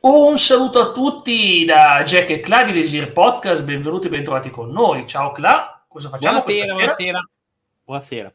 Un 0.00 0.38
saluto 0.38 0.78
a 0.78 0.92
tutti 0.92 1.64
da 1.64 2.04
Jack 2.04 2.30
e 2.30 2.38
Cla 2.38 2.62
di 2.62 2.70
Desir 2.70 3.12
Podcast, 3.12 3.64
benvenuti 3.64 4.06
e 4.06 4.10
bentrovati 4.10 4.48
con 4.48 4.70
noi. 4.70 5.08
Ciao 5.08 5.32
Cla, 5.32 5.84
cosa 5.88 6.08
facciamo 6.08 6.38
buonasera, 6.38 6.74
buonasera. 6.74 7.30
Buonasera. 7.82 8.34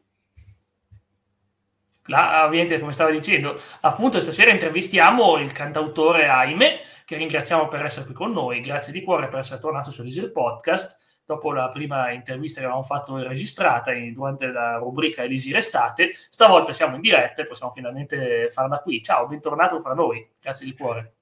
Cla, 2.01 2.45
ovviamente, 2.45 2.79
come 2.79 2.91
stavo 2.91 3.11
dicendo, 3.11 3.57
appunto 3.79 4.19
stasera 4.19 4.51
intervistiamo 4.51 5.37
il 5.37 5.53
cantautore 5.53 6.27
Aime, 6.27 6.81
che 7.05 7.15
ringraziamo 7.15 7.69
per 7.69 7.85
essere 7.85 8.07
qui 8.07 8.13
con 8.13 8.33
noi. 8.33 8.59
Grazie 8.59 8.91
di 8.91 9.01
cuore 9.01 9.29
per 9.29 9.39
essere 9.39 9.61
tornato 9.61 9.89
su 9.89 10.03
Desir 10.03 10.33
Podcast. 10.33 11.21
Dopo 11.23 11.53
la 11.53 11.69
prima 11.69 12.11
intervista 12.11 12.59
che 12.59 12.65
avevamo 12.65 12.85
fatto 12.85 13.15
registrata 13.15 13.93
in, 13.93 14.11
durante 14.11 14.47
la 14.47 14.75
rubrica 14.75 15.23
Elisir 15.23 15.55
Estate, 15.55 16.11
stavolta 16.27 16.73
siamo 16.73 16.95
in 16.95 17.01
diretta 17.01 17.41
e 17.41 17.45
possiamo 17.45 17.71
finalmente 17.71 18.49
farla 18.51 18.79
qui. 18.79 19.01
Ciao, 19.01 19.27
bentornato 19.27 19.79
fra 19.79 19.93
noi. 19.93 20.27
Grazie 20.41 20.65
di 20.65 20.73
cuore. 20.73 21.13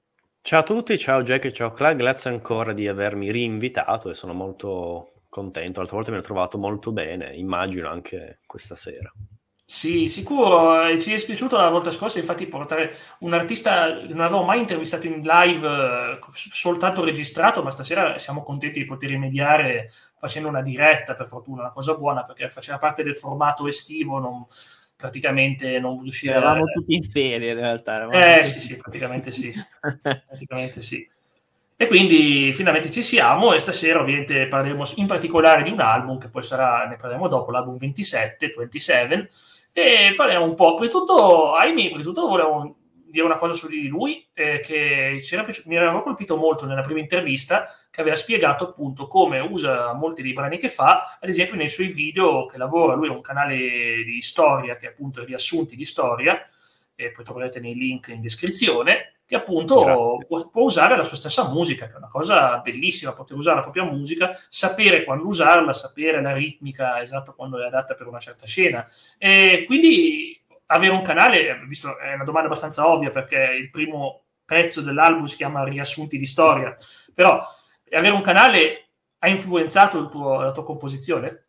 Ciao 0.44 0.58
a 0.58 0.64
tutti, 0.64 0.98
ciao 0.98 1.22
Jack 1.22 1.44
e 1.44 1.52
ciao 1.52 1.70
Clark, 1.70 1.94
grazie 1.94 2.28
ancora 2.28 2.72
di 2.72 2.88
avermi 2.88 3.30
rinvitato 3.30 4.10
e 4.10 4.14
sono 4.14 4.32
molto 4.32 5.22
contento. 5.28 5.78
L'altra 5.78 5.96
volta 5.96 6.10
mi 6.10 6.18
ho 6.18 6.20
trovato 6.20 6.58
molto 6.58 6.90
bene, 6.90 7.32
immagino 7.36 7.88
anche 7.88 8.40
questa 8.44 8.74
sera. 8.74 9.12
Sì, 9.64 10.08
sicuro, 10.08 10.98
ci 10.98 11.10
è 11.10 11.12
dispiaciuto 11.14 11.56
la 11.56 11.70
volta 11.70 11.92
scorsa 11.92 12.18
infatti 12.18 12.48
portare 12.48 12.92
un 13.20 13.32
artista 13.34 14.00
che 14.00 14.08
non 14.08 14.22
avevo 14.22 14.42
mai 14.42 14.58
intervistato 14.58 15.06
in 15.06 15.22
live, 15.22 15.66
eh, 15.66 16.18
soltanto 16.32 17.04
registrato, 17.04 17.62
ma 17.62 17.70
stasera 17.70 18.18
siamo 18.18 18.42
contenti 18.42 18.80
di 18.80 18.84
poter 18.84 19.10
rimediare 19.10 19.92
facendo 20.18 20.48
una 20.48 20.60
diretta, 20.60 21.14
per 21.14 21.28
fortuna, 21.28 21.60
una 21.62 21.70
cosa 21.70 21.94
buona, 21.94 22.24
perché 22.24 22.50
faceva 22.50 22.78
parte 22.78 23.04
del 23.04 23.16
formato 23.16 23.68
estivo, 23.68 24.18
non, 24.18 24.44
praticamente 25.02 25.80
non 25.80 26.00
riusciva... 26.00 26.36
Eravamo 26.36 26.64
tutti 26.66 26.94
in 26.94 27.02
ferie 27.02 27.50
in 27.50 27.56
realtà. 27.56 28.08
Eh 28.08 28.44
sì, 28.44 28.60
sì, 28.60 28.76
praticamente 28.76 29.32
sì. 29.32 29.52
praticamente 29.90 30.80
sì. 30.80 31.04
E 31.76 31.86
quindi 31.88 32.52
finalmente 32.52 32.88
ci 32.92 33.02
siamo 33.02 33.52
e 33.52 33.58
stasera 33.58 34.00
ovviamente 34.00 34.46
parleremo 34.46 34.84
in 34.96 35.06
particolare 35.06 35.64
di 35.64 35.70
un 35.70 35.80
album 35.80 36.18
che 36.18 36.28
poi 36.28 36.44
sarà, 36.44 36.86
ne 36.86 36.94
parleremo 36.94 37.26
dopo, 37.26 37.50
l'album 37.50 37.76
27, 37.76 38.54
27, 38.56 39.30
e 39.72 40.12
parliamo 40.14 40.44
un 40.44 40.54
po', 40.54 40.76
prima 40.76 40.86
di 40.86 40.92
tutto, 40.92 41.54
ahimè, 41.54 41.82
prima 41.82 41.96
di 41.96 42.04
tutto 42.04 42.28
volevo 42.28 42.76
dire 43.12 43.24
una 43.24 43.36
cosa 43.36 43.52
su 43.52 43.68
di 43.68 43.86
lui 43.86 44.26
eh, 44.32 44.60
che 44.60 45.22
mi 45.66 45.76
aveva 45.76 46.00
colpito 46.00 46.36
molto 46.36 46.64
nella 46.64 46.80
prima 46.80 46.98
intervista 46.98 47.72
che 47.90 48.00
aveva 48.00 48.16
spiegato 48.16 48.70
appunto 48.70 49.06
come 49.06 49.38
usa 49.38 49.92
molti 49.92 50.22
dei 50.22 50.32
brani 50.32 50.56
che 50.56 50.70
fa, 50.70 51.18
ad 51.20 51.28
esempio 51.28 51.56
nei 51.56 51.68
suoi 51.68 51.88
video 51.88 52.46
che 52.46 52.56
lavora, 52.56 52.94
lui 52.94 53.08
ha 53.08 53.12
un 53.12 53.20
canale 53.20 54.02
di 54.02 54.20
storia 54.22 54.76
che 54.76 54.86
è 54.86 54.88
appunto 54.88 55.22
riassunti 55.24 55.76
di 55.76 55.84
storia 55.84 56.44
e 56.94 57.10
poi 57.10 57.24
troverete 57.24 57.60
nei 57.60 57.74
link 57.74 58.08
in 58.08 58.22
descrizione 58.22 59.12
che 59.32 59.38
appunto 59.38 60.24
può, 60.28 60.50
può, 60.50 60.62
usare 60.64 60.94
la 60.94 61.04
sua 61.04 61.16
stessa 61.16 61.48
musica, 61.48 61.86
che 61.86 61.94
è 61.94 61.96
una 61.96 62.08
cosa 62.08 62.58
bellissima, 62.58 63.14
poter 63.14 63.34
usare 63.38 63.56
la 63.56 63.62
propria 63.62 63.84
musica, 63.84 64.38
sapere 64.50 65.04
quando 65.04 65.26
usarla, 65.26 65.72
sapere 65.72 66.20
la 66.20 66.34
ritmica 66.34 67.00
esatta 67.00 67.32
quando 67.32 67.58
è 67.58 67.64
adatta 67.64 67.94
per 67.94 68.08
una 68.08 68.18
certa 68.18 68.44
scena. 68.44 68.86
E 69.16 69.64
quindi 69.66 70.11
avere 70.72 70.92
un 70.92 71.02
canale, 71.02 71.64
visto 71.66 71.98
è 71.98 72.14
una 72.14 72.24
domanda 72.24 72.48
abbastanza 72.48 72.88
ovvia 72.88 73.10
perché 73.10 73.36
il 73.36 73.70
primo 73.70 74.24
pezzo 74.44 74.80
dell'album 74.80 75.24
si 75.24 75.36
chiama 75.36 75.64
Riassunti 75.64 76.18
di 76.18 76.26
storia, 76.26 76.74
però 77.14 77.42
avere 77.90 78.14
un 78.14 78.22
canale 78.22 78.88
ha 79.18 79.28
influenzato 79.28 80.08
tuo, 80.08 80.40
la 80.40 80.52
tua 80.52 80.64
composizione? 80.64 81.46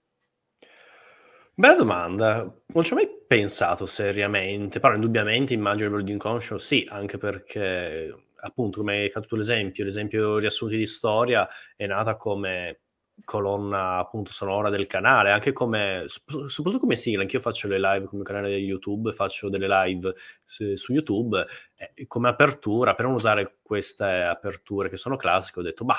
Bella 1.56 1.76
domanda, 1.76 2.52
non 2.74 2.84
ci 2.84 2.94
ho 2.94 2.96
mai 2.96 3.10
pensato 3.28 3.86
seriamente, 3.86 4.80
però 4.80 4.96
indubbiamente 4.96 5.54
immagino 5.54 5.98
il 5.98 6.04
di 6.04 6.12
inconscio 6.12 6.58
sì, 6.58 6.88
anche 6.90 7.18
perché 7.18 8.14
appunto 8.44 8.80
come 8.80 9.02
hai 9.02 9.10
fatto 9.10 9.36
l'esempio, 9.36 9.84
l'esempio 9.84 10.38
riassunti 10.38 10.78
di 10.78 10.86
storia 10.86 11.48
è 11.76 11.86
nata 11.86 12.16
come 12.16 12.83
colonna 13.24 13.98
appunto 13.98 14.32
sonora 14.32 14.70
del 14.70 14.88
canale, 14.88 15.32
anche 15.32 15.54
come, 15.54 16.06
soprattutto 16.08 16.80
come 16.80 16.96
sigla, 16.96 17.22
anch'io 17.22 17.40
faccio 17.40 17.68
le 17.68 17.80
live 17.80 18.06
come 18.06 18.24
canale 18.24 18.56
di 18.56 18.64
YouTube, 18.64 19.14
faccio 19.14 19.50
delle 19.50 19.68
live 19.68 20.14
su, 20.44 20.76
su 20.76 20.94
YouTube, 20.94 21.46
eh, 21.76 22.08
come 22.08 22.30
apertura, 22.30 22.96
per 22.96 23.06
non 23.06 23.16
usare 23.16 23.60
queste 23.62 24.06
aperture 24.06 24.90
che 24.90 24.98
sono 24.98 25.16
classiche, 25.16 25.60
ho 25.60 25.64
detto, 25.64 25.86
ma 25.86 25.96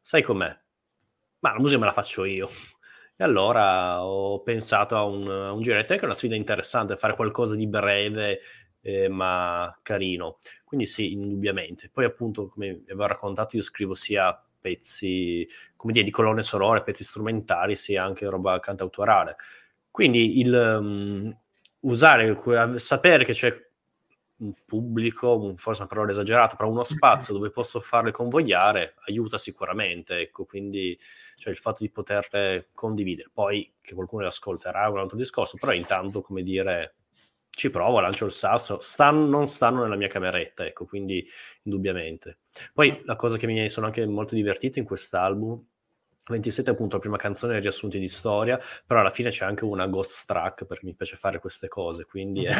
sai 0.00 0.22
com'è? 0.22 0.58
Ma 1.40 1.52
la 1.52 1.58
musica 1.58 1.78
me 1.78 1.86
la 1.86 1.92
faccio 1.92 2.24
io. 2.24 2.48
E 3.18 3.24
allora 3.24 4.04
ho 4.04 4.42
pensato 4.42 4.96
a 4.96 5.04
un, 5.04 5.28
a 5.30 5.52
un 5.52 5.60
giretto, 5.60 5.88
è 5.90 5.92
anche 5.94 6.04
una 6.04 6.14
sfida 6.14 6.34
interessante, 6.34 6.96
fare 6.96 7.14
qualcosa 7.14 7.54
di 7.54 7.66
breve 7.66 8.40
eh, 8.82 9.08
ma 9.08 9.76
carino. 9.82 10.36
Quindi 10.64 10.86
sì, 10.86 11.12
indubbiamente. 11.12 11.90
Poi 11.90 12.04
appunto, 12.04 12.46
come 12.46 12.74
vi 12.74 12.92
avevo 12.92 13.06
raccontato, 13.06 13.56
io 13.56 13.62
scrivo 13.62 13.94
sia 13.94 14.38
pezzi, 14.66 15.46
come 15.76 15.92
dire, 15.92 16.04
di 16.04 16.10
colonne 16.10 16.42
sonore, 16.42 16.82
pezzi 16.82 17.04
strumentali, 17.04 17.76
sia 17.76 18.02
anche 18.02 18.28
roba 18.28 18.58
cantautorale. 18.58 19.36
Quindi 19.92 20.40
il 20.40 20.52
um, 20.52 21.38
usare, 21.80 22.36
sapere 22.78 23.24
che 23.24 23.32
c'è 23.32 23.64
un 24.38 24.52
pubblico, 24.66 25.54
forse 25.54 25.82
una 25.82 25.88
parola 25.88 26.10
esagerata, 26.10 26.56
però 26.56 26.68
uno 26.68 26.82
spazio 26.82 27.32
dove 27.32 27.50
posso 27.50 27.78
farle 27.78 28.10
convogliare 28.10 28.94
aiuta 29.06 29.38
sicuramente, 29.38 30.18
ecco, 30.18 30.44
quindi 30.44 30.98
cioè, 31.36 31.52
il 31.52 31.58
fatto 31.58 31.84
di 31.84 31.90
poterle 31.90 32.68
condividere. 32.74 33.30
Poi 33.32 33.72
che 33.80 33.94
qualcuno 33.94 34.22
le 34.22 34.28
ascolterà 34.28 34.86
è 34.86 34.88
un 34.88 34.98
altro 34.98 35.16
discorso, 35.16 35.56
però 35.58 35.72
intanto, 35.72 36.22
come 36.22 36.42
dire, 36.42 36.94
ci 37.56 37.70
provo, 37.70 38.00
lancio 38.00 38.26
il 38.26 38.32
sasso, 38.32 38.78
stanno, 38.80 39.26
non 39.26 39.46
stanno 39.46 39.82
nella 39.82 39.96
mia 39.96 40.08
cameretta, 40.08 40.66
ecco, 40.66 40.84
quindi 40.84 41.26
indubbiamente. 41.62 42.40
Poi 42.74 43.00
la 43.04 43.16
cosa 43.16 43.38
che 43.38 43.46
mi 43.46 43.66
sono 43.70 43.86
anche 43.86 44.04
molto 44.06 44.34
divertito 44.34 44.78
in 44.78 44.84
quest'album 44.84 45.64
27 46.28 46.70
è 46.70 46.74
appunto 46.74 46.96
la 46.96 47.00
prima 47.00 47.16
canzone 47.16 47.58
riassunti 47.58 47.98
di 47.98 48.08
storia, 48.08 48.60
però 48.86 49.00
alla 49.00 49.10
fine 49.10 49.30
c'è 49.30 49.46
anche 49.46 49.64
una 49.64 49.86
ghost 49.86 50.26
track 50.26 50.66
perché 50.66 50.84
mi 50.84 50.94
piace 50.94 51.16
fare 51.16 51.38
queste 51.38 51.68
cose, 51.68 52.04
quindi 52.04 52.44
è... 52.44 52.54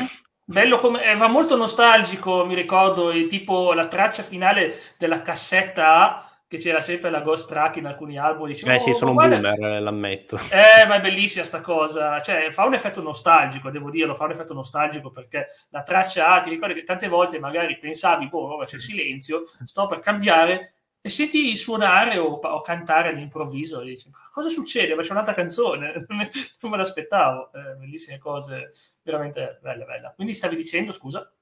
Bello 0.44 0.78
come... 0.78 1.04
Eh, 1.04 1.16
va 1.16 1.26
molto 1.26 1.56
nostalgico, 1.56 2.46
mi 2.46 2.54
ricordo, 2.54 3.10
tipo 3.26 3.74
la 3.74 3.88
traccia 3.88 4.22
finale 4.22 4.76
della 4.96 5.20
cassetta 5.20 5.96
A 5.96 6.25
che 6.48 6.58
c'era 6.58 6.80
sempre 6.80 7.10
la 7.10 7.20
ghost 7.20 7.48
track 7.48 7.76
in 7.76 7.86
alcuni 7.86 8.18
album. 8.18 8.48
Dicevo, 8.48 8.74
eh 8.74 8.78
sì, 8.78 8.90
oh, 8.90 8.94
sono 8.94 9.10
un 9.10 9.16
boomer, 9.16 9.60
eh, 9.60 9.80
l'ammetto. 9.80 10.36
Eh, 10.50 10.86
ma 10.86 10.96
è 10.96 11.00
bellissima 11.00 11.44
sta 11.44 11.60
cosa. 11.60 12.20
Cioè, 12.20 12.50
fa 12.50 12.64
un 12.64 12.74
effetto 12.74 13.02
nostalgico, 13.02 13.70
devo 13.70 13.90
dirlo, 13.90 14.14
fa 14.14 14.24
un 14.24 14.30
effetto 14.30 14.54
nostalgico 14.54 15.10
perché 15.10 15.48
la 15.70 15.82
traccia 15.82 16.34
A, 16.34 16.40
ti 16.40 16.50
ricordi 16.50 16.74
che 16.74 16.82
tante 16.82 17.08
volte 17.08 17.38
magari 17.38 17.76
pensavi, 17.78 18.28
boh, 18.28 18.56
ora 18.56 18.64
c'è 18.64 18.78
silenzio, 18.78 19.44
sto 19.64 19.86
per 19.86 19.98
cambiare, 19.98 20.74
e 21.06 21.08
senti 21.08 21.54
suonare 21.54 22.18
o, 22.18 22.34
o 22.34 22.60
cantare 22.62 23.10
all'improvviso 23.10 23.80
e 23.80 23.84
dici, 23.84 24.10
ma 24.10 24.18
cosa 24.32 24.48
succede? 24.48 24.96
Ma 24.96 25.02
c'è 25.02 25.12
un'altra 25.12 25.34
canzone, 25.34 26.04
non 26.08 26.70
me 26.70 26.76
l'aspettavo. 26.76 27.52
Eh, 27.52 27.74
bellissime 27.76 28.18
cose, 28.18 28.72
veramente 29.02 29.60
bella, 29.62 29.84
bella. 29.84 30.12
Quindi 30.12 30.34
stavi 30.34 30.56
dicendo, 30.56 30.90
scusa? 30.90 31.32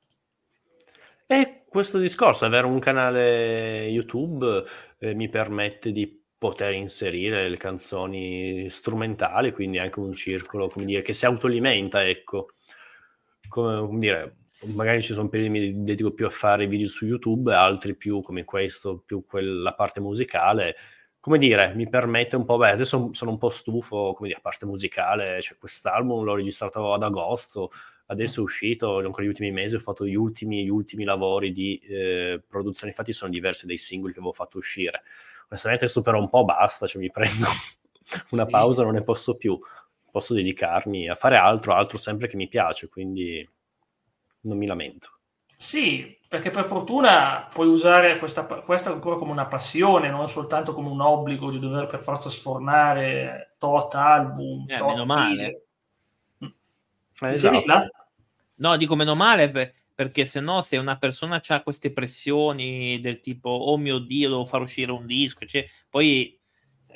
E 1.35 1.65
questo 1.69 1.99
discorso, 1.99 2.45
avere 2.45 2.65
un 2.65 2.79
canale 2.79 3.89
YouTube 3.89 4.63
eh, 5.01 5.15
mi 5.15 5.29
permette 5.29 5.91
di 5.91 6.23
poter 6.39 6.75
inserire 6.75 7.49
le 7.49 7.57
canzoni 7.57 8.71
strumentali, 8.71 9.51
quindi 9.51 9.81
anche 9.81 9.99
un 9.99 10.15
circolo, 10.15 10.69
come 10.69 10.85
dire, 10.85 11.03
che 11.03 11.13
si 11.13 11.27
autoalimenta, 11.27 12.07
ecco. 12.07 12.51
Come, 13.49 13.81
come 13.81 13.99
dire, 13.99 14.37
magari 14.67 15.03
ci 15.03 15.13
sono 15.13 15.29
periodi 15.29 15.53
che 15.53 15.73
mi 15.73 15.83
dedico 15.83 16.13
più 16.13 16.27
a 16.27 16.31
fare 16.31 16.69
video 16.69 16.87
su 16.87 17.05
YouTube, 17.05 17.53
altri 17.53 17.97
più 17.97 18.21
come 18.21 18.45
questo, 18.45 19.03
più 19.05 19.25
quella 19.27 19.75
parte 19.75 19.99
musicale. 19.99 20.77
Come 21.19 21.39
dire, 21.39 21.75
mi 21.75 21.89
permette 21.89 22.37
un 22.37 22.45
po', 22.45 22.59
beh, 22.59 22.71
adesso 22.71 23.09
sono 23.13 23.33
un 23.33 23.39
po' 23.39 23.49
stufo, 23.49 24.13
come 24.13 24.29
dire, 24.29 24.39
a 24.39 24.43
parte 24.43 24.67
musicale, 24.67 25.41
cioè 25.41 25.59
quest'album 25.59 26.23
l'ho 26.23 26.37
registrato 26.37 26.93
ad 26.93 27.03
agosto, 27.03 27.71
adesso 28.07 28.41
è 28.41 28.43
uscito, 28.43 28.99
ancora 28.99 29.25
gli 29.25 29.29
ultimi 29.29 29.51
mesi 29.51 29.77
ho 29.77 29.79
fatto 29.79 30.07
gli 30.07 30.15
ultimi, 30.15 30.65
gli 30.65 30.71
ultimi 30.71 31.05
lavori 31.05 31.53
di 31.53 31.79
eh, 31.79 32.43
produzione, 32.47 32.91
infatti 32.91 33.13
sono 33.13 33.31
diversi 33.31 33.67
dai 33.67 33.79
singoli 33.79 34.13
che 34.13 34.19
avevo 34.19 34.35
fatto 34.35 34.59
uscire. 34.59 35.03
Onestamente 35.49 35.85
adesso 35.85 36.01
però 36.01 36.19
un 36.19 36.29
po' 36.29 36.45
basta, 36.45 36.87
cioè 36.87 37.01
mi 37.01 37.11
prendo 37.11 37.47
una 38.33 38.45
sì. 38.45 38.51
pausa, 38.51 38.83
non 38.83 38.93
ne 38.93 39.03
posso 39.03 39.37
più, 39.37 39.59
posso 40.11 40.35
dedicarmi 40.35 41.09
a 41.09 41.15
fare 41.15 41.37
altro, 41.37 41.75
altro 41.75 41.99
sempre 41.99 42.29
che 42.29 42.37
mi 42.37 42.49
piace, 42.49 42.89
quindi 42.89 43.49
non 44.41 44.59
mi 44.59 44.67
lamento. 44.67 45.11
Sì, 45.57 46.19
perché 46.29 46.51
per 46.51 46.67
fortuna 46.67 47.49
puoi 47.51 47.69
usare 47.69 48.19
questa, 48.19 48.45
questa 48.45 48.91
ancora 48.91 49.17
come 49.17 49.31
una 49.31 49.47
passione, 49.47 50.11
non 50.11 50.29
soltanto 50.29 50.75
come 50.75 50.91
un 50.91 51.01
obbligo 51.01 51.51
di 51.51 51.59
dover 51.59 51.87
per 51.87 52.01
forza 52.01 52.29
sfornare 52.29 53.55
tot 53.57 53.95
album, 53.95 54.67
eh, 54.69 54.77
tot 54.77 54.89
meno 54.89 55.07
male. 55.07 55.63
Eh, 56.41 57.33
esatto. 57.33 57.65
No, 58.57 58.77
dico 58.77 58.97
meno 58.97 59.15
male 59.15 59.51
per, 59.51 59.73
perché 59.95 60.27
se 60.27 60.41
no 60.41 60.63
se 60.63 60.77
una 60.77 60.99
persona 60.99 61.43
ha 61.47 61.63
queste 61.63 61.93
pressioni 61.93 63.01
del 63.01 63.21
tipo 63.21 63.49
oh 63.49 63.77
mio 63.77 63.99
Dio 63.99 64.29
devo 64.29 64.45
far 64.45 64.63
uscire 64.63 64.93
un 64.93 65.07
disco, 65.07 65.45
cioè, 65.47 65.67
poi 65.89 66.39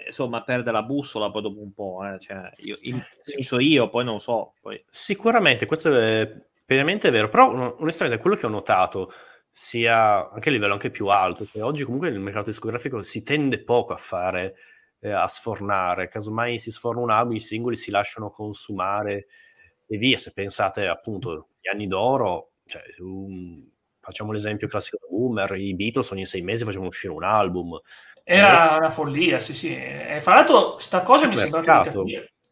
insomma 0.07 0.43
perde 0.43 0.71
la 0.71 0.83
bussola 0.83 1.31
poi 1.31 1.43
dopo 1.43 1.61
un 1.61 1.73
po', 1.73 2.05
eh. 2.05 2.19
cioè, 2.19 2.51
io, 2.59 2.77
in, 2.83 3.03
penso 3.35 3.59
io, 3.59 3.89
poi 3.89 4.05
non 4.05 4.15
lo 4.15 4.21
so. 4.21 4.55
Poi. 4.61 4.83
Sicuramente, 4.91 5.67
questo 5.67 5.95
è 5.95 6.31
pienamente 6.65 7.11
vero, 7.11 7.29
però 7.29 7.77
onestamente 7.79 8.21
quello 8.21 8.37
che 8.37 8.47
ho 8.47 8.51
notato 8.51 9.13
sia 9.51 10.31
anche 10.31 10.51
a 10.51 10.53
livello 10.53 10.75
anche 10.75 10.91
più 10.91 11.07
alto. 11.07 11.47
Cioè, 11.47 11.63
oggi 11.63 11.85
comunque 11.85 12.11
nel 12.11 12.21
mercato 12.21 12.51
discografico 12.51 13.03
si 13.03 13.23
tende 13.23 13.63
poco 13.63 13.93
a 13.93 13.97
fare, 13.97 14.55
eh, 15.01 15.11
a 15.11 15.27
sfornare, 15.27 16.09
casomai 16.09 16.59
si 16.59 16.71
sforna 16.71 17.01
un 17.01 17.11
album, 17.11 17.35
i 17.37 17.41
singoli 17.41 17.77
si 17.77 17.91
lasciano 17.91 18.31
consumare 18.31 19.27
e 19.87 19.97
via. 19.97 20.19
Se 20.19 20.33
pensate 20.33 20.87
appunto 20.87 21.48
agli 21.61 21.75
anni 21.75 21.87
d'oro, 21.87 22.53
cioè, 22.65 22.83
um, 23.01 23.69
facciamo 24.01 24.33
l'esempio 24.33 24.69
classico 24.69 24.99
da 25.01 25.09
Boomer, 25.09 25.53
i 25.57 25.75
Beatles 25.75 26.11
ogni 26.11 26.27
sei 26.27 26.43
mesi 26.43 26.65
facevano 26.65 26.89
uscire 26.89 27.13
un 27.13 27.25
album. 27.25 27.79
Era 28.25 28.77
una 28.79 28.91
follia, 28.91 29.41
sì, 29.41 29.55
sì. 29.55 29.75
E 29.75 30.19
fra 30.21 30.35
l'altro, 30.35 30.79
sta 30.79 31.03
cosa 31.03 31.27
mi 31.27 31.37
sembra 31.37 31.85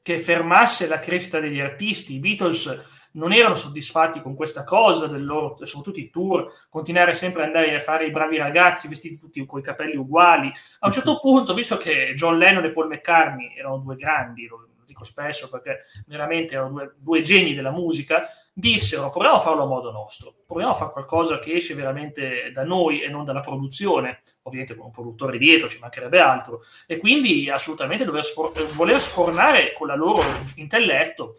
che 0.02 0.18
fermasse 0.18 0.86
la 0.86 0.98
crescita 0.98 1.40
degli 1.40 1.60
artisti. 1.60 2.14
I 2.14 2.20
Beatles 2.20 2.94
non 3.12 3.32
erano 3.32 3.54
soddisfatti 3.54 4.20
con 4.20 4.34
questa 4.34 4.64
cosa 4.64 5.06
del 5.06 5.24
loro, 5.24 5.56
soprattutto 5.64 6.00
i 6.00 6.10
tour, 6.10 6.50
continuare 6.68 7.12
sempre 7.12 7.42
ad 7.42 7.48
andare 7.48 7.74
a 7.74 7.80
fare 7.80 8.06
i 8.06 8.10
bravi 8.10 8.36
ragazzi 8.36 8.88
vestiti 8.88 9.18
tutti 9.18 9.44
con 9.44 9.58
i 9.58 9.62
capelli 9.62 9.96
uguali. 9.96 10.50
A 10.80 10.86
un 10.86 10.92
certo 10.92 11.18
punto, 11.18 11.54
visto 11.54 11.76
che 11.76 12.12
John 12.14 12.38
Lennon 12.38 12.64
e 12.64 12.70
Paul 12.70 12.88
McCartney 12.88 13.56
erano 13.56 13.78
due 13.78 13.96
grandi, 13.96 14.48
dico 14.96 15.04
spesso 15.04 15.50
perché 15.50 15.84
veramente 16.06 16.54
erano 16.54 16.70
due, 16.70 16.94
due 16.96 17.20
geni 17.20 17.54
della 17.54 17.70
musica, 17.70 18.26
dissero 18.52 19.10
proviamo 19.10 19.37
a 19.37 19.40
farlo 19.40 19.64
a 19.64 19.66
modo 19.66 19.90
nostro, 19.90 20.34
proviamo 20.46 20.72
a 20.72 20.76
fare 20.76 20.93
qualcosa 20.93 21.38
che 21.38 21.52
esce 21.52 21.75
veramente 21.75 22.50
da 22.52 22.64
noi 22.64 23.02
e 23.02 23.08
non 23.08 23.26
dalla 23.26 23.40
produzione, 23.40 24.20
ovviamente 24.43 24.75
con 24.75 24.87
un 24.87 24.93
produttore 24.93 25.37
dietro 25.37 25.69
ci 25.69 25.78
mancherebbe 25.78 26.19
altro, 26.20 26.62
e 26.87 26.96
quindi 26.96 27.50
assolutamente 27.50 28.04
dover 28.04 28.25
sfor- 28.25 28.62
voler 28.75 28.98
sfornare 28.98 29.75
con 29.75 29.87
la 29.87 29.94
loro 29.94 30.22
intelletto 30.54 31.37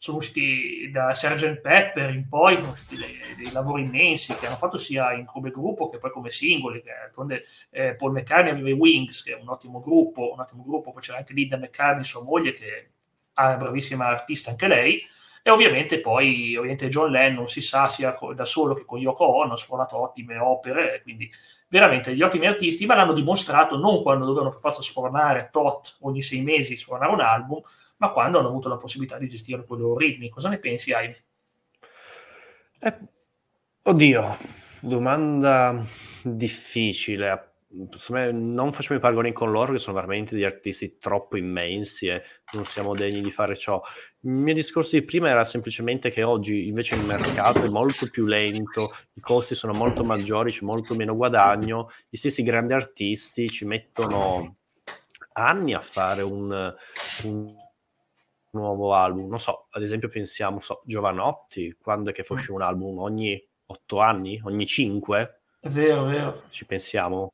sono 0.00 0.16
usciti 0.16 0.90
da 0.90 1.12
Sgt. 1.12 1.60
Pepper 1.60 2.08
in 2.14 2.26
poi, 2.26 2.56
sono 2.56 2.70
usciti 2.70 2.96
dei, 2.96 3.18
dei, 3.36 3.52
lavori 3.52 3.82
immensi 3.82 4.34
che 4.34 4.46
hanno 4.46 4.56
fatto 4.56 4.78
sia 4.78 5.12
in 5.12 5.26
come 5.26 5.50
gruppo 5.50 5.90
che 5.90 5.98
poi 5.98 6.10
come 6.10 6.30
singoli, 6.30 6.82
d'altronde 6.82 7.44
eh, 7.68 7.94
Paul 7.96 8.12
McCartney 8.12 8.50
aveva 8.50 8.70
i 8.70 8.72
Wings, 8.72 9.22
che 9.22 9.36
è 9.36 9.38
un 9.38 9.50
ottimo 9.50 9.78
gruppo, 9.78 10.32
un 10.32 10.40
ottimo 10.40 10.64
gruppo, 10.64 10.92
poi 10.92 11.02
c'era 11.02 11.18
anche 11.18 11.34
Linda 11.34 11.58
McCartney, 11.58 12.02
sua 12.02 12.22
moglie, 12.22 12.52
che 12.52 12.92
bravissima 13.34 14.06
artista 14.06 14.50
anche 14.50 14.66
lei, 14.66 15.02
e 15.42 15.50
ovviamente 15.50 16.00
poi 16.00 16.54
ovviamente 16.56 16.88
John 16.88 17.10
Lennon 17.10 17.48
si 17.48 17.62
sa 17.62 17.88
sia 17.88 18.14
da 18.34 18.44
solo 18.44 18.74
che 18.74 18.84
con 18.84 18.98
Yoko 18.98 19.24
Ono 19.24 19.54
ha 19.54 19.56
sfornato 19.56 19.98
ottime 19.98 20.36
opere, 20.36 21.00
quindi 21.02 21.30
veramente 21.68 22.10
degli 22.10 22.22
ottimi 22.22 22.46
artisti, 22.46 22.84
ma 22.84 22.94
l'hanno 22.94 23.14
dimostrato 23.14 23.78
non 23.78 24.02
quando 24.02 24.26
dovevano 24.26 24.50
per 24.50 24.60
forza 24.60 24.82
sfornare 24.82 25.48
tot 25.50 25.96
ogni 26.00 26.20
sei 26.20 26.42
mesi, 26.42 26.76
sfornare 26.76 27.12
un 27.12 27.20
album, 27.20 27.62
ma 27.98 28.10
quando 28.10 28.38
hanno 28.38 28.48
avuto 28.48 28.68
la 28.68 28.76
possibilità 28.76 29.16
di 29.18 29.28
gestire 29.28 29.64
quei 29.64 29.80
loro 29.80 29.96
ritmi. 29.96 30.28
Cosa 30.28 30.48
ne 30.48 30.58
pensi, 30.58 30.92
Aimi? 30.92 31.16
Eh, 32.80 32.98
oddio, 33.84 34.36
domanda 34.80 35.80
difficile. 36.22 37.49
Me, 38.08 38.32
non 38.32 38.72
facciamo 38.72 38.98
i 38.98 39.02
paragoni 39.02 39.32
con 39.32 39.52
loro, 39.52 39.72
che 39.72 39.78
sono 39.78 39.94
veramente 39.94 40.34
degli 40.34 40.44
artisti 40.44 40.98
troppo 40.98 41.36
immensi 41.36 42.08
e 42.08 42.22
non 42.52 42.64
siamo 42.64 42.96
degni 42.96 43.20
di 43.20 43.30
fare 43.30 43.54
ciò. 43.54 43.80
Il 44.22 44.30
mio 44.30 44.54
discorso 44.54 44.96
di 44.96 45.04
prima 45.04 45.28
era 45.28 45.44
semplicemente 45.44 46.10
che 46.10 46.24
oggi 46.24 46.66
invece 46.66 46.96
il 46.96 47.04
mercato 47.04 47.62
è 47.62 47.68
molto 47.68 48.08
più 48.10 48.26
lento, 48.26 48.90
i 49.14 49.20
costi 49.20 49.54
sono 49.54 49.72
molto 49.72 50.02
maggiori, 50.02 50.50
c'è 50.50 50.64
molto 50.64 50.96
meno 50.96 51.14
guadagno, 51.14 51.90
gli 52.08 52.16
stessi 52.16 52.42
grandi 52.42 52.72
artisti 52.72 53.48
ci 53.48 53.64
mettono 53.64 54.56
anni 55.34 55.72
a 55.72 55.80
fare 55.80 56.22
un, 56.22 56.74
un 57.22 57.54
nuovo 58.50 58.94
album. 58.94 59.28
Non 59.28 59.38
so, 59.38 59.68
ad 59.70 59.82
esempio 59.82 60.08
pensiamo, 60.08 60.58
so, 60.58 60.82
Giovanotti, 60.84 61.76
quando 61.80 62.10
è 62.10 62.12
che 62.12 62.24
uscire 62.28 62.52
un 62.52 62.62
album? 62.62 62.98
Ogni 62.98 63.40
otto 63.66 64.00
anni? 64.00 64.40
Ogni 64.42 64.66
cinque? 64.66 65.42
È 65.60 65.68
vero, 65.68 66.08
è 66.08 66.10
vero. 66.10 66.42
Ci 66.48 66.66
pensiamo. 66.66 67.32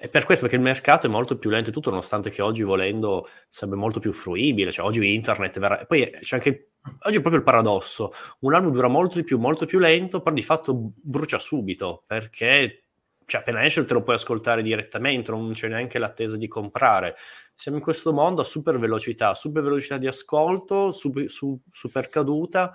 E 0.00 0.08
per 0.08 0.24
questo, 0.24 0.44
perché 0.44 0.56
il 0.56 0.64
mercato 0.64 1.06
è 1.06 1.10
molto 1.10 1.36
più 1.38 1.50
lento 1.50 1.70
e 1.70 1.72
tutto, 1.72 1.90
nonostante 1.90 2.30
che 2.30 2.40
oggi 2.40 2.62
volendo 2.62 3.28
sarebbe 3.48 3.76
molto 3.76 3.98
più 3.98 4.12
fruibile, 4.12 4.70
cioè 4.70 4.86
oggi 4.86 5.12
internet, 5.12 5.58
vera... 5.58 5.84
poi 5.86 6.08
c'è 6.20 6.36
anche, 6.36 6.70
oggi 7.02 7.16
è 7.16 7.20
proprio 7.20 7.38
il 7.38 7.42
paradosso, 7.42 8.12
un 8.40 8.54
album 8.54 8.72
dura 8.72 8.86
molto 8.86 9.18
di 9.18 9.24
più, 9.24 9.38
molto 9.38 9.66
più 9.66 9.80
lento, 9.80 10.20
però 10.20 10.34
di 10.36 10.42
fatto 10.42 10.92
brucia 10.94 11.40
subito, 11.40 12.04
perché 12.06 12.84
cioè, 13.28 13.40
appena 13.40 13.64
esce 13.64 13.84
te 13.84 13.92
lo 13.92 14.02
puoi 14.02 14.14
ascoltare 14.14 14.62
direttamente, 14.62 15.32
non 15.32 15.50
c'è 15.50 15.68
neanche 15.68 15.98
l'attesa 15.98 16.36
di 16.36 16.46
comprare. 16.46 17.16
Siamo 17.54 17.76
in 17.76 17.82
questo 17.82 18.12
mondo 18.12 18.40
a 18.40 18.44
super 18.44 18.78
velocità, 18.78 19.34
super 19.34 19.64
velocità 19.64 19.98
di 19.98 20.06
ascolto, 20.06 20.92
super, 20.92 21.28
su, 21.28 21.60
super 21.70 22.08
caduta, 22.08 22.74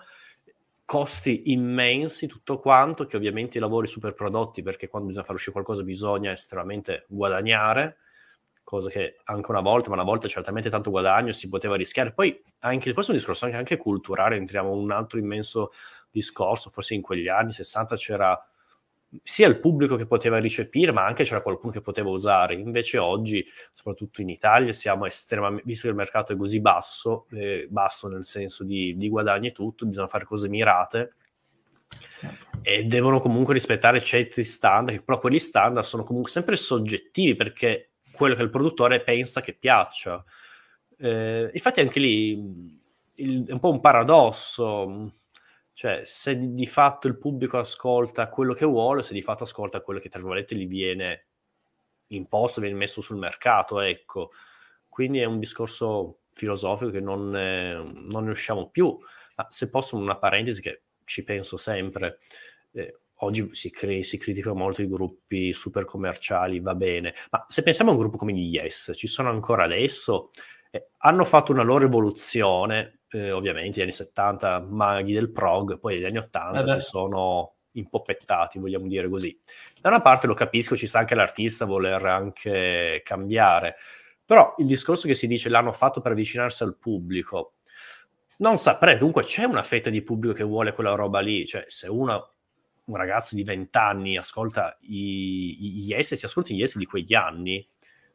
costi 0.85 1.51
immensi, 1.51 2.27
tutto 2.27 2.59
quanto, 2.59 3.05
che 3.05 3.17
ovviamente 3.17 3.57
i 3.57 3.61
lavori 3.61 3.87
super 3.87 4.13
prodotti, 4.13 4.61
perché 4.61 4.87
quando 4.87 5.07
bisogna 5.07 5.25
far 5.25 5.35
uscire 5.35 5.53
qualcosa 5.53 5.83
bisogna 5.83 6.31
estremamente 6.31 7.05
guadagnare, 7.07 7.97
cosa 8.63 8.89
che 8.89 9.17
anche 9.25 9.51
una 9.51 9.61
volta, 9.61 9.89
ma 9.89 9.95
una 9.95 10.03
volta 10.03 10.27
certamente 10.27 10.69
tanto 10.69 10.89
guadagno 10.89 11.31
si 11.31 11.49
poteva 11.49 11.75
rischiare. 11.75 12.13
Poi 12.13 12.41
anche, 12.59 12.93
forse 12.93 13.11
un 13.11 13.17
discorso 13.17 13.45
anche, 13.45 13.57
anche 13.57 13.77
culturale, 13.77 14.35
entriamo 14.37 14.73
in 14.73 14.79
un 14.79 14.91
altro 14.91 15.19
immenso 15.19 15.71
discorso, 16.09 16.69
forse 16.69 16.93
in 16.93 17.01
quegli 17.01 17.27
anni 17.27 17.51
60 17.51 17.95
c'era 17.95 18.47
sia 19.21 19.47
il 19.47 19.59
pubblico 19.59 19.95
che 19.95 20.07
poteva 20.07 20.39
ricepire, 20.39 20.91
ma 20.91 21.05
anche 21.05 21.23
c'era 21.23 21.41
qualcuno 21.41 21.71
che 21.71 21.81
poteva 21.81 22.09
usare. 22.09 22.55
Invece 22.55 22.97
oggi, 22.97 23.45
soprattutto 23.73 24.21
in 24.21 24.29
Italia, 24.29 24.71
siamo 24.71 25.05
estremamente, 25.05 25.63
visto 25.65 25.83
che 25.83 25.89
il 25.89 25.95
mercato 25.95 26.33
è 26.33 26.37
così 26.37 26.59
basso, 26.59 27.27
eh, 27.31 27.67
basso 27.69 28.07
nel 28.07 28.25
senso 28.25 28.63
di, 28.63 28.95
di 28.97 29.09
guadagni 29.09 29.47
e 29.47 29.51
tutto, 29.51 29.85
bisogna 29.85 30.07
fare 30.07 30.25
cose 30.25 30.49
mirate 30.49 31.15
e 32.61 32.83
devono 32.85 33.19
comunque 33.19 33.53
rispettare 33.53 34.01
certi 34.01 34.43
standard, 34.43 35.03
però 35.03 35.19
quelli 35.19 35.39
standard 35.39 35.85
sono 35.85 36.03
comunque 36.03 36.31
sempre 36.31 36.55
soggettivi 36.55 37.35
perché 37.35 37.91
quello 38.13 38.35
che 38.35 38.41
il 38.41 38.49
produttore 38.49 39.01
pensa 39.01 39.41
che 39.41 39.53
piaccia. 39.53 40.23
Eh, 40.97 41.49
infatti 41.53 41.81
anche 41.81 41.99
lì 41.99 42.81
il, 43.15 43.45
è 43.45 43.51
un 43.51 43.59
po' 43.59 43.71
un 43.71 43.81
paradosso 43.81 45.11
cioè, 45.73 46.01
se 46.03 46.37
di, 46.37 46.53
di, 46.53 46.67
fatto 46.67 47.07
il 47.07 47.17
pubblico 47.17 47.57
ascolta 47.57 48.29
quello 48.29 48.53
che 48.53 48.65
vuole, 48.65 49.01
se 49.01 49.13
di 49.13 49.23
fatto 49.23 49.43
ascolta 49.43 49.81
quello 49.81 49.99
che, 49.99 50.07
tra 50.07 50.19
virgolette, 50.19 50.55
gli 50.55 50.67
viene 50.67 51.25
imposto, 52.07 52.61
viene 52.61 52.77
messo 52.77 53.01
sul 53.01 53.17
mercato, 53.17 53.79
ecco. 53.79 54.31
Quindi 54.87 55.19
è 55.19 55.25
un 55.25 55.39
discorso 55.39 56.19
filosofico 56.33 56.91
che 56.91 56.99
non, 56.99 57.35
eh, 57.35 57.73
non 58.11 58.25
ne 58.25 58.29
usciamo 58.29 58.69
più. 58.69 58.95
Ma 59.35 59.47
se 59.49 59.69
posso, 59.69 59.97
una 59.97 60.17
parentesi 60.17 60.61
che 60.61 60.83
ci 61.05 61.23
penso 61.23 61.57
sempre. 61.57 62.19
Eh, 62.71 62.99
oggi 63.23 63.49
si, 63.53 63.71
cre- 63.71 64.03
si 64.03 64.17
critica 64.17 64.53
molto 64.53 64.83
i 64.83 64.87
gruppi 64.87 65.53
super 65.53 65.85
commerciali, 65.85 66.59
va 66.59 66.75
bene, 66.75 67.13
ma 67.31 67.45
se 67.47 67.63
pensiamo 67.63 67.91
a 67.91 67.93
un 67.93 67.99
gruppo 67.99 68.17
come 68.17 68.33
gli 68.33 68.53
Yes, 68.53 68.91
ci 68.95 69.07
sono 69.07 69.29
ancora 69.29 69.63
adesso, 69.63 70.29
eh, 70.71 70.89
hanno 70.97 71.23
fatto 71.23 71.51
una 71.51 71.63
loro 71.63 71.85
evoluzione, 71.85 72.99
eh, 73.13 73.31
ovviamente 73.31 73.79
gli 73.79 73.83
anni 73.83 73.91
70 73.91 74.65
maghi 74.69 75.13
del 75.13 75.31
prog, 75.31 75.79
poi 75.79 75.95
negli 75.95 76.05
anni 76.05 76.17
80 76.17 76.75
eh 76.75 76.79
si 76.79 76.87
sono 76.87 77.53
impoppettati, 77.73 78.59
vogliamo 78.59 78.87
dire 78.87 79.09
così. 79.09 79.37
Da 79.79 79.89
una 79.89 80.01
parte 80.01 80.27
lo 80.27 80.33
capisco, 80.33 80.75
ci 80.75 80.87
sta 80.87 80.99
anche 80.99 81.15
l'artista 81.15 81.65
voler 81.65 82.03
anche 82.05 83.01
cambiare, 83.03 83.75
però 84.25 84.53
il 84.57 84.65
discorso 84.65 85.07
che 85.07 85.13
si 85.13 85.27
dice 85.27 85.49
l'hanno 85.49 85.71
fatto 85.71 86.01
per 86.01 86.11
avvicinarsi 86.11 86.63
al 86.63 86.77
pubblico, 86.77 87.53
non 88.37 88.57
saprei, 88.57 88.97
comunque 88.97 89.23
c'è 89.23 89.43
una 89.43 89.63
fetta 89.63 89.89
di 89.89 90.01
pubblico 90.01 90.33
che 90.33 90.43
vuole 90.43 90.73
quella 90.73 90.95
roba 90.95 91.19
lì, 91.19 91.45
cioè 91.45 91.65
se 91.67 91.87
una, 91.87 92.15
un 92.85 92.95
ragazzo 92.95 93.35
di 93.35 93.43
20 93.43 93.77
anni 93.77 94.17
ascolta 94.17 94.77
gli 94.81 95.85
yes, 95.87 96.13
si 96.15 96.25
ascolta 96.25 96.53
gli 96.53 96.59
yes 96.59 96.77
di 96.77 96.85
quegli 96.85 97.13
anni, 97.13 97.65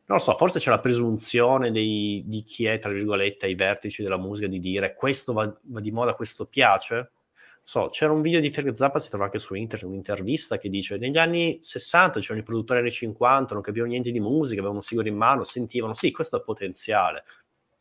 non 0.08 0.16
lo 0.16 0.24
so, 0.24 0.34
forse 0.34 0.58
c'è 0.58 0.70
la 0.70 0.80
presunzione 0.80 1.70
dei, 1.70 2.22
di 2.26 2.42
chi 2.42 2.64
è, 2.64 2.78
tra 2.78 2.90
virgolette, 2.90 3.44
ai 3.44 3.54
vertici 3.54 4.02
della 4.02 4.16
musica 4.16 4.46
di 4.46 4.58
dire 4.58 4.94
questo 4.94 5.34
va, 5.34 5.54
va 5.64 5.80
di 5.80 5.90
moda, 5.90 6.14
questo 6.14 6.46
piace. 6.46 7.12
So, 7.62 7.88
c'era 7.90 8.14
un 8.14 8.22
video 8.22 8.40
di 8.40 8.50
Frank 8.50 8.74
Zappa, 8.74 9.00
si 9.00 9.10
trova 9.10 9.26
anche 9.26 9.38
su 9.38 9.52
internet, 9.52 9.86
un'intervista 9.86 10.56
che 10.56 10.70
dice 10.70 10.96
negli 10.96 11.18
anni 11.18 11.58
60 11.60 12.20
c'erano 12.20 12.40
i 12.40 12.42
produttori 12.42 12.80
anni 12.80 12.90
50, 12.90 13.52
non 13.52 13.62
capivano 13.62 13.90
niente 13.90 14.10
di 14.10 14.18
musica, 14.18 14.60
avevano 14.60 14.78
un 14.78 14.82
sigaro 14.82 15.08
in 15.08 15.16
mano, 15.16 15.44
sentivano 15.44 15.92
sì, 15.92 16.10
questo 16.10 16.36
ha 16.36 16.40
potenziale, 16.40 17.24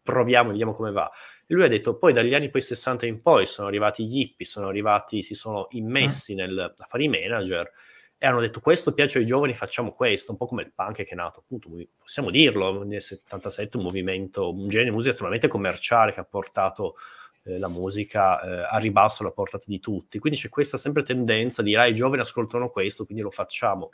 proviamo, 0.04 0.50
vediamo 0.50 0.74
come 0.74 0.92
va. 0.92 1.10
E 1.46 1.54
lui 1.54 1.64
ha 1.64 1.70
detto, 1.70 1.96
poi 1.96 2.12
dagli 2.12 2.34
anni 2.34 2.50
poi 2.50 2.60
60 2.60 3.06
in 3.06 3.22
poi 3.22 3.46
sono 3.46 3.70
arrivati 3.70 4.06
gli 4.06 4.20
hippie, 4.20 4.46
sono 4.46 4.68
arrivati, 4.68 5.24
si 5.24 5.34
sono 5.34 5.68
immessi 5.70 6.34
mm. 6.34 6.38
nel, 6.38 6.74
a 6.76 6.86
fare 6.86 7.04
i 7.06 7.08
manager, 7.08 7.72
e 8.20 8.26
hanno 8.26 8.40
detto 8.40 8.62
questo 8.62 8.94
piace 8.94 9.20
ai 9.20 9.26
giovani, 9.26 9.54
facciamo 9.54 9.92
questo, 9.92 10.32
un 10.32 10.38
po' 10.38 10.48
come 10.48 10.64
il 10.64 10.72
punk 10.74 10.96
che 10.96 11.04
è 11.04 11.16
nato, 11.16 11.42
appunto, 11.42 11.70
possiamo 11.98 12.32
dirlo, 12.32 12.84
nel 12.84 13.02
77 13.02 13.78
un 13.78 13.84
movimento, 13.84 14.52
un 14.52 14.68
genere 14.68 14.86
di 14.86 14.92
musica 14.92 15.12
estremamente 15.12 15.48
commerciale 15.48 16.12
che 16.12 16.20
ha 16.20 16.26
portato 16.26 16.96
eh, 17.44 17.60
la 17.60 17.68
musica 17.68 18.42
eh, 18.42 18.68
a 18.72 18.78
ribasso 18.80 19.22
alla 19.22 19.32
portata 19.32 19.66
di 19.68 19.80
tutti, 19.80 20.18
quindi 20.18 20.40
c'è 20.40 20.50
questa 20.50 20.78
sempre 20.78 21.04
tendenza 21.04 21.62
di 21.62 21.70
dire 21.70 21.82
ah, 21.82 21.88
i 21.88 21.94
giovani 21.94 22.22
ascoltano 22.22 22.70
questo, 22.70 23.06
quindi 23.06 23.22
lo 23.22 23.30
facciamo. 23.30 23.92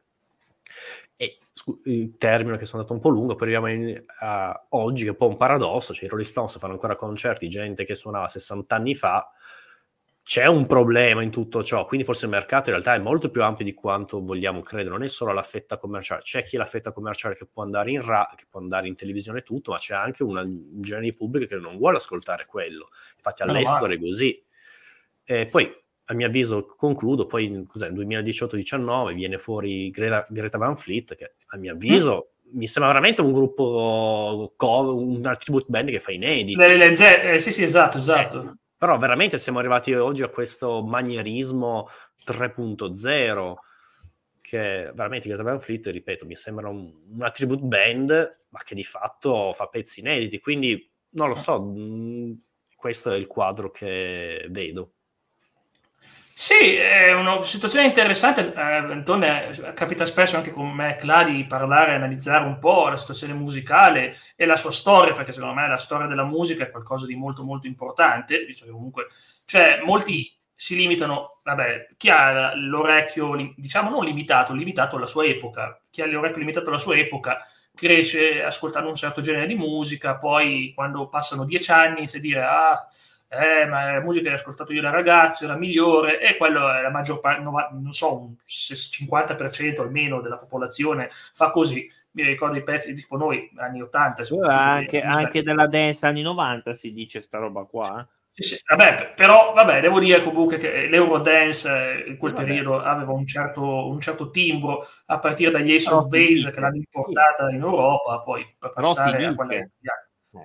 E 1.18 1.40
il 1.86 2.16
termine 2.18 2.58
che 2.58 2.66
sono 2.66 2.82
andato 2.82 2.96
un 2.96 3.04
po' 3.04 3.10
lungo, 3.10 3.36
poi 3.36 3.54
arriviamo 3.54 3.68
in, 3.68 4.04
a 4.20 4.66
oggi 4.70 5.04
che 5.04 5.10
è 5.10 5.12
un 5.12 5.18
po' 5.18 5.28
un 5.28 5.38
paradosso, 5.38 5.94
cioè 5.94 6.06
i 6.06 6.08
Rolling 6.08 6.30
Stones 6.30 6.58
fanno 6.58 6.74
ancora 6.74 6.96
concerti, 6.96 7.50
gente 7.50 7.84
che 7.84 7.94
suonava 7.94 8.30
60 8.30 8.74
anni 8.74 8.96
fa, 8.96 9.30
c'è 10.24 10.46
un 10.46 10.66
problema 10.66 11.22
in 11.22 11.32
tutto 11.32 11.62
ciò, 11.64 11.86
quindi 11.86 12.06
forse 12.06 12.26
il 12.26 12.32
mercato 12.32 12.70
in 12.70 12.76
realtà 12.76 12.96
è 12.96 13.00
molto 13.04 13.30
più 13.30 13.44
ampio 13.44 13.66
di 13.66 13.74
quanto 13.74 14.24
vogliamo 14.24 14.62
credere, 14.62 14.90
non 14.90 15.04
è 15.04 15.08
solo 15.08 15.34
la 15.34 15.44
fetta 15.44 15.76
commerciale, 15.76 16.22
c'è 16.22 16.42
chi 16.44 16.56
ha 16.56 16.60
la 16.60 16.66
fetta 16.66 16.94
commerciale 16.94 17.36
che 17.36 17.46
può 17.46 17.62
andare 17.62 17.92
in 17.92 18.04
ra, 18.04 18.32
che 18.34 18.46
può 18.50 18.62
andare 18.62 18.88
in 18.88 18.96
televisione 18.96 19.40
e 19.40 19.44
tutto, 19.44 19.72
ma 19.72 19.78
c'è 19.78 19.94
anche 19.94 20.24
una, 20.24 20.42
un 20.42 20.82
genere 20.82 21.08
di 21.08 21.14
pubblico 21.14 21.46
che 21.46 21.62
non 21.62 21.78
vuole 21.78 21.98
ascoltare 21.98 22.46
quello, 22.46 22.88
infatti 23.18 23.42
all'estero 23.42 23.92
è 23.92 24.00
così. 24.00 24.42
E 25.26 25.46
poi, 25.48 25.70
a 26.06 26.14
mio 26.14 26.28
avviso, 26.28 26.66
concludo, 26.66 27.26
poi 27.26 27.66
cos'è, 27.68 27.90
nel 27.90 28.08
2018-19 28.08 29.14
viene 29.14 29.38
fuori 29.38 29.90
Greta, 29.90 30.26
Greta 30.30 30.58
Van 30.58 30.78
Fleet, 30.78 31.16
che 31.16 31.36
a 31.48 31.58
mio 31.58 31.74
avviso... 31.74 32.28
Mm 32.30 32.32
mi 32.54 32.68
sembra 32.68 32.92
veramente 32.92 33.22
un 33.22 33.32
gruppo 33.32 34.54
cover, 34.56 34.94
un 34.94 35.32
tribute 35.40 35.66
band 35.70 35.90
che 35.90 36.00
fa 36.00 36.12
inediti. 36.12 36.56
Le, 36.56 36.78
le 36.78 37.34
eh, 37.34 37.40
sì, 37.40 37.52
sì, 37.52 37.64
esatto, 37.64 37.98
esatto. 37.98 38.42
Eh, 38.44 38.63
però 38.84 38.98
veramente 38.98 39.38
siamo 39.38 39.60
arrivati 39.60 39.94
oggi 39.94 40.24
a 40.24 40.28
questo 40.28 40.84
manierismo 40.84 41.88
3.0 42.26 43.54
che 44.42 44.92
veramente 44.94 45.30
Greta 45.30 45.42
Van 45.42 45.62
Fleet, 45.62 45.88
ripeto, 45.88 46.26
mi 46.26 46.36
sembra 46.36 46.68
un, 46.68 46.94
una 47.14 47.32
tribute 47.32 47.64
band, 47.64 48.42
ma 48.50 48.60
che 48.62 48.76
di 48.76 48.84
fatto 48.84 49.54
fa 49.54 49.68
pezzi 49.68 50.02
inediti, 50.02 50.42
quindi 50.42 50.92
non 51.12 51.30
lo 51.30 51.36
so, 51.36 51.62
mh, 51.62 51.80
mm, 51.80 52.34
questo 52.76 53.10
è 53.12 53.16
il 53.16 53.26
quadro 53.26 53.72
che 53.72 54.48
vedo. 54.50 54.96
Sì, 56.36 56.74
è 56.76 57.14
una 57.14 57.44
situazione 57.44 57.86
interessante. 57.86 58.54
Eh, 58.56 58.60
Antone, 58.60 59.52
capita 59.76 60.04
spesso 60.06 60.36
anche 60.36 60.50
con 60.50 60.68
me 60.72 60.96
Cla 60.96 61.24
di 61.24 61.46
parlare 61.46 61.92
e 61.92 61.96
analizzare 61.96 62.44
un 62.46 62.58
po' 62.58 62.88
la 62.88 62.98
situazione 62.98 63.34
musicale 63.34 64.16
e 64.36 64.46
la 64.46 64.56
sua 64.56 64.72
storia, 64.72 65.14
perché 65.14 65.32
secondo 65.32 65.54
me 65.54 65.68
la 65.68 65.78
storia 65.78 66.08
della 66.08 66.24
musica 66.24 66.64
è 66.64 66.72
qualcosa 66.72 67.06
di 67.06 67.16
molto 67.16 67.44
molto 67.44 67.68
importante, 67.68 68.40
visto 68.46 68.66
che 68.66 68.72
comunque, 68.72 69.08
cioè, 69.46 69.82
molti 69.86 70.36
si 70.56 70.76
limitano, 70.76 71.40
vabbè, 71.44 71.88
chi 71.98 72.10
ha 72.10 72.56
l'orecchio, 72.56 73.36
diciamo 73.56 73.90
non 73.92 74.04
limitato, 74.04 74.54
limitato 74.54 74.96
alla 74.96 75.06
sua 75.06 75.26
epoca, 75.26 75.80
chi 75.92 76.02
ha 76.02 76.08
l'orecchio 76.08 76.40
limitato 76.40 76.70
alla 76.70 76.78
sua 76.80 76.96
epoca 76.96 77.38
cresce 77.76 78.44
ascoltando 78.44 78.88
un 78.90 78.96
certo 78.96 79.20
genere 79.22 79.48
di 79.48 79.56
musica, 79.56 80.16
poi 80.18 80.72
quando 80.76 81.08
passano 81.10 81.44
dieci 81.44 81.72
anni 81.72 82.08
si 82.08 82.20
dire, 82.20 82.42
ah, 82.44 82.88
eh, 83.34 83.66
ma 83.66 83.94
la 83.94 84.02
musica 84.02 84.26
che 84.26 84.32
ho 84.32 84.36
ascoltato 84.36 84.74
io 84.74 84.82
da 84.82 84.90
ragazzo 84.90 85.46
era 85.46 85.56
migliore 85.56 86.20
e 86.20 86.38
quello 86.38 86.72
è 86.72 86.82
la 86.82 86.90
maggior 86.90 87.20
parte, 87.20 87.42
non 87.42 87.92
so, 87.92 88.22
un 88.22 88.36
50% 88.46 89.82
almeno 89.82 90.22
della 90.22 90.38
popolazione 90.38 91.10
fa 91.34 91.50
così. 91.50 91.90
Mi 92.12 92.24
ricordo 92.24 92.58
i 92.58 92.64
pezzi 92.64 92.94
tipo 92.94 93.18
noi, 93.18 93.52
anni 93.56 93.82
80. 93.82 94.24
Anche, 94.48 95.02
anche 95.02 95.42
della 95.42 95.68
dance 95.68 96.06
anni 96.06 96.22
90 96.22 96.76
si 96.76 96.94
dice 96.94 97.22
sta 97.22 97.40
roba 97.40 97.64
qua. 97.64 98.02
Eh. 98.02 98.22
Sì, 98.34 98.44
sì. 98.44 98.62
Vabbè, 98.66 99.14
però 99.16 99.54
vabbè, 99.54 99.80
devo 99.80 100.00
dire 100.00 100.22
comunque 100.24 100.58
che 100.58 100.88
l'Eurodance 100.88 102.04
in 102.08 102.18
quel 102.18 102.34
vabbè. 102.34 102.46
periodo 102.46 102.82
aveva 102.82 103.12
un 103.12 103.28
certo, 103.28 103.88
un 103.88 104.00
certo, 104.00 104.32
timbro 104.32 104.88
a 105.06 105.20
partire 105.20 105.52
dagli 105.52 105.74
Ace 105.74 105.92
of 105.92 106.08
Base 106.08 106.52
che 106.52 106.60
l'hanno 106.60 106.78
importata 106.78 107.50
in 107.52 107.62
Europa, 107.62 108.22
poi 108.24 108.44
per 108.58 108.74
passare 108.74 109.26
a 109.26 109.36
quella... 109.36 109.54
Eh, 109.54 109.70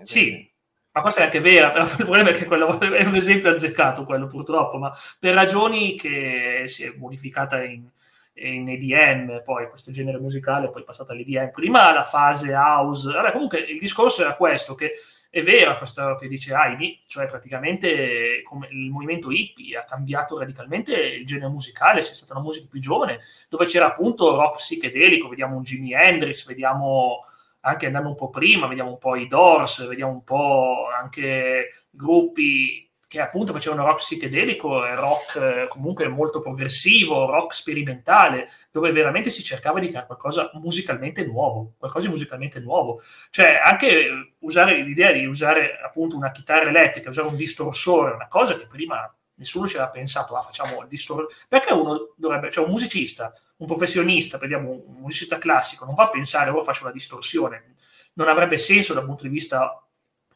sì, 0.02 0.52
ma 0.99 1.05
questa 1.05 1.21
è 1.21 1.25
anche 1.25 1.38
vera, 1.38 1.71
però 1.71 1.85
il 1.85 1.95
problema 1.95 2.31
è 2.31 2.33
che 2.33 2.45
quello 2.45 2.81
è 2.81 3.05
un 3.05 3.14
esempio 3.14 3.50
azzeccato 3.50 4.05
quello 4.05 4.26
purtroppo, 4.26 4.78
ma 4.78 4.93
per 5.17 5.33
ragioni 5.33 5.95
che 5.95 6.64
si 6.67 6.83
è 6.83 6.93
modificata 6.97 7.62
in, 7.62 7.88
in 8.35 8.69
EDM, 8.69 9.43
poi 9.45 9.69
questo 9.69 9.93
genere 9.93 10.19
musicale, 10.19 10.71
poi 10.71 10.83
passata 10.83 11.12
all'EDM, 11.12 11.50
prima 11.52 11.93
la 11.93 12.02
fase 12.02 12.52
house, 12.52 13.12
vabbè 13.12 13.31
comunque 13.31 13.61
il 13.61 13.78
discorso 13.78 14.23
era 14.23 14.35
questo, 14.35 14.75
che 14.75 14.95
è 15.31 15.40
vero 15.40 15.78
questo 15.78 16.17
che 16.19 16.26
dice 16.26 16.52
Aimi, 16.52 17.02
cioè 17.07 17.26
praticamente 17.26 18.43
il 18.71 18.90
movimento 18.90 19.31
hippie 19.31 19.76
ha 19.76 19.85
cambiato 19.85 20.37
radicalmente 20.37 20.95
il 20.95 21.25
genere 21.25 21.52
musicale, 21.52 22.00
c'è 22.00 22.14
stata 22.14 22.33
una 22.33 22.43
musica 22.43 22.67
più 22.69 22.81
giovane, 22.81 23.21
dove 23.49 23.67
c'era 23.67 23.87
appunto 23.87 24.35
rock 24.35 24.57
psichedelico, 24.57 25.28
vediamo 25.28 25.57
un 25.57 25.62
Jimi 25.62 25.93
Hendrix, 25.93 26.45
vediamo 26.45 27.25
anche 27.69 27.87
andando 27.87 28.09
un 28.09 28.15
po' 28.15 28.31
prima, 28.31 28.67
vediamo 28.67 28.91
un 28.91 28.99
po' 28.99 29.17
i 29.17 29.27
Doors, 29.27 29.87
vediamo 29.87 30.13
un 30.13 30.25
po' 30.25 30.87
anche 30.95 31.85
gruppi 31.91 32.89
che 33.09 33.21
appunto 33.21 33.55
facevano 33.55 33.87
rock 33.87 34.01
psichedelico 34.01 34.85
e 34.85 34.95
rock 34.95 35.37
eh, 35.37 35.67
comunque 35.69 36.07
molto 36.09 36.41
progressivo, 36.43 37.25
rock 37.25 37.55
sperimentale, 37.55 38.51
dove 38.71 38.93
veramente 38.93 39.31
si 39.31 39.43
cercava 39.43 39.81
di 39.81 39.89
fare 39.89 40.05
qualcosa 40.05 40.51
musicalmente 40.55 41.25
nuovo, 41.25 41.73
qualcosa 41.79 42.05
di 42.05 42.13
musicalmente 42.13 42.61
nuovo. 42.61 43.01
Cioè 43.31 43.61
anche 43.65 44.35
usare 44.41 44.83
l'idea 44.83 45.11
di 45.13 45.25
usare 45.25 45.79
appunto 45.83 46.17
una 46.17 46.31
chitarra 46.31 46.69
elettrica, 46.69 47.09
usare 47.09 47.29
un 47.29 47.37
distorsore, 47.37 48.13
una 48.13 48.29
cosa 48.29 48.57
che 48.57 48.67
prima 48.67 49.11
nessuno 49.37 49.67
ci 49.67 49.77
aveva 49.77 49.91
pensato, 49.91 50.37
ah, 50.37 50.43
facciamo 50.43 50.83
il 50.83 50.89
distorsore. 50.89 51.35
Perché 51.49 51.73
uno 51.73 52.13
dovrebbe, 52.15 52.51
cioè 52.51 52.67
un 52.67 52.73
musicista, 52.73 53.33
un 53.59 53.67
professionista, 53.67 54.38
vediamo 54.38 54.71
un 54.71 55.00
musicista 55.00 55.38
classico, 55.38 55.85
non 55.85 55.95
va 55.95 56.05
a 56.05 56.11
pensare, 56.11 56.50
ora 56.50 56.62
faccio 56.62 56.85
una 56.85 56.93
distorsione. 56.93 57.75
Non 58.15 58.29
avrebbe 58.29 58.59
senso 58.59 58.95
dal 58.95 59.05
punto 59.05 59.23
di 59.23 59.29
vista 59.29 59.83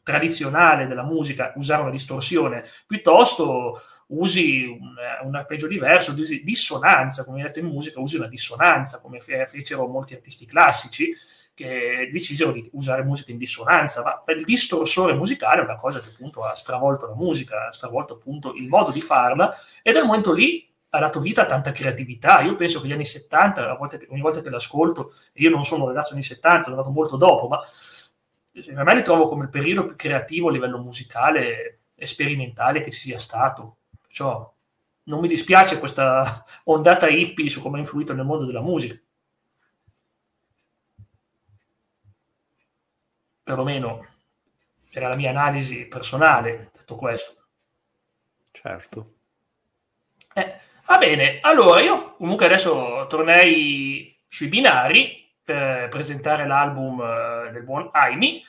tradizionale 0.03 0.87
della 0.87 1.05
musica 1.05 1.53
usare 1.57 1.83
una 1.83 1.91
distorsione, 1.91 2.65
piuttosto 2.87 3.81
usi 4.09 4.67
un, 4.67 4.95
un 5.23 5.35
arpeggio 5.35 5.69
diverso, 5.69 6.13
usi 6.13 6.43
dissonanza, 6.43 7.25
come 7.25 7.43
detto 7.43 7.61
in 7.61 7.67
musica, 7.67 8.01
usi 8.01 8.17
una 8.17 8.27
dissonanza, 8.27 9.01
come 9.01 9.21
fecero 9.21 9.87
molti 9.87 10.15
artisti 10.15 10.45
classici, 10.45 11.15
che 11.55 12.09
decisero 12.11 12.51
di 12.51 12.69
usare 12.73 13.05
musica 13.05 13.31
in 13.31 13.39
dissonanza, 13.39 14.03
ma 14.03 14.33
il 14.33 14.45
distorsore 14.45 15.13
musicale 15.13 15.61
è 15.61 15.65
una 15.65 15.77
cosa 15.77 16.01
che 16.01 16.09
appunto 16.09 16.43
ha 16.45 16.55
stravolto 16.55 17.07
la 17.07 17.15
musica, 17.15 17.69
ha 17.69 17.73
stravolto 17.73 18.15
appunto 18.15 18.55
il 18.55 18.67
modo 18.69 18.91
di 18.91 19.01
farla 19.01 19.55
e 19.83 19.93
dal 19.93 20.05
momento 20.05 20.33
lì 20.33 20.72
ha 20.95 20.99
dato 20.99 21.21
vita 21.21 21.43
a 21.43 21.47
tanta 21.47 21.73
creatività. 21.73 22.41
Io 22.41 22.55
penso 22.55 22.81
che 22.81 22.89
gli 22.89 22.93
anni 22.93 23.05
70, 23.05 23.75
volte, 23.75 24.07
ogni 24.11 24.21
volta 24.21 24.41
che 24.41 24.51
l'ascolto, 24.51 25.13
io 25.35 25.51
non 25.51 25.65
sono 25.65 25.85
un 25.85 25.89
ragazzo 25.89 26.13
anni 26.13 26.23
70, 26.23 26.65
sono 26.65 26.77
nato 26.77 26.91
molto 26.91 27.17
dopo, 27.17 27.49
ma 27.49 27.59
per 28.53 28.85
me 28.85 28.95
li 28.95 29.03
trovo 29.03 29.29
come 29.29 29.45
il 29.45 29.51
periodo 29.51 29.87
più 29.87 29.97
creativo 29.97 30.49
a 30.49 30.53
livello 30.53 30.79
musicale 30.79 31.81
e 31.95 32.07
sperimentale 32.07 32.83
che 32.83 32.91
ci 32.91 33.01
sia 33.01 33.19
stato. 33.19 33.77
Perciò 34.01 34.53
non 35.05 35.21
mi 35.21 35.29
dispiace 35.29 35.79
questa 35.79 36.45
ondata 36.65 37.09
hippie 37.09 37.49
su 37.49 37.63
come 37.63 37.79
ha 37.79 37.81
influito 37.81 38.13
nel 38.13 38.27
mondo 38.27 38.45
della 38.45 38.61
musica. 38.61 38.99
perlomeno 43.43 44.07
era 44.91 45.09
la 45.09 45.17
mia 45.17 45.31
analisi 45.31 45.87
personale, 45.87 46.71
detto 46.73 46.97
questo. 46.97 47.47
Certo. 48.51 49.15
Eh, 50.35 50.61
va 50.87 50.99
bene, 50.99 51.39
allora 51.41 51.81
io 51.81 52.15
comunque 52.17 52.47
adesso 52.47 53.07
tornerei 53.09 54.19
sui 54.29 54.49
binari 54.49 55.31
per 55.43 55.89
presentare 55.89 56.47
l'album 56.47 57.01
eh, 57.01 57.51
del 57.53 57.65
buon 57.65 57.89
Aimi 57.93 58.43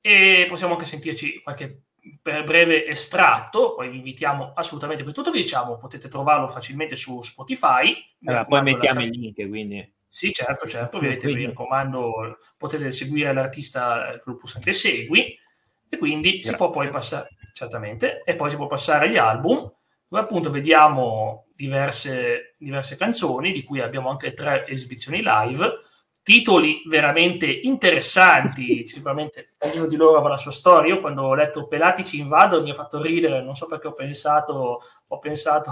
e 0.00 0.46
possiamo 0.48 0.74
anche 0.74 0.84
sentirci 0.84 1.40
qualche 1.42 1.82
breve 2.22 2.86
estratto, 2.86 3.74
poi 3.74 3.90
vi 3.90 3.98
invitiamo 3.98 4.52
assolutamente 4.54 5.04
per 5.04 5.12
tutto 5.12 5.30
vi 5.30 5.42
diciamo, 5.42 5.76
potete 5.76 6.08
trovarlo 6.08 6.46
facilmente 6.46 6.96
su 6.96 7.20
Spotify. 7.22 7.94
Allora, 8.24 8.44
poi 8.44 8.62
mettiamo 8.62 9.02
il 9.02 9.10
link, 9.10 9.46
quindi 9.48 9.92
sì, 10.06 10.32
certo, 10.32 10.66
certo, 10.66 10.96
ovviamente 10.96 11.26
quindi... 11.26 11.42
vi 11.42 11.48
raccomando, 11.48 12.38
potete 12.56 12.90
seguire 12.90 13.32
l'artista 13.32 14.18
con 14.22 14.32
il 14.32 14.38
pulsante 14.38 14.72
segui 14.72 15.38
e 15.88 15.98
quindi 15.98 16.32
Grazie. 16.32 16.50
si 16.50 16.56
può 16.56 16.68
poi 16.70 16.88
passare, 16.88 17.28
certamente, 17.52 18.22
e 18.24 18.34
poi 18.34 18.48
si 18.48 18.56
può 18.56 18.66
passare 18.66 19.06
agli 19.06 19.18
album, 19.18 19.70
dove 20.08 20.22
appunto 20.22 20.50
vediamo 20.50 21.46
diverse, 21.54 22.54
diverse 22.58 22.96
canzoni, 22.96 23.52
di 23.52 23.64
cui 23.64 23.80
abbiamo 23.80 24.08
anche 24.10 24.32
tre 24.32 24.66
esibizioni 24.66 25.20
live, 25.22 25.80
titoli 26.22 26.82
veramente 26.86 27.46
interessanti, 27.46 28.84
sicuramente 28.88 29.54
ognuno 29.60 29.86
di 29.86 29.96
loro 29.96 30.18
avrà 30.18 30.30
la 30.30 30.36
sua 30.36 30.50
storia. 30.50 30.94
Io 30.94 31.00
quando 31.00 31.22
ho 31.22 31.34
letto 31.34 31.66
Pelati 31.66 32.04
ci 32.04 32.18
invado 32.18 32.62
mi 32.62 32.70
ha 32.70 32.74
fatto 32.74 33.00
ridere, 33.00 33.42
non 33.42 33.54
so 33.54 33.66
perché 33.66 33.88
ho 33.88 33.92
pensato, 33.92 34.80
ho 35.08 35.18
pensato, 35.18 35.70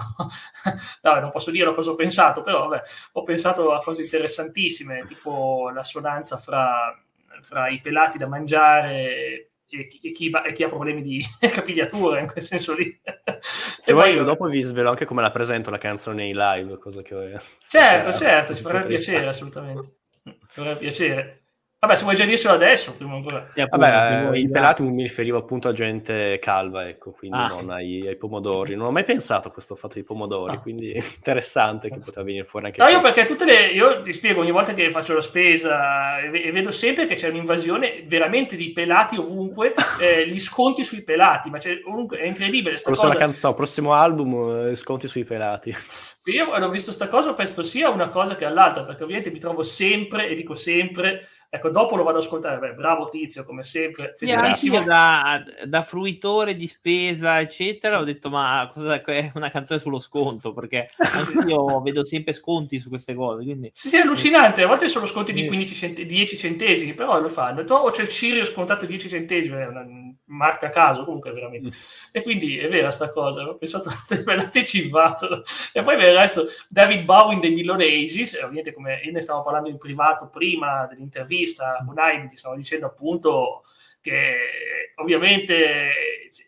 no, 1.02 1.20
non 1.20 1.30
posso 1.30 1.50
dire 1.50 1.72
cosa 1.74 1.90
ho 1.90 1.94
pensato, 1.94 2.42
però 2.42 2.68
vabbè, 2.68 2.82
ho 3.12 3.22
pensato 3.22 3.72
a 3.72 3.82
cose 3.82 4.02
interessantissime, 4.02 5.04
tipo 5.06 5.70
l'assonanza 5.70 6.36
fra, 6.36 6.98
fra 7.42 7.68
i 7.68 7.80
pelati 7.80 8.18
da 8.18 8.26
mangiare 8.26 9.50
e 9.68 9.86
chi, 9.86 10.00
e, 10.00 10.12
chi, 10.12 10.30
e 10.30 10.52
chi, 10.52 10.62
ha 10.62 10.68
problemi 10.68 11.02
di 11.02 11.22
capigliatura 11.40 12.20
in 12.20 12.26
quel 12.26 12.42
senso 12.42 12.74
lì. 12.74 13.00
Se 13.76 13.92
vuoi, 13.92 14.14
io 14.14 14.24
dopo 14.24 14.46
vi 14.46 14.62
svelo 14.62 14.90
anche 14.90 15.04
come 15.04 15.22
la 15.22 15.30
presento 15.30 15.70
la 15.70 15.78
canzone 15.78 16.16
nei 16.16 16.34
live, 16.34 16.78
cosa 16.78 17.02
che 17.02 17.38
certo, 17.58 18.12
certo, 18.16 18.54
ci 18.54 18.62
farebbe 18.62 18.86
piacere 18.86 19.26
assolutamente. 19.26 19.96
Mi 20.24 20.36
farebbe 20.46 20.78
piacere. 20.78 21.45
Vabbè, 21.78 21.94
se 21.94 22.04
vuoi 22.04 22.16
già 22.16 22.24
dirselo 22.24 22.54
adesso, 22.54 22.94
prima 22.94 23.16
ancora. 23.16 23.50
Eh, 23.54 23.66
Vabbè, 23.66 24.30
eh, 24.32 24.38
i 24.38 24.48
pelati 24.48 24.82
mi 24.82 25.02
riferivo 25.02 25.36
appunto 25.36 25.68
a 25.68 25.72
gente 25.72 26.38
calva, 26.38 26.88
ecco, 26.88 27.10
quindi 27.10 27.36
ah. 27.36 27.48
non 27.48 27.68
ai, 27.68 28.08
ai, 28.08 28.16
pomodori. 28.16 28.74
Non 28.74 28.86
ho 28.86 28.90
mai 28.90 29.04
pensato 29.04 29.48
a 29.48 29.50
questo 29.50 29.76
fatto 29.76 29.92
dei 29.94 30.02
pomodori, 30.02 30.56
ah. 30.56 30.58
quindi 30.60 30.92
interessante 31.16 31.90
che 31.90 31.98
poteva 31.98 32.24
venire 32.24 32.44
fuori 32.44 32.66
anche 32.66 32.80
No, 32.80 32.86
questo. 32.86 33.06
io 33.06 33.12
perché 33.12 33.28
tutte 33.28 33.44
le... 33.44 33.66
Io 33.72 34.00
ti 34.00 34.14
spiego, 34.14 34.40
ogni 34.40 34.52
volta 34.52 34.72
che 34.72 34.90
faccio 34.90 35.12
la 35.12 35.20
spesa 35.20 36.18
e, 36.18 36.46
e 36.46 36.50
vedo 36.50 36.70
sempre 36.70 37.06
che 37.06 37.14
c'è 37.14 37.28
un'invasione 37.28 38.04
veramente 38.06 38.56
di 38.56 38.72
pelati 38.72 39.18
ovunque, 39.18 39.74
eh, 40.00 40.26
gli 40.26 40.38
sconti 40.38 40.82
sui 40.82 41.04
pelati, 41.04 41.50
ma 41.50 41.58
ovunque, 41.84 42.16
è 42.16 42.26
incredibile 42.26 42.78
sta 42.78 42.88
prossima 42.88 43.12
cosa. 43.12 43.22
canzone, 43.22 43.54
prossimo 43.54 43.92
album, 43.92 44.68
eh, 44.68 44.74
sconti 44.76 45.06
sui 45.06 45.24
pelati. 45.24 45.74
Io 46.32 46.46
quando 46.46 46.66
ho 46.66 46.70
visto 46.70 46.90
sta 46.90 47.06
cosa 47.06 47.34
penso 47.34 47.62
sia 47.62 47.90
una 47.90 48.08
cosa 48.08 48.34
che 48.34 48.46
all'altra, 48.46 48.82
perché 48.84 49.02
ovviamente 49.04 49.30
mi 49.30 49.38
trovo 49.38 49.62
sempre, 49.62 50.28
e 50.28 50.34
dico 50.34 50.54
sempre 50.54 51.28
Ecco, 51.48 51.70
dopo 51.70 51.96
lo 51.96 52.02
vado 52.02 52.18
ad 52.18 52.24
ascoltare. 52.24 52.58
Beh, 52.58 52.74
bravo 52.74 53.08
Tizio, 53.08 53.44
come 53.44 53.62
sempre. 53.62 54.14
Fedelissimo. 54.16 54.82
Da, 54.84 55.42
da, 55.64 55.82
fruitore 55.82 56.56
di 56.56 56.66
spesa, 56.66 57.40
eccetera, 57.40 57.98
ho 57.98 58.04
detto, 58.04 58.28
ma 58.28 58.68
cosa, 58.72 59.02
è 59.02 59.32
una 59.34 59.50
canzone 59.50 59.78
sullo 59.80 60.00
sconto? 60.00 60.52
Perché 60.52 60.90
anche 60.96 61.48
io 61.48 61.80
vedo 61.82 62.04
sempre 62.04 62.32
sconti 62.32 62.78
su 62.80 62.88
queste 62.88 63.14
cose. 63.14 63.44
Quindi... 63.44 63.70
Sì, 63.72 63.88
sì, 63.88 63.96
è 63.96 64.00
allucinante. 64.00 64.62
A 64.62 64.66
volte 64.66 64.88
sono 64.88 65.06
sconti 65.06 65.32
di 65.32 65.46
15 65.46 65.74
cent- 65.74 66.02
10 66.02 66.36
centesimi, 66.36 66.94
però 66.94 67.20
lo 67.20 67.28
fanno. 67.28 67.62
O 67.62 67.90
c'è 67.90 68.02
il 68.02 68.08
Cirio 68.08 68.44
scontato 68.44 68.86
10 68.86 69.08
centesimi, 69.08 69.56
è 69.56 69.66
una 69.66 69.84
marca 70.26 70.66
a 70.66 70.70
caso, 70.70 71.04
comunque 71.04 71.32
veramente. 71.32 71.70
E 72.12 72.22
quindi 72.22 72.58
è 72.58 72.68
vera 72.68 72.90
sta 72.90 73.08
cosa. 73.08 73.48
Ho 73.48 73.56
pensato 73.56 73.90
aver 74.10 74.38
anticipato. 74.38 75.44
E 75.72 75.82
poi 75.82 75.96
per 75.96 76.10
il 76.10 76.16
resto, 76.16 76.44
David 76.68 77.04
Bowen 77.04 77.40
dei 77.40 77.52
Milonesis, 77.52 78.34
ovviamente 78.34 78.72
come 78.72 79.00
io 79.04 79.12
ne 79.12 79.20
stavo 79.20 79.42
parlando 79.42 79.68
in 79.68 79.78
privato 79.78 80.28
prima 80.28 80.86
dell'intervista 80.86 81.14
intervista 81.16 81.82
con 81.84 81.98
Aimi 81.98 82.28
ti 82.28 82.36
stavo 82.36 82.54
dicendo 82.54 82.86
appunto 82.86 83.64
che 84.00 84.92
ovviamente 84.96 85.90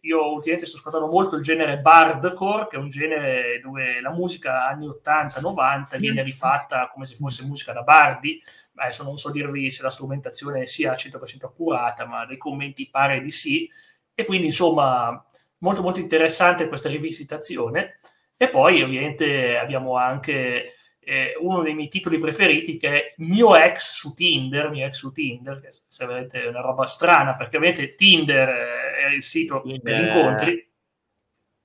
io 0.03 0.33
ultimamente 0.33 0.67
sto 0.67 0.77
ascoltando 0.77 1.09
molto 1.09 1.35
il 1.35 1.43
genere 1.43 1.79
bardcore, 1.79 2.69
che 2.69 2.77
è 2.77 2.79
un 2.79 2.89
genere 2.89 3.61
dove 3.61 4.01
la 4.01 4.13
musica 4.13 4.67
anni 4.69 4.87
80-90 4.87 5.99
viene 5.99 6.23
rifatta 6.23 6.89
come 6.93 7.05
se 7.05 7.17
fosse 7.17 7.45
musica 7.45 7.73
da 7.73 7.83
bardi. 7.83 8.41
Adesso 8.79 9.03
non 9.03 9.19
so 9.19 9.31
dirvi 9.31 9.71
se 9.71 9.83
la 9.83 9.91
strumentazione 9.91 10.67
sia 10.67 10.93
100% 10.95 11.45
accurata, 11.45 12.07
ma 12.07 12.25
dai 12.25 12.37
commenti 12.37 12.89
pare 12.89 13.21
di 13.21 13.31
sì. 13.31 13.69
E 14.15 14.25
quindi 14.25 14.47
insomma 14.47 15.25
molto 15.59 15.83
molto 15.83 16.01
interessante 16.01 16.69
questa 16.69 16.89
rivisitazione. 16.89 17.99
E 18.37 18.49
poi 18.49 18.83
ovviamente 18.83 19.59
abbiamo 19.59 19.97
anche 19.97 20.75
eh, 21.09 21.35
uno 21.41 21.63
dei 21.63 21.75
miei 21.75 21.89
titoli 21.89 22.19
preferiti 22.19 22.77
che 22.77 22.89
è 22.89 23.15
Mio 23.17 23.57
ex 23.57 23.93
su 23.93 24.13
Tinder, 24.13 24.69
mio 24.69 24.87
ex 24.87 24.93
su 24.93 25.11
Tinder, 25.11 25.59
che 25.59 25.69
è 25.69 26.07
veramente 26.07 26.47
una 26.47 26.61
roba 26.61 26.85
strana, 26.85 27.35
perché 27.35 27.57
ovviamente 27.57 27.95
Tinder 27.95 28.49
è 28.49 29.15
il 29.15 29.23
sito 29.23 29.63
Tinder. 29.63 29.81
per 29.83 30.01
incontri, 30.05 30.69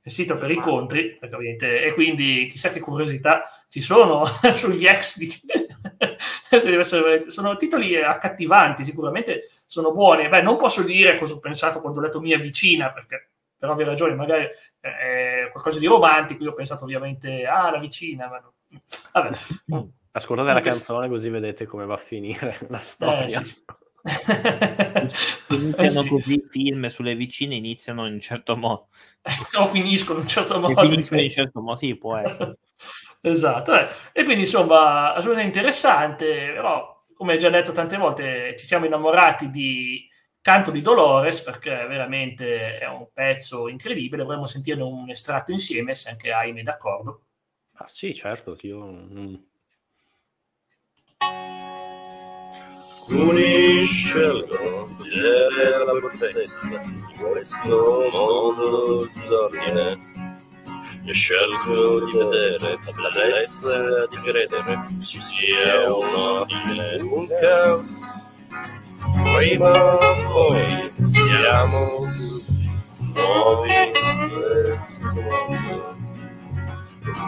il 0.05 0.11
sito 0.11 0.37
per 0.37 0.49
incontri, 0.49 1.19
e 1.19 1.91
quindi 1.93 2.47
chissà 2.49 2.69
che 2.69 2.79
curiosità 2.79 3.43
ci 3.67 3.81
sono 3.81 4.23
sugli 4.55 4.85
ex 4.85 5.17
di 5.17 5.27
Tinder. 5.27 5.72
sono 7.27 7.55
titoli 7.57 8.01
accattivanti, 8.01 8.83
sicuramente 8.83 9.49
sono 9.65 9.91
buoni. 9.91 10.27
Beh, 10.29 10.41
non 10.41 10.57
posso 10.57 10.83
dire 10.83 11.17
cosa 11.17 11.33
ho 11.33 11.39
pensato 11.39 11.81
quando 11.81 11.99
ho 11.99 12.01
letto 12.03 12.19
Mia 12.19 12.37
vicina, 12.37 12.91
perché 12.91 13.29
per 13.57 13.69
ovvie 13.69 13.85
ragioni 13.85 14.15
magari 14.15 14.47
è 14.79 15.47
qualcosa 15.51 15.79
di 15.79 15.85
romantico, 15.87 16.43
io 16.43 16.51
ho 16.51 16.53
pensato 16.53 16.83
ovviamente, 16.83 17.45
ah, 17.45 17.71
la 17.71 17.79
vicina, 17.79 18.27
ma 18.27 18.41
Vabbè. 19.11 19.37
Ascoltate 20.15 20.53
la 20.53 20.61
canzone 20.61 21.09
così 21.09 21.29
vedete 21.29 21.65
come 21.65 21.85
va 21.85 21.95
a 21.95 21.97
finire 21.97 22.57
la 22.69 22.77
storia. 22.77 23.39
Eh, 23.39 23.45
sì. 23.45 23.63
iniziano 25.49 26.05
eh, 26.05 26.09
così 26.09 26.33
i 26.33 26.45
film 26.49 26.87
sulle 26.87 27.15
vicine 27.15 27.55
iniziano 27.55 28.05
in 28.05 28.15
un 28.15 28.19
certo 28.19 28.57
modo 28.57 28.89
o 29.57 29.65
finiscono 29.67 30.17
in 30.17 30.25
un 30.25 30.29
certo 30.29 30.59
modo 30.59 30.77
finiscono 30.81 31.21
in 31.21 31.27
un 31.27 31.31
certo 31.31 31.61
modo 31.61 31.77
sì 31.77 31.95
può 31.95 32.17
essere 32.17 32.57
esatto 33.25 33.73
eh. 33.73 33.87
e 34.11 34.23
quindi 34.23 34.43
insomma 34.43 35.13
assolutamente 35.13 35.57
interessante 35.57 36.51
però 36.53 37.03
come 37.13 37.37
già 37.37 37.49
detto 37.49 37.71
tante 37.71 37.97
volte 37.97 38.55
ci 38.57 38.65
siamo 38.65 38.85
innamorati 38.85 39.49
di 39.49 40.07
Canto 40.41 40.71
di 40.71 40.81
Dolores 40.81 41.41
perché 41.41 41.69
veramente 41.87 42.77
è 42.77 42.87
un 42.87 43.07
pezzo 43.13 43.67
incredibile 43.69 44.23
vorremmo 44.23 44.45
sentirne 44.45 44.83
un 44.83 45.09
estratto 45.09 45.51
insieme 45.51 45.95
se 45.95 46.09
anche 46.09 46.31
Aime 46.31 46.59
è 46.59 46.63
d'accordo 46.63 47.23
Ah 47.77 47.87
sì, 47.87 48.13
certo, 48.13 48.55
io... 48.61 48.85
Mm. 48.85 49.35
Alcuni 53.07 53.81
scelgono 53.81 54.87
di 55.01 55.09
vedere 55.09 55.85
la 55.85 55.99
fortezza 55.99 56.77
di 56.77 57.17
questo 57.17 58.09
mondo 58.11 59.03
disordine. 59.03 60.12
Io 61.05 61.13
scelgo 61.13 62.05
di 62.05 62.17
vedere 62.17 62.79
la 62.85 63.09
bellezza 63.13 64.07
di 64.07 64.17
credere 64.21 64.83
ci 65.01 65.19
sia 65.19 65.93
una 65.93 66.45
fine, 66.45 67.01
un 67.01 67.27
caos. 67.27 68.01
Prima 69.35 69.95
o 69.95 69.97
poi 70.31 70.91
siamo 71.03 72.07
nuovi 73.13 73.91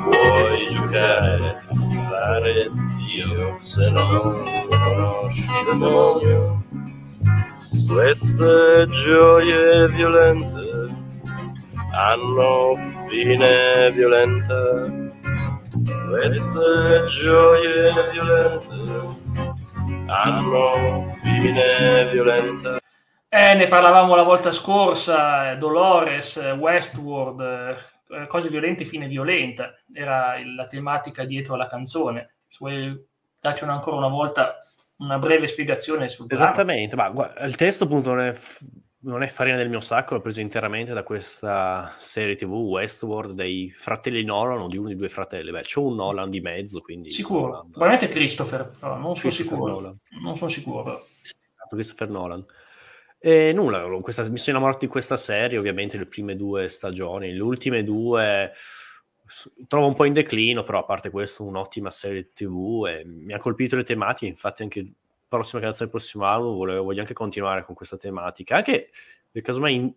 puoi 0.04 0.68
giocare 0.68 1.62
a 1.68 1.76
fare 2.10 2.72
Dio 2.98 3.58
se 3.60 3.92
non 3.92 4.44
conosci 4.70 5.42
il 5.42 5.66
demonio. 5.66 6.64
Queste 7.88 8.88
gioie 8.90 9.88
violente 9.90 10.75
hanno 11.92 12.76
fine 13.10 13.92
violenta. 13.92 15.14
Queste 16.10 17.06
gioie 17.08 17.94
violente 18.12 19.54
hanno 20.08 21.04
fine 21.24 22.10
violenta. 22.12 22.80
Eh, 23.28 23.54
ne 23.54 23.68
parlavamo 23.68 24.16
la 24.16 24.24
volta 24.24 24.52
scorsa, 24.52 25.56
Dolores, 25.56 26.38
Westworld, 26.58 27.42
eh, 27.42 28.28
cose 28.28 28.50
violente 28.50 28.86
fine 28.86 29.08
violenta, 29.08 29.74
era 29.94 30.36
la 30.56 30.68
tematica 30.68 31.26
dietro 31.26 31.56
alla 31.56 31.68
canzone. 31.68 32.36
Se 32.48 32.58
vuoi 32.60 33.06
darci 33.40 33.64
una, 33.64 33.74
ancora 33.74 33.98
una 33.98 34.08
volta 34.08 34.60
una 34.98 35.20
breve 35.20 35.48
spiegazione 35.48 36.08
sul 36.08 36.28
Esattamente, 36.30 36.96
ma 36.96 37.10
guarda, 37.10 37.44
il 37.44 37.56
testo 37.56 37.84
appunto 37.84 38.14
non 38.14 38.22
è, 38.22 38.34
non 39.06 39.24
è, 39.24 39.28
farina 39.28 39.58
del 39.58 39.70
mio 39.70 39.80
sacco, 39.80 40.16
l'ho 40.16 40.22
preso 40.22 40.42
interamente 40.42 40.94
da 40.94 41.04
questa 41.04 41.94
serie 41.98 42.36
tv 42.36 42.52
Westworld 42.52 43.34
dei 43.34 43.72
fratelli 43.72 44.24
Nolan 44.24 44.60
o 44.60 44.68
di 44.68 44.78
uno 44.78 44.88
dei 44.88 44.96
due 44.96 45.10
fratelli. 45.10 45.52
Beh, 45.52 45.62
c'è 45.62 45.80
un 45.80 45.96
Nolan 45.96 46.30
di 46.30 46.42
mezzo, 46.42 46.82
quindi... 46.82 47.12
Sicuro, 47.12 47.48
Nolan. 47.48 47.70
probabilmente 47.70 48.08
Christopher, 48.08 48.72
però 48.80 48.98
non 48.98 49.16
sono 49.16 49.32
sicuro. 49.32 49.74
Nolan. 49.74 49.98
Non 50.22 50.36
sono 50.36 50.50
sicuro. 50.50 51.08
Sì, 51.22 51.34
Christopher 51.70 52.10
Nolan. 52.10 52.46
E 53.20 53.54
nulla, 53.54 53.88
questa, 54.02 54.28
mi 54.30 54.38
sono 54.38 54.58
innamorato 54.58 54.86
di 54.86 54.92
questa 54.92 55.18
serie, 55.18 55.58
ovviamente 55.58 55.98
le 55.98 56.06
prime 56.06 56.36
due 56.36 56.68
stagioni, 56.68 57.32
le 57.32 57.42
ultime 57.42 57.84
due 57.84 58.52
trovo 59.68 59.88
un 59.88 59.96
po' 59.96 60.06
in 60.06 60.14
declino, 60.14 60.64
però 60.64 60.80
a 60.80 60.86
parte 60.86 61.10
questo 61.10 61.44
un'ottima 61.44 61.90
serie 61.90 62.32
tv 62.32 62.86
e 62.88 63.04
mi 63.06 63.34
ha 63.34 63.40
colpito 63.40 63.76
le 63.76 63.84
tematiche, 63.84 64.28
infatti 64.28 64.64
anche 64.64 64.86
prossima 65.36 65.62
canzone 65.62 65.90
del 65.90 66.00
prossimo 66.00 66.26
album 66.26 66.56
volevo, 66.56 66.84
voglio 66.84 67.02
anche 67.02 67.14
continuare 67.14 67.64
con 67.64 67.76
questa 67.76 67.98
tematica, 67.98 68.58
anche 68.58 68.90
nel 69.32 69.44
caso 69.44 69.60
mai 69.60 69.76
in, 69.76 69.94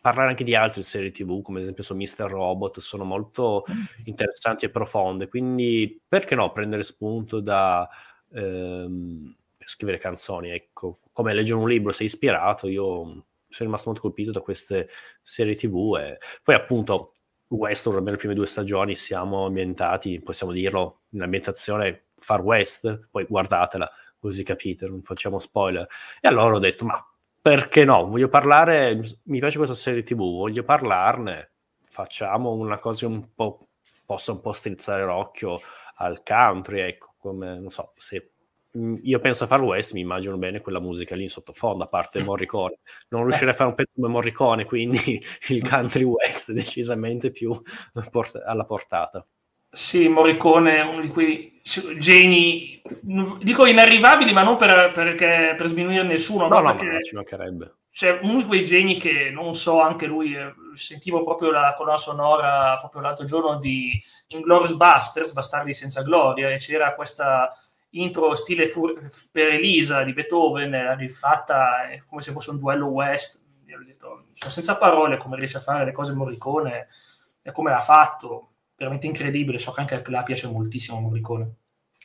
parlare 0.00 0.30
anche 0.30 0.44
di 0.44 0.54
altre 0.54 0.82
serie 0.82 1.10
tv, 1.10 1.42
come 1.42 1.58
ad 1.58 1.64
esempio 1.64 1.82
su 1.82 1.94
Mr. 1.94 2.28
Robot, 2.28 2.80
sono 2.80 3.04
molto 3.04 3.64
interessanti 4.04 4.64
e 4.64 4.70
profonde, 4.70 5.28
quindi 5.28 6.00
perché 6.06 6.34
no 6.34 6.52
prendere 6.52 6.82
spunto 6.82 7.40
da... 7.40 7.88
Ehm, 8.32 9.36
scrivere 9.68 9.98
canzoni, 9.98 10.50
ecco, 10.50 11.00
come 11.12 11.34
leggere 11.34 11.58
un 11.60 11.68
libro, 11.68 11.92
sei 11.92 12.06
ispirato, 12.06 12.68
io 12.68 13.26
sono 13.48 13.68
rimasto 13.68 13.88
molto 13.88 14.00
colpito 14.00 14.30
da 14.30 14.40
queste 14.40 14.88
serie 15.20 15.54
tv 15.54 15.96
e 16.00 16.18
poi 16.42 16.54
appunto 16.54 17.12
Westworld, 17.48 18.04
nelle 18.04 18.16
prime 18.16 18.34
due 18.34 18.46
stagioni 18.46 18.94
siamo 18.94 19.44
ambientati, 19.44 20.20
possiamo 20.20 20.52
dirlo, 20.52 21.02
in 21.10 21.22
ambientazione 21.22 22.06
Far 22.16 22.40
West, 22.40 23.08
poi 23.10 23.24
guardatela, 23.24 23.90
così 24.18 24.42
capite, 24.42 24.86
non 24.88 25.02
facciamo 25.02 25.38
spoiler. 25.38 25.86
E 26.20 26.28
allora 26.28 26.56
ho 26.56 26.58
detto, 26.58 26.84
ma 26.84 27.04
perché 27.40 27.84
no? 27.84 28.06
Voglio 28.06 28.28
parlare, 28.28 29.00
mi 29.24 29.38
piace 29.38 29.56
questa 29.58 29.74
serie 29.74 30.02
tv, 30.02 30.18
voglio 30.18 30.62
parlarne, 30.64 31.52
facciamo 31.82 32.52
una 32.52 32.78
cosa 32.78 33.06
un 33.06 33.34
po', 33.34 33.68
possa 34.04 34.32
un 34.32 34.40
po' 34.40 34.52
strizzare 34.52 35.04
l'occhio 35.04 35.60
al 35.96 36.22
country, 36.22 36.80
ecco, 36.80 37.14
come, 37.18 37.58
non 37.58 37.70
so, 37.70 37.92
se 37.96 38.32
Mhmm, 38.72 38.98
io 39.02 39.18
penso 39.18 39.44
a 39.44 39.46
Far 39.46 39.62
West, 39.62 39.92
mi 39.94 40.00
immagino 40.00 40.36
bene 40.36 40.60
quella 40.60 40.80
musica 40.80 41.14
lì 41.16 41.22
in 41.22 41.28
sottofondo, 41.28 41.84
a 41.84 41.88
parte 41.88 42.22
Morricone. 42.22 42.78
Non 43.08 43.22
riuscirei 43.24 43.52
a 43.52 43.56
fare 43.56 43.70
un 43.70 43.74
pezzo 43.74 43.92
come 43.94 44.08
Morricone, 44.08 44.64
quindi 44.64 45.20
il 45.48 45.66
country 45.68 46.02
west 46.04 46.50
è 46.50 46.54
decisamente 46.54 47.30
più 47.30 47.50
alla 48.44 48.64
portata. 48.64 49.26
Sì, 49.70 50.08
Morricone, 50.08 50.80
uno 50.80 51.00
di 51.00 51.08
quei 51.08 51.60
geni, 51.98 52.80
dico 53.40 53.66
inarrivabili, 53.66 54.32
ma 54.32 54.42
non 54.42 54.56
per, 54.56 54.92
perché, 54.92 55.54
per 55.56 55.68
sminuire 55.68 56.02
nessuno, 56.04 56.48
no, 56.48 56.60
no, 56.60 56.74
perché 56.74 56.92
no, 56.92 57.00
ci 57.00 57.14
mancherebbe. 57.14 57.74
Cioè, 57.90 58.20
uno 58.22 58.38
di 58.38 58.44
quei 58.44 58.64
geni 58.64 58.96
che 58.96 59.30
non 59.30 59.54
so, 59.54 59.80
anche 59.80 60.06
lui, 60.06 60.34
eh, 60.34 60.54
sentivo 60.74 61.22
proprio 61.22 61.50
la 61.50 61.74
colonna 61.76 61.98
sonora 61.98 62.76
proprio 62.78 63.02
l'altro 63.02 63.24
giorno 63.24 63.58
di 63.58 64.00
Inglourious 64.28 64.74
Busters, 64.74 65.32
Bastardi 65.32 65.74
senza 65.74 66.02
gloria, 66.02 66.48
e 66.48 66.56
c'era 66.56 66.94
questa 66.94 67.52
intro 67.90 68.34
stile 68.34 68.68
fur- 68.68 69.10
per 69.30 69.48
Elisa 69.48 70.02
di 70.02 70.12
Beethoven, 70.12 70.96
rifatta 70.96 71.88
come 72.06 72.22
se 72.22 72.32
fosse 72.32 72.50
un 72.50 72.58
duello 72.58 72.86
West. 72.86 73.44
Io 73.66 73.78
ho 73.78 73.84
detto, 73.84 74.26
sono 74.32 74.52
senza 74.52 74.76
parole 74.78 75.16
come 75.18 75.36
riesce 75.36 75.58
a 75.58 75.60
fare 75.60 75.84
le 75.84 75.92
cose 75.92 76.14
Morricone 76.14 76.88
e 77.42 77.52
come 77.52 77.70
l'ha 77.70 77.80
fatto, 77.80 78.48
veramente 78.78 79.06
incredibile. 79.06 79.58
So 79.58 79.72
che 79.72 79.80
anche 79.80 79.96
a 79.96 80.00
Cla 80.00 80.22
piace 80.22 80.46
moltissimo 80.46 81.00
Morricone. 81.00 81.54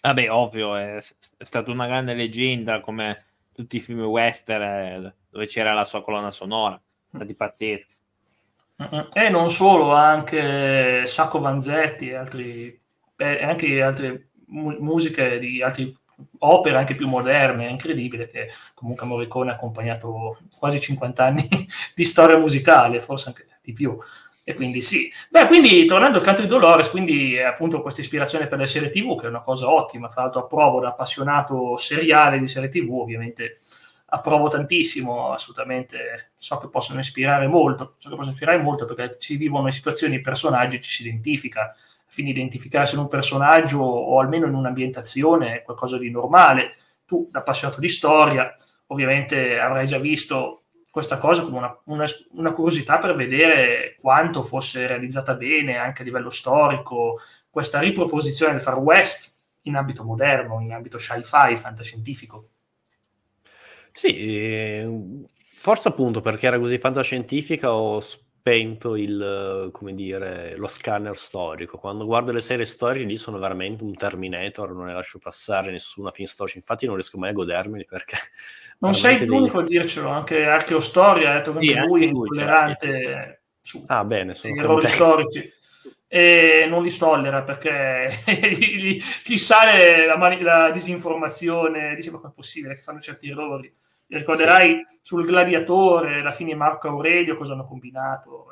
Vabbè, 0.02 0.30
ovvio, 0.30 0.76
è, 0.76 0.98
è 1.38 1.44
stata 1.44 1.72
una 1.72 1.86
grande 1.86 2.14
leggenda 2.14 2.82
come 2.82 3.24
tutti 3.54 3.78
i 3.78 3.80
film 3.80 4.02
western 4.02 4.62
eh, 4.62 5.14
dove 5.30 5.46
c'era 5.46 5.74
la 5.74 5.86
sua 5.86 6.04
colonna 6.04 6.32
sonora, 6.32 6.82
stati 7.08 7.36
pazzeschi. 7.36 7.96
E 9.14 9.30
non 9.30 9.50
solo, 9.50 9.94
anche 9.94 11.06
Sacco 11.06 11.40
Vanzetti 11.40 12.10
e 12.10 12.16
altri, 12.16 12.82
anche 13.16 13.82
altre 13.82 14.30
mu- 14.48 14.78
musiche 14.80 15.40
di 15.40 15.62
altre 15.62 15.94
opere 16.40 16.78
anche 16.78 16.96
più 16.96 17.08
moderne, 17.08 17.68
è 17.68 17.70
incredibile 17.70 18.28
che 18.28 18.50
comunque 18.74 19.06
Morricone 19.06 19.52
ha 19.52 19.54
accompagnato 19.54 20.40
quasi 20.58 20.82
50 20.82 21.24
anni 21.24 21.48
di 21.96 22.04
storia 22.04 22.38
musicale, 22.38 23.00
forse 23.00 23.30
anche 23.30 23.48
di 23.62 23.74
più. 23.74 23.98
E 24.46 24.54
quindi 24.56 24.82
sì. 24.82 25.10
Beh, 25.30 25.48
quindi 25.48 25.86
tornando 25.86 26.18
al 26.18 26.24
canto 26.24 26.42
di 26.42 26.48
Dolores, 26.48 26.90
quindi 26.90 27.40
appunto 27.40 27.82
questa 27.82 28.02
ispirazione 28.02 28.48
per 28.48 28.60
le 28.60 28.66
serie 28.66 28.90
TV, 28.90 29.18
che 29.18 29.26
è 29.26 29.30
una 29.30 29.42
cosa 29.42 29.70
ottima, 29.70 30.10
fra 30.10 30.24
l'altro 30.24 30.42
approvo 30.42 30.82
da 30.82 30.90
appassionato 30.90 31.78
seriale 31.78 32.40
di 32.40 32.48
serie 32.48 32.68
TV, 32.68 32.92
ovviamente 32.92 33.60
approvo 34.08 34.50
tantissimo, 34.50 35.32
assolutamente, 35.32 36.34
so 36.38 36.58
che 36.58 36.68
possono 36.68 37.00
ispirare 37.00 37.48
molto, 37.48 37.96
so 37.98 38.10
che 38.10 38.16
possono 38.16 38.34
ispirare 38.34 38.62
molto 38.62 38.86
perché 38.86 39.18
ci 39.18 39.38
vivono 39.38 39.68
in 39.68 39.74
situazioni, 39.74 40.20
personaggi, 40.20 40.82
ci 40.82 40.90
si 40.90 41.08
identifica, 41.08 41.74
fine 42.06 42.30
identificarsi 42.30 42.96
in 42.96 43.02
un 43.02 43.08
personaggio 43.08 43.80
o 43.80 44.20
almeno 44.20 44.46
in 44.46 44.54
un'ambientazione 44.54 45.56
è 45.56 45.64
qualcosa 45.64 45.98
di 45.98 46.12
normale. 46.12 46.76
Tu, 47.06 47.28
da 47.32 47.40
appassionato 47.40 47.80
di 47.80 47.88
storia, 47.88 48.54
ovviamente 48.88 49.58
avrai 49.58 49.88
già 49.88 49.98
visto 49.98 50.62
questa 50.94 51.18
cosa 51.18 51.42
come 51.42 51.58
una, 51.58 51.76
una, 51.86 52.06
una, 52.34 52.52
curiosità 52.52 53.00
per 53.00 53.16
vedere 53.16 53.96
quanto 54.00 54.44
fosse 54.44 54.86
realizzata 54.86 55.34
bene 55.34 55.76
anche 55.76 56.04
a 56.04 56.06
livello 56.06 56.30
storico, 56.30 57.20
questa 57.50 57.80
riproposizione 57.80 58.52
del 58.52 58.62
Far 58.62 58.78
West 58.78 59.34
in 59.62 59.76
ambito 59.76 60.04
moderno, 60.04 60.60
in 60.60 60.72
ambito 60.72 61.00
sci-fi, 61.00 61.56
fantascientifico. 61.56 62.50
Sì, 63.92 64.86
forse 65.56 65.88
appunto 65.88 66.22
perché 66.22 66.46
era 66.46 66.60
così 66.60 66.78
fantascientifica 66.78 67.74
ho 67.74 68.00
spento 68.44 68.98
il, 68.98 69.70
come 69.72 69.96
dire, 69.96 70.58
lo 70.58 70.68
scanner 70.68 71.16
storico. 71.16 71.78
Quando 71.78 72.04
guardo 72.04 72.34
le 72.34 72.42
serie 72.42 72.66
storiche 72.66 73.06
lì 73.06 73.16
sono 73.16 73.38
veramente 73.38 73.86
un 73.86 73.96
Terminator, 73.96 74.74
non 74.74 74.88
ne 74.88 74.94
lascio 74.94 75.18
passare 75.18 75.72
nessuna 75.72 76.12
film 76.12 76.28
storica. 76.28 76.58
Infatti 76.58 76.86
non 76.86 76.96
riesco 76.96 77.18
mai 77.18 77.30
a 77.30 77.34
godermeli 77.34 77.86
perché... 77.86 78.18
Non 78.84 78.94
sei 78.96 79.26
l'unico 79.26 79.62
dei... 79.62 79.78
a 79.78 79.80
dircelo, 79.80 80.10
anche 80.10 80.44
Archeostoria 80.44 81.32
ha 81.32 81.34
detto 81.36 81.54
che 81.54 81.68
sì, 81.68 81.74
lui 81.74 82.04
è 82.04 82.08
intollerante 82.08 83.44
su 83.62 83.82
ah, 83.88 84.04
bene, 84.04 84.34
sono 84.34 84.60
errori 84.60 84.90
storici. 84.90 85.54
E 86.06 86.66
non 86.68 86.84
li 86.84 86.94
tollera 86.96 87.44
perché 87.44 88.10
gli, 88.28 89.02
gli, 89.24 89.38
sale 89.38 90.06
la, 90.06 90.18
la, 90.42 90.70
disinformazione, 90.70 91.96
dice 91.96 92.12
ma 92.12 92.20
è 92.20 92.32
possibile 92.36 92.76
che 92.76 92.82
fanno 92.82 93.00
certi 93.00 93.30
errori? 93.30 93.74
Ricorderai 94.17 94.69
sì. 94.69 94.97
sul 95.02 95.26
gladiatore, 95.26 96.21
la 96.21 96.32
fine 96.32 96.56
Marco 96.56 96.88
Aurelio, 96.88 97.38
cosa 97.38 97.54
hanno 97.54 97.65
combinato. 97.65 98.47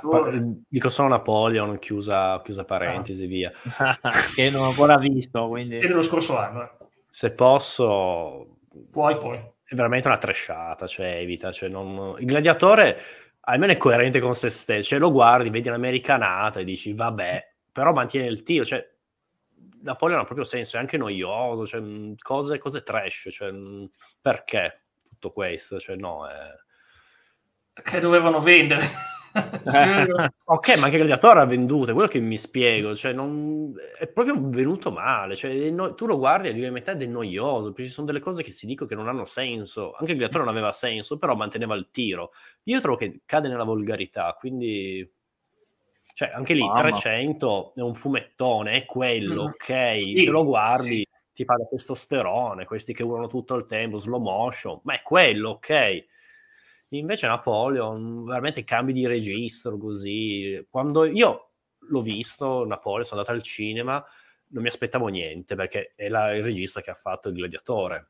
Ah, 0.00 0.32
dico 0.68 0.88
solo 0.88 1.08
Napoleon, 1.08 1.78
chiusa, 1.78 2.40
chiusa 2.42 2.64
parentesi, 2.64 3.24
ah. 3.24 3.28
via. 3.28 3.52
che 4.34 4.50
non 4.50 4.62
ho 4.62 4.68
ancora 4.68 4.96
visto, 4.98 5.48
quindi... 5.48 5.78
E 5.78 5.86
dello 5.86 6.02
scorso 6.02 6.38
anno. 6.38 6.62
Eh. 6.62 6.70
Se 7.08 7.32
posso... 7.32 8.58
Puoi, 8.90 9.16
poi. 9.18 9.36
È 9.64 9.74
veramente 9.74 10.06
una 10.06 10.18
tresciata, 10.18 10.86
cioè 10.86 11.16
evita. 11.16 11.50
Cioè 11.50 11.68
non... 11.68 12.16
Il 12.18 12.26
gladiatore 12.26 12.98
almeno 13.48 13.72
è 13.72 13.76
coerente 13.76 14.20
con 14.20 14.34
se 14.34 14.48
stesso, 14.48 14.88
cioè 14.90 14.98
lo 14.98 15.10
guardi, 15.10 15.50
vedi 15.50 15.68
un'americanata 15.68 16.60
e 16.60 16.64
dici 16.64 16.92
vabbè, 16.92 17.52
però 17.72 17.92
mantiene 17.92 18.26
il 18.26 18.42
tiro, 18.42 18.64
cioè 18.64 18.84
Napoleon 19.82 20.20
ha 20.20 20.24
proprio 20.24 20.44
senso, 20.44 20.76
è 20.76 20.80
anche 20.80 20.96
noioso, 20.96 21.66
cioè, 21.66 21.80
cose, 22.20 22.58
cose 22.58 22.82
trash, 22.82 23.28
cioè, 23.30 23.52
perché? 24.20 24.85
Tutto 25.16 25.32
questo, 25.32 25.78
cioè 25.78 25.96
no, 25.96 26.26
è... 26.28 26.54
Che 27.82 27.98
dovevano 27.98 28.40
vendere. 28.40 28.88
ok, 30.44 30.76
ma 30.78 30.86
anche 30.86 30.96
Gladiatore 30.96 31.40
ha 31.40 31.44
venduto, 31.44 31.90
è 31.90 31.94
quello 31.94 32.08
che 32.08 32.20
mi 32.20 32.38
spiego, 32.38 32.94
cioè 32.94 33.12
non... 33.12 33.74
è 33.98 34.06
proprio 34.06 34.40
venuto 34.40 34.90
male, 34.90 35.34
cioè, 35.34 35.70
no... 35.70 35.94
tu 35.94 36.06
lo 36.06 36.16
guardi 36.16 36.46
e 36.46 36.50
arrivi 36.50 36.66
a 36.66 36.72
metà 36.72 36.92
ed 36.92 37.02
è 37.02 37.06
noioso, 37.06 37.72
perché 37.72 37.84
ci 37.84 37.90
sono 37.90 38.06
delle 38.06 38.20
cose 38.20 38.42
che 38.42 38.52
si 38.52 38.66
dicono 38.66 38.88
che 38.88 38.94
non 38.94 39.08
hanno 39.08 39.24
senso, 39.24 39.92
anche 39.92 40.12
Gladiatore 40.12 40.44
non 40.44 40.52
aveva 40.52 40.72
senso, 40.72 41.16
però 41.16 41.34
manteneva 41.34 41.74
il 41.74 41.88
tiro. 41.90 42.32
Io 42.64 42.80
trovo 42.80 42.96
che 42.96 43.20
cade 43.24 43.48
nella 43.48 43.64
volgarità, 43.64 44.34
quindi... 44.38 45.10
Cioè, 46.16 46.30
anche 46.34 46.54
lì, 46.54 46.62
Mamma. 46.62 46.80
300 46.80 47.74
è 47.74 47.82
un 47.82 47.94
fumettone, 47.94 48.72
è 48.72 48.84
quello, 48.86 49.42
mm. 49.42 49.46
ok, 49.48 49.98
sì, 49.98 50.24
te 50.24 50.30
lo 50.30 50.46
guardi, 50.46 51.06
ti 51.36 51.44
parla 51.44 51.66
testosterone, 51.66 52.64
questi 52.64 52.94
che 52.94 53.02
urlano 53.02 53.26
tutto 53.26 53.54
il 53.56 53.66
tempo, 53.66 53.98
slow 53.98 54.18
motion, 54.18 54.80
ma 54.84 54.94
è 54.94 55.02
quello, 55.02 55.50
ok. 55.50 56.06
Invece 56.88 57.26
Napoleon, 57.26 58.24
veramente 58.24 58.64
cambi 58.64 58.94
di 58.94 59.06
registro 59.06 59.76
così. 59.76 60.66
Quando 60.70 61.04
io 61.04 61.50
l'ho 61.78 62.00
visto, 62.00 62.64
Napoleon, 62.64 63.04
sono 63.04 63.20
andato 63.20 63.36
al 63.36 63.42
cinema, 63.42 64.02
non 64.48 64.62
mi 64.62 64.68
aspettavo 64.68 65.08
niente, 65.08 65.54
perché 65.56 65.92
è 65.94 66.08
la, 66.08 66.34
il 66.34 66.42
regista 66.42 66.80
che 66.80 66.90
ha 66.90 66.94
fatto 66.94 67.28
il 67.28 67.34
gladiatore. 67.34 68.08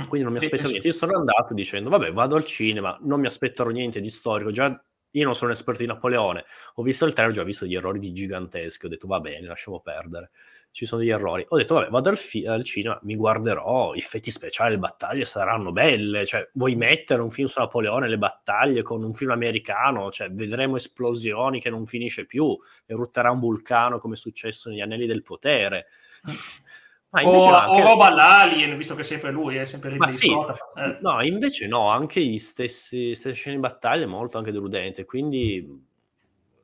Mm. 0.00 0.06
Quindi 0.06 0.22
non 0.22 0.32
mi 0.32 0.38
aspettavo 0.38 0.68
niente. 0.68 0.86
Io 0.86 0.94
sono 0.94 1.16
andato 1.16 1.54
dicendo, 1.54 1.90
vabbè, 1.90 2.12
vado 2.12 2.36
al 2.36 2.44
cinema, 2.44 2.96
non 3.00 3.18
mi 3.18 3.26
aspetterò 3.26 3.70
niente 3.70 3.98
di 3.98 4.08
storico. 4.08 4.50
Già 4.50 4.80
io 5.14 5.24
non 5.24 5.34
sono 5.34 5.50
un 5.50 5.56
esperto 5.56 5.82
di 5.82 5.88
Napoleone, 5.88 6.44
ho 6.74 6.82
visto 6.82 7.06
il 7.06 7.12
trailer, 7.12 7.34
ho 7.34 7.38
già 7.38 7.44
visto 7.44 7.66
gli 7.66 7.74
errori 7.74 7.98
di 7.98 8.12
giganteschi, 8.12 8.86
ho 8.86 8.88
detto 8.88 9.08
va 9.08 9.18
bene, 9.18 9.48
lasciamo 9.48 9.80
perdere 9.80 10.30
ci 10.72 10.86
sono 10.86 11.02
degli 11.02 11.10
errori. 11.10 11.44
Ho 11.48 11.56
detto, 11.56 11.74
vabbè, 11.74 11.90
vado 11.90 12.08
al, 12.08 12.16
fi- 12.16 12.46
al, 12.46 12.64
cinema, 12.64 12.98
mi 13.02 13.14
guarderò, 13.14 13.94
gli 13.94 13.98
effetti 13.98 14.30
speciali, 14.30 14.72
le 14.72 14.78
battaglie 14.78 15.24
saranno 15.26 15.70
belle, 15.70 16.24
cioè, 16.24 16.48
vuoi 16.54 16.74
mettere 16.74 17.20
un 17.20 17.30
film 17.30 17.46
su 17.46 17.60
Napoleone, 17.60 18.08
le 18.08 18.18
battaglie 18.18 18.82
con 18.82 19.04
un 19.04 19.12
film 19.12 19.30
americano, 19.30 20.10
cioè, 20.10 20.30
vedremo 20.30 20.76
esplosioni 20.76 21.60
che 21.60 21.68
non 21.68 21.86
finisce 21.86 22.24
più, 22.24 22.56
erutterà 22.86 23.30
un 23.30 23.38
vulcano 23.38 23.98
come 23.98 24.14
è 24.14 24.16
successo 24.16 24.70
negli 24.70 24.80
Anelli 24.80 25.06
del 25.06 25.22
Potere. 25.22 25.86
Ma 27.12 27.28
o, 27.28 27.52
anche... 27.52 27.82
o 27.82 27.84
roba 27.84 28.06
all'Alien, 28.06 28.74
visto 28.74 28.94
che 28.94 29.02
sempre 29.02 29.30
lui, 29.30 29.56
è 29.56 29.66
sempre 29.66 29.94
Ma 29.96 30.08
sì, 30.08 30.30
eh. 30.30 30.98
No, 31.02 31.22
invece 31.22 31.66
no, 31.66 31.90
anche 31.90 32.24
gli 32.24 32.38
stessi, 32.38 33.14
stesse 33.14 33.36
scene 33.36 33.56
di 33.56 33.60
battaglia 33.60 34.06
molto 34.06 34.38
anche 34.38 34.50
deludente, 34.50 35.04
quindi 35.04 35.62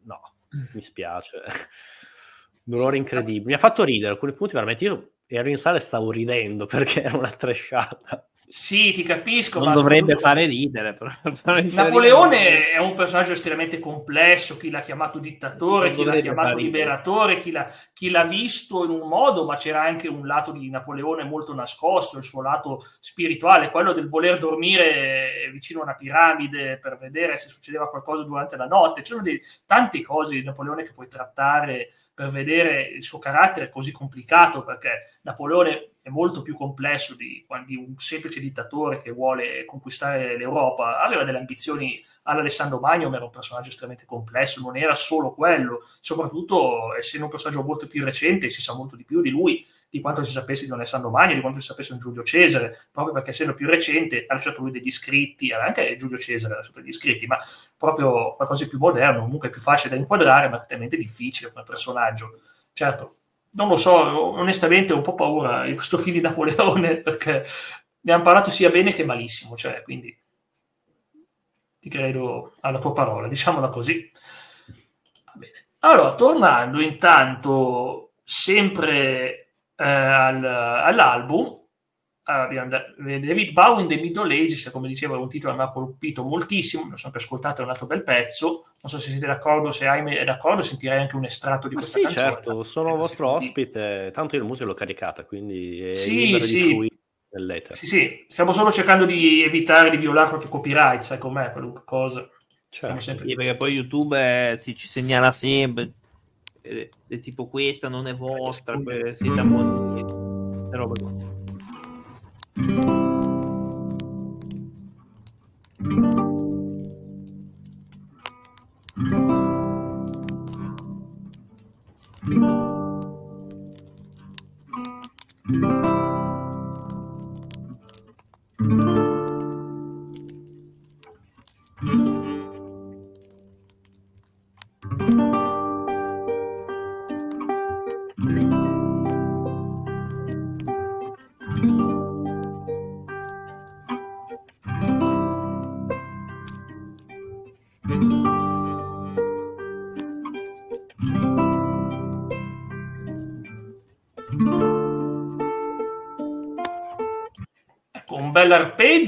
no, 0.05 0.21
mi 0.73 0.81
spiace 0.81 1.43
dolore 2.69 2.97
incredibile. 2.97 3.47
Mi 3.47 3.55
ha 3.55 3.59
fatto 3.59 3.85
ridere 3.85 4.13
alcuni 4.13 4.35
punti, 4.35 4.55
veramente. 4.55 4.85
Io 4.85 5.11
ero 5.27 5.49
in 5.49 5.57
sala 5.57 5.77
e 5.77 5.81
stavo 5.81 6.11
ridendo 6.11 6.67
perché 6.67 7.03
era 7.03 7.17
una 7.17 7.31
tresciata. 7.31 8.29
Sì, 8.51 8.93
ti 8.93 9.03
capisco. 9.03 9.63
Non 9.63 9.75
dovrebbe 9.75 10.17
fare 10.17 10.47
ridere. 10.47 10.95
Però. 10.95 11.11
Napoleone 11.63 12.71
è 12.71 12.79
un 12.79 12.95
personaggio 12.95 13.33
estremamente 13.33 13.79
complesso. 13.79 14.57
Chi 14.57 14.71
l'ha 14.71 14.81
chiamato 14.81 15.19
dittatore, 15.19 15.93
chi 15.93 16.03
l'ha 16.03 16.19
chiamato 16.19 16.57
liberatore, 16.57 17.41
chi 17.41 17.51
l'ha, 17.51 17.71
chi 17.93 18.09
l'ha, 18.09 18.25
visto 18.25 18.85
in 18.85 18.91
un 18.91 19.07
modo, 19.07 19.45
ma 19.45 19.55
c'era 19.57 19.83
anche 19.83 20.09
un 20.09 20.27
lato 20.27 20.53
di 20.53 20.71
Napoleone 20.71 21.25
molto 21.25 21.55
nascosto, 21.55 22.17
il 22.17 22.25
suo 22.25 22.41
lato 22.41 22.83
spirituale, 23.01 23.71
quello 23.71 23.93
del 23.93 24.09
voler 24.09 24.39
dormire 24.39 25.51
vicino 25.53 25.81
a 25.81 25.83
una 25.83 25.95
piramide 25.95 26.79
per 26.79 26.97
vedere 26.97 27.37
se 27.37 27.51
succedeva 27.51 27.91
qualcosa 27.91 28.25
durante 28.25 28.57
la 28.57 28.67
notte. 28.67 29.03
C'erano 29.03 29.25
dei, 29.25 29.43
tante 29.67 30.01
cose 30.01 30.35
di 30.35 30.43
Napoleone 30.43 30.85
che 30.85 30.93
puoi 30.93 31.09
trattare 31.09 31.91
per 32.19 32.31
vedere 32.31 32.83
il 32.83 33.05
suo 33.05 33.21
carattere 33.21 33.69
così 33.69 33.93
complicato, 33.93 34.65
perché 34.65 35.19
Napoleone 35.23 35.99
è 36.03 36.09
molto 36.09 36.43
più 36.43 36.57
complesso 36.57 37.15
di, 37.15 37.47
di, 37.65 37.77
un 37.77 37.95
semplice 37.97 38.41
dittatore 38.41 39.01
che 39.01 39.13
vuole 39.13 39.65
conquistare 39.65 40.37
l'Europa. 40.37 41.01
Aveva 41.01 41.23
delle 41.23 41.39
ambizioni 41.39 42.05
all'Alessandro 42.25 42.81
Magno, 42.81 43.09
ma 43.09 43.15
era 43.15 43.27
un 43.27 43.31
personaggio 43.31 43.69
estremamente 43.69 44.05
complesso, 44.05 44.61
non 44.61 44.77
era 44.77 44.97
solo 44.97 45.31
quello, 45.31 45.87
soprattutto 46.01 46.93
essendo 46.97 47.27
un 47.27 47.31
personaggio 47.31 47.63
molto 47.63 47.87
più 47.87 48.05
recente, 48.05 48.49
si 48.49 48.61
sa 48.61 48.75
molto 48.75 48.97
di 48.97 49.05
più 49.05 49.21
di 49.21 49.31
lui, 49.31 49.65
di 49.91 50.01
quanto 50.01 50.23
si 50.23 50.33
sapesse 50.33 50.65
di 50.65 50.71
un 50.71 50.77
Alessandro 50.77 51.11
Magno, 51.11 51.35
di 51.35 51.41
quanto 51.41 51.61
si 51.61 51.67
sapesse 51.67 51.91
di 51.91 51.95
un 51.95 52.01
Giulio 52.01 52.23
Cesare, 52.23 52.89
proprio 52.91 53.15
perché 53.15 53.31
essendo 53.31 53.55
più 53.55 53.67
recente 53.67 54.25
ha 54.27 54.35
lasciato 54.35 54.61
lui 54.61 54.71
degli 54.71 54.91
scritti, 54.91 55.51
anche 55.53 55.97
Giulio 55.97 56.19
Cesare 56.19 56.55
ha 56.55 56.57
lasciato 56.59 56.81
degli 56.81 56.93
scritti, 56.93 57.27
ma 57.27 57.39
proprio 57.77 58.33
qualcosa 58.35 58.65
di 58.65 58.71
più 58.71 58.79
moderno, 58.79 59.23
comunque 59.23 59.49
più 59.49 59.61
facile 59.61 59.95
da 59.95 60.01
inquadrare, 60.01 60.49
ma 60.49 60.59
talmente 60.61 60.97
difficile 60.97 61.51
come 61.51 61.65
personaggio. 61.65 62.39
Certo, 62.73 63.17
non 63.53 63.69
lo 63.69 63.77
so, 63.77 63.95
onestamente 64.39 64.93
ho 64.93 64.97
un 64.97 65.03
po' 65.03 65.15
paura 65.15 65.65
di 65.65 65.75
questo 65.75 65.97
film 65.97 66.17
di 66.17 66.23
Napoleone 66.23 66.97
perché 67.03 67.45
ne 68.01 68.13
hanno 68.13 68.23
parlato 68.23 68.51
sia 68.51 68.71
bene 68.71 68.93
che 68.93 69.05
malissimo, 69.05 69.57
cioè, 69.57 69.83
quindi 69.83 70.17
ti 71.81 71.89
credo 71.89 72.55
alla 72.61 72.79
tua 72.79 72.93
parola, 72.93 73.29
diciamola 73.29 73.69
così. 73.69 74.11
Allora, 75.81 76.15
tornando 76.15 76.81
intanto 76.81 78.11
sempre 78.25 79.48
eh, 79.79 79.85
al, 79.85 80.45
all'album, 80.45 81.59
abbiamo 82.25 82.69
David 82.71 83.53
Bowie 83.53 83.83
in 83.83 83.89
the 83.89 83.97
Middle 83.97 84.35
Ages, 84.35 84.71
come 84.71 84.89
dicevo, 84.89 85.15
è 85.15 85.19
un 85.19 85.29
titolo 85.29 85.53
che 85.55 85.59
mi 85.59 85.65
ha 85.65 85.71
colpito 85.71 86.25
moltissimo, 86.25 86.89
l'ho 86.91 86.97
sempre 86.97 87.21
ascoltato, 87.21 87.63
è 87.63 87.65
un 87.65 87.71
altro 87.71 87.87
bel 87.87 88.03
pezzo, 88.03 88.65
non 88.83 88.93
so 88.93 88.99
se 88.99 89.11
siete 89.11 89.27
d'accordo, 89.27 89.71
se 89.71 89.85
Jaime 89.87 90.19
è 90.19 90.25
d'accordo, 90.25 90.63
sentirei 90.63 91.01
anche 91.01 91.17
un 91.17 91.25
estratto 91.25 91.69
di 91.69 91.75
Ma 91.75 91.81
questa 91.81 91.99
sì, 91.99 92.05
canzone. 92.05 92.35
certo, 92.35 92.63
sono 92.63 92.97
vostro 92.97 93.31
ospite, 93.31 94.11
tanto 94.13 94.35
io 94.35 94.43
la 94.43 94.49
musica 94.49 94.67
l'ho 94.67 94.75
caricata, 94.75 95.25
quindi 95.25 95.81
è 95.81 95.93
Sì, 95.93 96.39
sì. 96.41 96.87
Sì, 97.71 97.87
sì, 97.87 98.25
stiamo 98.29 98.53
solo 98.53 98.73
cercando 98.73 99.05
di 99.05 99.43
evitare 99.43 99.91
di 99.91 99.99
violare 99.99 100.29
qualche 100.31 100.49
copyright, 100.49 101.03
sai 101.03 101.19
com'è, 101.19 101.53
qualunque 101.53 101.83
cosa. 101.85 102.27
Certo. 102.71 103.01
sempre- 103.01 103.27
Sì, 103.29 103.35
perché 103.35 103.57
poi 103.57 103.75
YouTube 103.75 104.53
eh, 104.53 104.59
si 104.59 104.75
ci 104.75 104.87
segnala 104.89 105.33
sempre. 105.33 105.93
Eh, 106.69 106.91
È 107.07 107.21
tipo 107.21 107.47
questa 107.47 107.89
non 107.89 108.07
è 108.09 108.15
vostra, 108.15 108.79
que- 108.81 109.15
siete 109.15 109.41
ammonienti. 109.41 110.13
e 110.73 110.77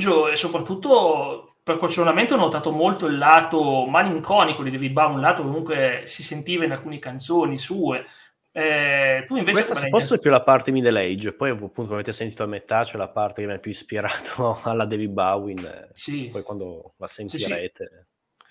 arpeggio 0.00 0.28
e 0.28 0.36
soprattutto 0.36 1.56
per 1.62 1.76
questo 1.76 2.02
momento 2.02 2.34
ho 2.34 2.38
notato 2.38 2.72
molto 2.72 3.06
il 3.06 3.18
lato 3.18 3.86
malinconico 3.86 4.62
di 4.62 4.70
David 4.70 4.92
Bowie, 4.92 5.14
un 5.14 5.20
lato 5.20 5.42
che 5.42 5.48
comunque 5.48 6.02
si 6.04 6.22
sentiva 6.22 6.64
in 6.64 6.72
alcune 6.72 6.98
canzoni 6.98 7.58
sue. 7.58 8.04
Eh, 8.52 9.22
tu 9.26 9.36
invece 9.36 9.52
Questa 9.52 9.74
se 9.74 9.82
l'hai 9.82 9.90
fosse 9.90 10.18
più 10.18 10.30
la 10.30 10.42
parte 10.42 10.72
middle 10.72 11.00
age, 11.00 11.34
poi 11.34 11.50
appunto 11.50 11.82
come 11.82 11.94
avete 11.94 12.10
sentito 12.10 12.42
a 12.42 12.46
metà 12.46 12.82
c'è 12.82 12.96
la 12.96 13.08
parte 13.08 13.42
che 13.42 13.46
mi 13.46 13.54
ha 13.54 13.58
più 13.58 13.70
ispirato 13.70 14.58
alla 14.64 14.86
David 14.86 15.10
Bowie, 15.10 15.54
eh, 15.54 15.88
Sì. 15.92 16.28
poi 16.32 16.42
quando 16.42 16.94
la 16.96 17.06
sì. 17.06 17.26
sentirete. 17.28 18.06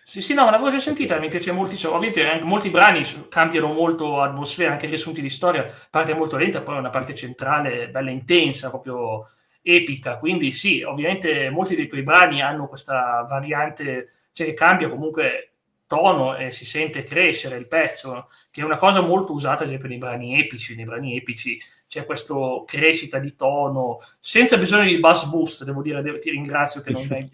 Sì, 0.05 0.21
sì, 0.21 0.33
no, 0.33 0.45
ma 0.45 0.51
l'avevo 0.51 0.71
già 0.71 0.79
sentita, 0.79 1.19
mi 1.19 1.27
piace 1.27 1.51
moltissimo. 1.51 1.93
Ovviamente 1.93 2.27
anche 2.27 2.43
molti 2.43 2.69
brani 2.71 3.03
cambiano 3.29 3.71
molto 3.73 4.21
atmosfera, 4.21 4.71
anche 4.71 4.87
riassunti 4.87 5.21
di 5.21 5.29
storia, 5.29 5.71
parte 5.91 6.15
molto 6.15 6.35
lenta, 6.37 6.61
poi 6.61 6.77
una 6.77 6.89
parte 6.89 7.13
centrale 7.13 7.89
bella 7.89 8.09
intensa, 8.09 8.69
proprio 8.69 9.27
epica. 9.61 10.17
Quindi 10.17 10.51
sì, 10.51 10.83
ovviamente 10.83 11.49
molti 11.49 11.75
dei 11.75 11.87
tuoi 11.87 12.03
brani 12.03 12.41
hanno 12.41 12.67
questa 12.67 13.25
variante, 13.27 14.13
cioè 14.31 14.47
che 14.47 14.53
cambia 14.53 14.89
comunque 14.89 15.51
tono 15.89 16.37
e 16.37 16.51
si 16.51 16.65
sente 16.65 17.01
crescere 17.01 17.57
il 17.57 17.67
pezzo, 17.67 18.29
che 18.51 18.61
è 18.61 18.63
una 18.63 18.77
cosa 18.77 19.01
molto 19.01 19.33
usata, 19.33 19.63
ad 19.63 19.69
esempio, 19.69 19.89
nei 19.89 19.97
brani 19.97 20.39
epici. 20.39 20.75
Nei 20.75 20.85
brani 20.85 21.17
epici 21.17 21.59
c'è 21.87 22.05
questa 22.05 22.35
crescita 22.65 23.17
di 23.17 23.33
tono, 23.33 23.97
senza 24.19 24.57
bisogno 24.57 24.83
di 24.83 24.99
bass 24.99 25.25
boost, 25.25 25.63
devo 25.63 25.81
dire, 25.81 26.03
devo- 26.03 26.19
ti 26.19 26.29
ringrazio 26.29 26.81
che 26.81 26.91
non 26.91 27.07
hai 27.09 27.27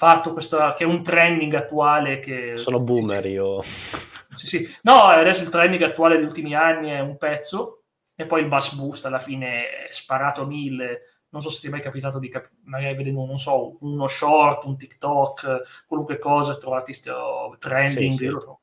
fatto 0.00 0.32
questo, 0.32 0.56
che 0.74 0.84
è 0.84 0.86
un 0.86 1.02
trending 1.02 1.52
attuale 1.52 2.20
che... 2.20 2.56
Sono 2.56 2.80
boomer 2.80 3.26
io. 3.26 3.62
Sì, 4.34 4.46
sì. 4.46 4.74
No, 4.82 5.02
adesso 5.02 5.42
il 5.42 5.50
trending 5.50 5.82
attuale 5.82 6.16
degli 6.16 6.24
ultimi 6.24 6.54
anni 6.54 6.88
è 6.88 7.00
un 7.00 7.18
pezzo 7.18 7.82
e 8.14 8.24
poi 8.24 8.40
il 8.40 8.48
bass 8.48 8.72
boost 8.74 9.04
alla 9.04 9.18
fine 9.18 9.68
è 9.68 9.88
sparato 9.90 10.42
a 10.42 10.46
mille. 10.46 11.19
Non 11.30 11.42
so 11.42 11.50
se 11.50 11.60
ti 11.60 11.66
è 11.68 11.70
mai 11.70 11.80
capitato 11.80 12.18
di 12.18 12.28
cap- 12.28 12.50
magari 12.64 12.94
vedendo, 12.96 13.24
non 13.24 13.38
so, 13.38 13.76
uno 13.80 14.06
short, 14.08 14.64
un 14.64 14.76
TikTok, 14.76 15.84
qualunque 15.86 16.18
cosa, 16.18 16.56
trovati 16.56 16.92
sto 16.92 17.54
trending. 17.58 18.10
Sì, 18.10 18.16
sì. 18.16 18.26
Trovo, 18.26 18.60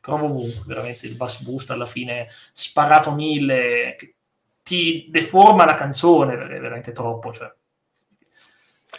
trovo 0.00 0.24
ovunque, 0.26 0.64
veramente 0.66 1.06
il 1.06 1.14
bass 1.14 1.40
boost 1.42 1.70
alla 1.70 1.86
fine 1.86 2.28
sparato 2.52 3.12
mille, 3.12 3.94
che 3.96 4.14
ti 4.64 5.06
deforma 5.10 5.64
la 5.64 5.74
canzone, 5.74 6.34
è 6.34 6.60
veramente 6.60 6.92
troppo. 6.92 7.32
Cioè. 7.32 7.54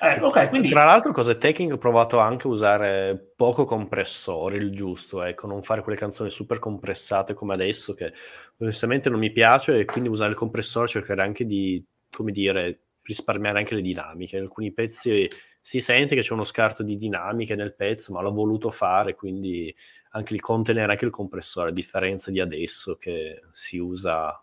Eh, 0.02 0.22
ok, 0.22 0.48
quindi 0.48 0.70
Tra 0.70 0.86
l'altro, 0.86 1.12
cose 1.12 1.38
tecniche 1.38 1.74
ho 1.74 1.78
provato 1.78 2.20
anche 2.20 2.48
a 2.48 2.52
usare 2.52 3.34
poco 3.36 3.66
compressore, 3.66 4.56
il 4.56 4.72
giusto, 4.72 5.24
ecco, 5.24 5.46
non 5.46 5.62
fare 5.62 5.82
quelle 5.82 5.98
canzoni 5.98 6.30
super 6.30 6.58
compressate 6.60 7.34
come 7.34 7.54
adesso, 7.54 7.94
che 7.94 8.14
onestamente 8.60 9.10
non 9.10 9.20
mi 9.20 9.32
piace, 9.32 9.78
e 9.78 9.84
quindi 9.86 10.10
usare 10.10 10.30
il 10.30 10.38
compressore 10.38 10.88
cercare 10.88 11.22
anche 11.22 11.46
di, 11.46 11.84
come 12.10 12.32
dire, 12.32 12.80
risparmiare 13.10 13.58
anche 13.58 13.74
le 13.76 13.82
dinamiche. 13.82 14.38
In 14.38 14.44
alcuni 14.44 14.72
pezzi 14.72 15.28
si 15.60 15.82
sente 15.82 16.16
che 16.16 16.22
c'è 16.22 16.34
uno 16.34 16.44
scarto 16.44 16.84
di 16.84 16.96
dinamiche 16.96 17.56
nel 17.56 17.74
pezzo, 17.74 18.14
ma 18.14 18.22
l'ho 18.22 18.32
voluto 18.32 18.70
fare, 18.70 19.16
quindi 19.16 19.74
anche 20.12 20.34
il 20.34 20.42
contenere 20.42 20.92
anche 20.92 21.06
il 21.06 21.12
compressore, 21.12 21.70
a 21.70 21.74
differenza 21.74 22.32
di 22.32 22.40
adesso 22.40 22.96
che 22.96 23.42
si 23.52 23.78
usa 23.78 24.42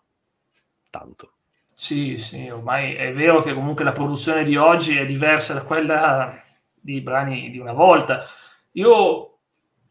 tanto. 0.89 1.31
Sì, 1.73 2.17
sì, 2.17 2.49
ormai 2.49 2.95
è 2.95 3.13
vero 3.13 3.41
che 3.41 3.53
comunque 3.53 3.83
la 3.83 3.91
produzione 3.91 4.43
di 4.43 4.55
oggi 4.55 4.97
è 4.97 5.05
diversa 5.05 5.53
da 5.53 5.63
quella 5.63 6.35
di 6.73 7.01
brani 7.01 7.49
di 7.49 7.59
una 7.59 7.73
volta. 7.73 8.25
Io 8.73 9.37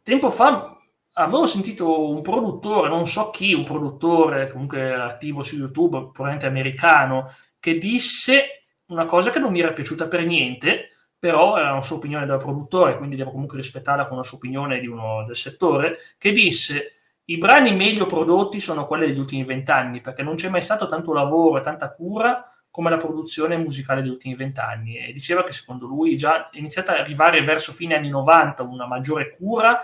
tempo 0.02 0.30
fa 0.30 0.76
avevo 1.12 1.46
sentito 1.46 2.10
un 2.10 2.22
produttore, 2.22 2.88
non 2.88 3.06
so 3.06 3.30
chi, 3.30 3.54
un 3.54 3.64
produttore 3.64 4.50
comunque 4.50 4.94
attivo 4.94 5.42
su 5.42 5.56
YouTube, 5.56 6.10
probabilmente 6.12 6.46
americano, 6.46 7.32
che 7.60 7.78
disse 7.78 8.55
una 8.86 9.06
cosa 9.06 9.30
che 9.30 9.38
non 9.38 9.52
mi 9.52 9.60
era 9.60 9.72
piaciuta 9.72 10.06
per 10.08 10.24
niente, 10.24 10.90
però 11.18 11.56
era 11.56 11.72
una 11.72 11.82
sua 11.82 11.96
opinione 11.96 12.26
da 12.26 12.36
produttore, 12.36 12.96
quindi 12.96 13.16
devo 13.16 13.30
comunque 13.30 13.56
rispettarla 13.56 14.06
con 14.06 14.16
la 14.16 14.22
sua 14.22 14.36
opinione 14.36 14.78
di 14.78 14.86
uno 14.86 15.24
del 15.24 15.36
settore, 15.36 15.98
che 16.18 16.32
disse 16.32 16.92
i 17.24 17.38
brani 17.38 17.74
meglio 17.74 18.06
prodotti 18.06 18.60
sono 18.60 18.86
quelli 18.86 19.06
degli 19.06 19.18
ultimi 19.18 19.44
vent'anni, 19.44 20.00
perché 20.00 20.22
non 20.22 20.36
c'è 20.36 20.48
mai 20.48 20.62
stato 20.62 20.86
tanto 20.86 21.12
lavoro 21.12 21.58
e 21.58 21.62
tanta 21.62 21.92
cura 21.92 22.44
come 22.70 22.90
la 22.90 22.98
produzione 22.98 23.56
musicale 23.56 24.02
degli 24.02 24.10
ultimi 24.10 24.34
vent'anni. 24.34 24.98
E 24.98 25.12
diceva 25.12 25.42
che 25.42 25.52
secondo 25.52 25.86
lui 25.86 26.16
già 26.16 26.50
è 26.50 26.58
iniziata 26.58 26.92
ad 26.92 26.98
arrivare 26.98 27.42
verso 27.42 27.72
fine 27.72 27.96
anni 27.96 28.10
90 28.10 28.62
una 28.62 28.86
maggiore 28.86 29.34
cura, 29.34 29.80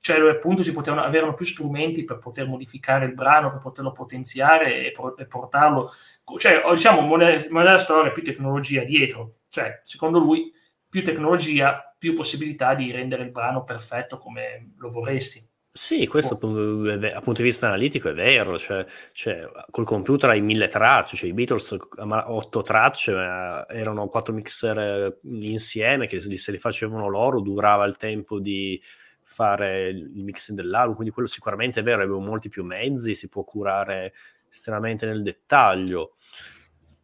cioè 0.00 0.30
appunto 0.30 0.62
si 0.62 0.72
potevano 0.72 1.02
avere 1.02 1.34
più 1.34 1.44
strumenti 1.44 2.04
per 2.04 2.18
poter 2.18 2.46
modificare 2.46 3.06
il 3.06 3.14
brano, 3.14 3.50
per 3.50 3.60
poterlo 3.60 3.92
potenziare 3.92 4.86
e, 4.86 4.90
por- 4.92 5.14
e 5.18 5.26
portarlo. 5.26 5.90
Cioè, 6.38 6.62
diciamo, 6.70 7.16
della 7.16 7.78
storia, 7.78 8.12
più 8.12 8.22
tecnologia 8.22 8.84
dietro. 8.84 9.38
Cioè, 9.48 9.80
secondo 9.82 10.18
lui, 10.18 10.52
più 10.88 11.02
tecnologia, 11.02 11.94
più 11.98 12.14
possibilità 12.14 12.74
di 12.74 12.90
rendere 12.90 13.24
il 13.24 13.30
brano 13.30 13.64
perfetto 13.64 14.18
come 14.18 14.74
lo 14.78 14.90
vorresti. 14.90 15.44
Sì, 15.76 16.06
questo 16.06 16.38
Oh. 16.40 16.80
ve- 16.80 16.96
dal 16.96 17.22
punto 17.22 17.42
di 17.42 17.48
vista 17.48 17.66
analitico 17.66 18.08
è 18.08 18.14
vero, 18.14 18.56
cioè, 18.56 18.86
cioè, 19.12 19.38
col 19.70 19.84
computer 19.84 20.30
hai 20.30 20.40
mille 20.40 20.68
tracce, 20.68 21.16
cioè 21.16 21.28
i 21.28 21.34
Beatles 21.34 21.76
otto 21.98 22.62
tracce, 22.62 23.12
ma 23.12 23.68
erano 23.68 24.08
quattro 24.08 24.32
mixer 24.32 24.78
eh, 24.78 25.18
insieme 25.40 26.06
che 26.06 26.18
se 26.18 26.50
li 26.50 26.58
facevano 26.58 27.08
loro 27.08 27.42
durava 27.42 27.84
il 27.84 27.98
tempo 27.98 28.40
di 28.40 28.80
fare 29.28 29.88
il 29.88 30.22
mixing 30.24 30.56
dell'album, 30.56 30.94
quindi 30.94 31.12
quello 31.12 31.28
sicuramente 31.28 31.80
è 31.80 31.82
vero, 31.82 32.02
abbiamo 32.02 32.20
molti 32.20 32.48
più 32.48 32.64
mezzi, 32.64 33.14
si 33.14 33.28
può 33.28 33.44
curare 33.44 34.14
estremamente 34.48 35.04
nel 35.04 35.22
dettaglio 35.22 36.14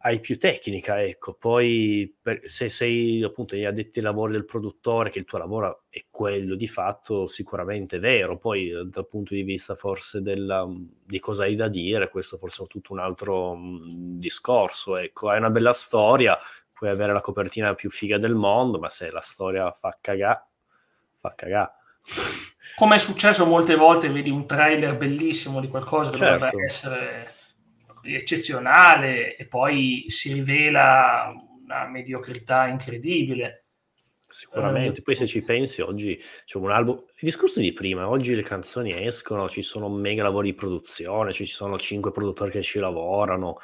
hai 0.05 0.19
più 0.19 0.37
tecnica, 0.37 1.01
ecco. 1.01 1.33
Poi 1.33 2.13
per, 2.21 2.41
se 2.43 2.67
sei 2.67 3.23
appunto 3.23 3.55
gli 3.55 3.63
addetti 3.63 3.99
ai 3.99 4.05
lavori 4.05 4.33
del 4.33 4.43
produttore, 4.45 5.09
che 5.09 5.19
il 5.19 5.25
tuo 5.25 5.37
lavoro 5.37 5.83
è 5.89 6.05
quello 6.09 6.55
di 6.55 6.67
fatto, 6.67 7.25
sicuramente 7.25 7.97
è 7.97 7.99
vero. 7.99 8.37
Poi 8.37 8.69
eh, 8.69 8.83
dal 8.83 9.05
punto 9.05 9.33
di 9.33 9.43
vista 9.43 9.75
forse 9.75 10.21
della, 10.21 10.67
di 11.05 11.19
cosa 11.19 11.43
hai 11.43 11.55
da 11.55 11.69
dire, 11.69 12.09
questo 12.09 12.37
forse 12.37 12.63
è 12.63 12.67
tutto 12.67 12.91
un 12.91 12.99
altro 12.99 13.55
mh, 13.55 14.17
discorso. 14.19 14.97
Ecco, 14.97 15.29
hai 15.29 15.37
una 15.37 15.49
bella 15.49 15.73
storia, 15.73 16.37
puoi 16.73 16.89
avere 16.89 17.13
la 17.13 17.21
copertina 17.21 17.73
più 17.73 17.89
figa 17.89 18.17
del 18.17 18.35
mondo, 18.35 18.79
ma 18.79 18.89
se 18.89 19.09
la 19.09 19.21
storia 19.21 19.71
fa 19.71 19.97
cagà, 20.01 20.45
fa 21.15 21.33
cagà. 21.33 21.73
Come 22.75 22.95
è 22.95 22.99
successo 22.99 23.45
molte 23.45 23.75
volte, 23.75 24.09
vedi 24.09 24.29
un 24.29 24.45
trailer 24.47 24.95
bellissimo 24.97 25.59
di 25.59 25.67
qualcosa 25.67 26.09
che 26.09 26.17
Certo. 26.17 26.45
dovrebbe 26.45 26.63
essere 26.65 27.33
eccezionale 28.03 29.35
e 29.35 29.45
poi 29.45 30.05
si 30.07 30.33
rivela 30.33 31.33
una 31.63 31.87
mediocrità 31.87 32.67
incredibile. 32.67 33.65
Sicuramente, 34.27 35.03
poi 35.03 35.13
se 35.13 35.27
ci 35.27 35.43
pensi 35.43 35.81
oggi 35.81 36.19
c'è 36.45 36.57
un 36.57 36.71
album, 36.71 36.95
il 36.97 37.19
discorso 37.19 37.59
di 37.59 37.71
prima, 37.71 38.09
oggi 38.09 38.33
le 38.33 38.41
canzoni 38.41 39.05
escono, 39.05 39.47
ci 39.47 39.61
sono 39.61 39.89
mega 39.89 40.23
lavori 40.23 40.49
di 40.49 40.55
produzione, 40.55 41.31
ci 41.33 41.45
sono 41.45 41.77
cinque 41.77 42.11
produttori 42.11 42.49
che 42.49 42.63
ci 42.63 42.79
lavorano 42.79 43.59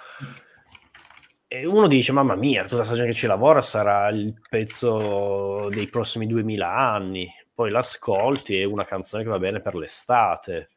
e 1.48 1.66
uno 1.66 1.88
dice 1.88 2.12
mamma 2.12 2.36
mia, 2.36 2.62
tutta 2.62 2.76
questa 2.76 2.94
gente 2.94 3.10
che 3.10 3.18
ci 3.18 3.26
lavora 3.26 3.60
sarà 3.62 4.08
il 4.10 4.40
pezzo 4.48 5.68
dei 5.72 5.88
prossimi 5.88 6.28
2000 6.28 6.72
anni, 6.72 7.28
poi 7.60 7.72
l'ascolti 7.72 8.56
e 8.56 8.62
è 8.62 8.64
una 8.64 8.86
canzone 8.86 9.22
che 9.22 9.30
va 9.30 9.38
bene 9.38 9.60
per 9.60 9.76
l'estate 9.76 10.70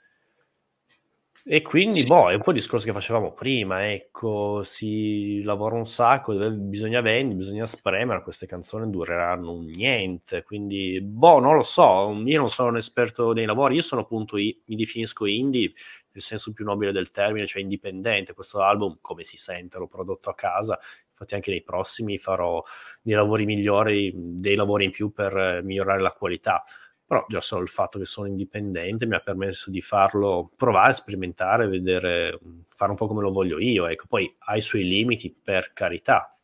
e 1.44 1.62
quindi, 1.62 2.00
sì. 2.00 2.06
boh, 2.06 2.30
è 2.30 2.34
un 2.34 2.40
po' 2.40 2.50
il 2.50 2.56
discorso 2.56 2.86
che 2.86 2.92
facevamo 2.92 3.32
prima, 3.32 3.90
ecco, 3.90 4.62
si 4.64 5.42
lavora 5.42 5.76
un 5.76 5.86
sacco, 5.86 6.34
bisogna 6.50 7.00
vendere, 7.00 7.36
bisogna 7.36 7.66
spremere, 7.66 8.22
queste 8.22 8.46
canzoni 8.46 8.90
dureranno 8.90 9.60
niente, 9.60 10.42
quindi, 10.42 11.00
boh, 11.00 11.38
non 11.38 11.54
lo 11.54 11.62
so, 11.62 12.20
io 12.24 12.38
non 12.38 12.50
sono 12.50 12.70
un 12.70 12.76
esperto 12.76 13.32
dei 13.32 13.44
lavori, 13.44 13.76
io 13.76 13.82
sono 13.82 14.02
appunto, 14.02 14.36
mi 14.36 14.56
definisco 14.64 15.26
indie 15.26 15.72
nel 16.12 16.22
senso 16.22 16.52
più 16.52 16.64
nobile 16.64 16.92
del 16.92 17.10
termine, 17.10 17.46
cioè 17.46 17.62
indipendente, 17.62 18.34
questo 18.34 18.60
album, 18.60 18.98
come 19.00 19.24
si 19.24 19.36
sente, 19.36 19.78
l'ho 19.78 19.86
prodotto 19.86 20.30
a 20.30 20.34
casa, 20.34 20.78
infatti 21.22 21.34
anche 21.34 21.50
nei 21.50 21.62
prossimi 21.62 22.18
farò 22.18 22.62
dei 23.00 23.14
lavori 23.14 23.44
migliori, 23.44 24.12
dei 24.14 24.54
lavori 24.54 24.84
in 24.84 24.90
più 24.90 25.12
per 25.12 25.62
migliorare 25.62 26.00
la 26.00 26.12
qualità. 26.12 26.62
Però 27.06 27.24
già 27.28 27.40
solo 27.40 27.62
il 27.62 27.68
fatto 27.68 27.98
che 27.98 28.06
sono 28.06 28.26
indipendente 28.26 29.06
mi 29.06 29.14
ha 29.14 29.20
permesso 29.20 29.70
di 29.70 29.80
farlo, 29.80 30.50
provare, 30.56 30.94
sperimentare, 30.94 31.68
vedere, 31.68 32.38
fare 32.68 32.90
un 32.90 32.96
po' 32.96 33.06
come 33.06 33.20
lo 33.20 33.30
voglio 33.30 33.58
io, 33.58 33.86
ecco, 33.86 34.06
poi 34.08 34.32
ha 34.38 34.56
i 34.56 34.62
suoi 34.62 34.84
limiti 34.84 35.34
per 35.42 35.72
carità. 35.74 36.34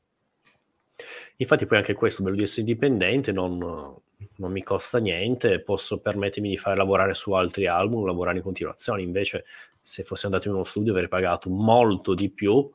Infatti 1.36 1.64
poi 1.64 1.78
anche 1.78 1.94
questo, 1.94 2.22
bello 2.22 2.36
di 2.36 2.42
essere 2.42 2.62
indipendente, 2.62 3.32
non, 3.32 3.56
non 3.58 4.52
mi 4.52 4.62
costa 4.62 4.98
niente, 4.98 5.62
posso 5.62 6.00
permettermi 6.00 6.48
di 6.48 6.56
fare 6.56 6.76
lavorare 6.76 7.14
su 7.14 7.32
altri 7.32 7.66
album, 7.66 8.04
lavorare 8.04 8.38
in 8.38 8.42
continuazione, 8.42 9.02
invece 9.02 9.44
se 9.80 10.02
fossi 10.02 10.26
andato 10.26 10.48
in 10.48 10.54
uno 10.54 10.64
studio 10.64 10.92
avrei 10.92 11.08
pagato 11.08 11.48
molto 11.48 12.12
di 12.12 12.30
più 12.30 12.68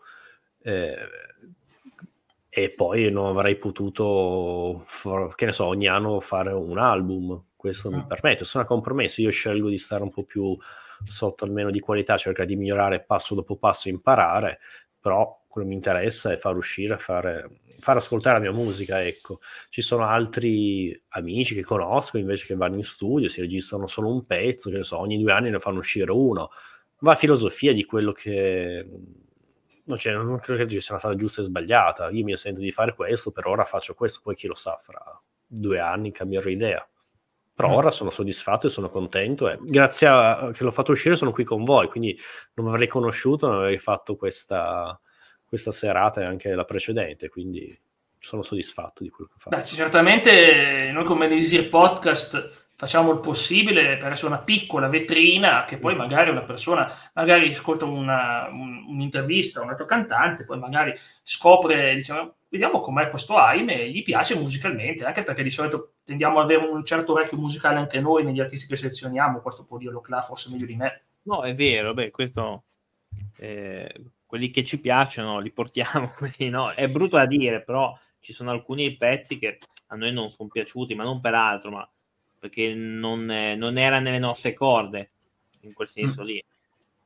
eh, 0.64 0.96
e 2.56 2.70
poi 2.70 3.10
non 3.10 3.26
avrei 3.26 3.56
potuto, 3.58 4.86
che 5.36 5.46
ne 5.46 5.52
so, 5.52 5.66
ogni 5.66 5.88
anno 5.88 6.20
fare 6.20 6.52
un 6.52 6.78
album 6.78 7.46
questo 7.56 7.90
mi 7.90 8.06
permette, 8.06 8.46
sono 8.46 8.64
a 8.64 8.68
compromesso, 8.68 9.22
io 9.22 9.32
scelgo 9.32 9.70
di 9.70 9.78
stare 9.78 10.04
un 10.04 10.12
po' 10.12 10.24
più 10.24 10.56
sotto 11.04 11.46
almeno 11.46 11.72
di 11.72 11.80
qualità, 11.80 12.16
cercare 12.16 12.48
di 12.48 12.56
migliorare 12.56 13.02
passo 13.02 13.34
dopo 13.34 13.56
passo, 13.56 13.90
imparare, 13.90 14.60
però 15.00 15.46
quello 15.48 15.68
che 15.68 15.74
mi 15.74 15.80
interessa 15.80 16.32
è 16.32 16.36
far 16.36 16.56
uscire, 16.56 16.98
fare, 16.98 17.62
far 17.80 17.96
ascoltare 17.96 18.36
la 18.36 18.52
mia 18.52 18.52
musica, 18.52 19.04
ecco. 19.04 19.40
Ci 19.70 19.82
sono 19.82 20.06
altri 20.06 20.96
amici 21.10 21.56
che 21.56 21.64
conosco 21.64 22.20
invece 22.20 22.46
che 22.46 22.56
vanno 22.56 22.76
in 22.76 22.84
studio, 22.84 23.30
si 23.30 23.42
registrano 23.42 23.88
solo 23.88 24.10
un 24.10 24.26
pezzo, 24.26 24.70
che 24.70 24.78
ne 24.78 24.84
so, 24.84 25.00
ogni 25.00 25.18
due 25.20 25.32
anni 25.32 25.50
ne 25.50 25.60
fanno 25.60 25.80
uscire 25.80 26.12
uno. 26.12 26.52
Va 27.00 27.14
a 27.14 27.16
filosofia 27.16 27.74
di 27.74 27.84
quello 27.84 28.12
che... 28.12 28.88
Non, 29.86 29.98
cioè, 29.98 30.14
non 30.14 30.40
credo 30.40 30.64
che 30.64 30.70
ci 30.70 30.80
sia 30.80 30.92
una 30.92 31.00
strada 31.00 31.18
giusta 31.18 31.42
e 31.42 31.44
sbagliata. 31.44 32.10
Io 32.10 32.24
mi 32.24 32.36
sento 32.38 32.62
di 32.62 32.72
fare 32.72 32.94
questo, 32.94 33.32
per 33.32 33.48
ora 33.48 33.66
faccio 33.66 33.94
questo, 33.94 34.22
poi 34.24 34.36
chi 34.36 34.48
lo 34.48 34.56
sa, 34.56 34.76
fra 34.78 35.22
due 35.46 35.80
anni 35.80 36.12
cambierò 36.12 36.50
idea. 36.50 36.88
Però 37.56 37.70
mm. 37.70 37.74
ora 37.74 37.92
sono 37.92 38.10
soddisfatto 38.10 38.68
e 38.68 38.70
sono 38.70 38.90
contento 38.90 39.48
e 39.48 39.60
grazie 39.62 40.08
a 40.08 40.52
che 40.54 40.64
l'ho 40.64 40.72
fatto 40.72 40.92
uscire 40.92 41.16
sono 41.16 41.32
qui 41.32 41.44
con 41.44 41.64
voi, 41.64 41.88
quindi 41.88 42.18
non 42.56 42.66
mi 42.66 42.72
avrei 42.72 42.88
conosciuto, 42.88 43.48
non 43.48 43.58
avrei 43.58 43.78
fatto 43.78 44.16
questa, 44.16 45.00
questa 45.46 45.72
serata 45.72 46.22
e 46.22 46.26
anche 46.26 46.56
la 46.56 46.66
precedente, 46.66 47.30
quindi 47.30 47.80
sono 48.18 48.42
soddisfatto 48.42 49.04
di 49.04 49.10
quello 49.10 49.30
che 49.30 49.36
ho 49.36 49.40
fatto. 49.40 49.56
Beh, 49.56 49.66
certamente 49.66 50.90
noi 50.92 51.04
come 51.04 51.28
Desir 51.28 51.70
Podcast 51.70 52.63
facciamo 52.84 53.14
il 53.14 53.22
possibile 53.22 53.96
per 53.96 54.12
essere 54.12 54.34
una 54.34 54.42
piccola 54.42 54.90
vetrina 54.90 55.64
che 55.64 55.78
poi 55.78 55.96
mm. 55.96 55.98
magari 55.98 56.30
una 56.32 56.44
persona 56.44 56.92
magari 57.14 57.48
ascolta 57.48 57.86
una, 57.86 58.50
un, 58.50 58.84
un'intervista 58.90 59.62
a 59.62 59.64
un 59.64 59.70
altro 59.70 59.86
cantante, 59.86 60.44
poi 60.44 60.60
magari 60.60 60.94
scopre, 61.22 61.96
diciamo, 61.96 62.36
vediamo 62.50 62.82
com'è 62.82 63.10
questo 63.10 63.38
Aime 63.38 63.84
e 63.84 63.90
gli 63.90 64.04
piace 64.04 64.38
musicalmente, 64.38 65.06
anche 65.06 65.24
perché 65.24 65.44
di 65.44 65.50
solito 65.50 65.94
tendiamo 66.04 66.40
ad 66.40 66.52
avere 66.52 66.70
un 66.70 66.84
certo 66.84 67.14
orecchio 67.14 67.38
musicale 67.38 67.78
anche 67.78 68.02
noi 68.02 68.26
negli 68.26 68.42
artisti 68.42 68.68
che 68.68 68.76
selezioniamo, 68.76 69.40
questo 69.40 69.64
può 69.64 69.78
dirlo 69.78 70.02
Cla 70.02 70.22
forse 70.22 70.50
meglio 70.52 70.66
di 70.66 70.76
me. 70.76 71.04
No, 71.24 71.44
è 71.44 71.54
vero, 71.54 71.94
beh, 71.94 72.12
questo... 72.12 72.64
Eh, 73.38 74.04
quelli 74.26 74.50
che 74.50 74.64
ci 74.64 74.82
piacciono 74.82 75.40
li 75.40 75.52
portiamo, 75.52 76.12
quindi 76.18 76.50
no, 76.50 76.70
è 76.72 76.90
brutto 76.90 77.16
da 77.16 77.26
dire, 77.26 77.62
però 77.62 77.98
ci 78.20 78.34
sono 78.34 78.52
alcuni 78.52 78.98
pezzi 78.98 79.38
che 79.38 79.60
a 79.88 79.96
noi 79.96 80.12
non 80.12 80.30
sono 80.32 80.50
piaciuti, 80.50 80.96
ma 80.96 81.04
non 81.04 81.22
per 81.22 81.36
altro, 81.36 81.72
ma 81.72 81.90
perché 82.44 82.74
non, 82.76 83.32
eh, 83.32 83.56
non 83.56 83.78
era 83.78 84.00
nelle 84.00 84.20
nostre 84.20 84.52
corde, 84.52 85.12
in 85.62 85.72
quel 85.72 85.88
senso 85.88 86.24
mm. 86.24 86.26
lì. 86.26 86.44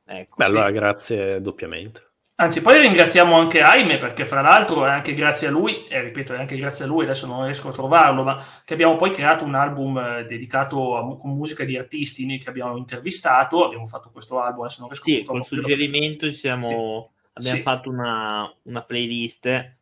Ecco, 0.04 0.34
Beh, 0.36 0.44
sì. 0.44 0.50
allora 0.50 0.70
grazie 0.72 1.40
doppiamente. 1.40 2.06
Anzi, 2.34 2.60
poi 2.60 2.80
ringraziamo 2.80 3.36
anche 3.36 3.60
Aime 3.60 3.98
perché 3.98 4.24
fra 4.24 4.40
l'altro 4.40 4.84
è 4.84 4.90
anche 4.90 5.14
grazie 5.14 5.46
a 5.46 5.52
lui, 5.52 5.86
e 5.86 6.02
ripeto, 6.02 6.34
è 6.34 6.38
anche 6.38 6.56
grazie 6.56 6.86
a 6.86 6.88
lui, 6.88 7.04
adesso 7.04 7.28
non 7.28 7.44
riesco 7.44 7.68
a 7.68 7.72
trovarlo, 7.72 8.24
ma 8.24 8.44
che 8.64 8.74
abbiamo 8.74 8.96
poi 8.96 9.12
creato 9.12 9.44
un 9.44 9.54
album 9.54 9.96
eh, 9.96 10.24
dedicato 10.24 10.96
a 10.96 11.16
con 11.16 11.36
musica 11.36 11.62
di 11.62 11.76
artisti 11.76 12.26
che 12.38 12.48
abbiamo 12.48 12.76
intervistato, 12.76 13.64
abbiamo 13.64 13.86
fatto 13.86 14.10
questo 14.10 14.40
album, 14.40 14.64
adesso 14.64 14.80
non 14.80 14.88
riesco 14.88 15.04
sì, 15.04 15.14
a 15.14 15.18
Sì, 15.18 15.24
col 15.24 15.44
suggerimento 15.44 16.32
siamo, 16.32 16.68
sì. 16.68 17.30
abbiamo 17.34 17.56
sì. 17.58 17.62
fatto 17.62 17.90
una, 17.90 18.52
una 18.62 18.82
playlist 18.82 19.76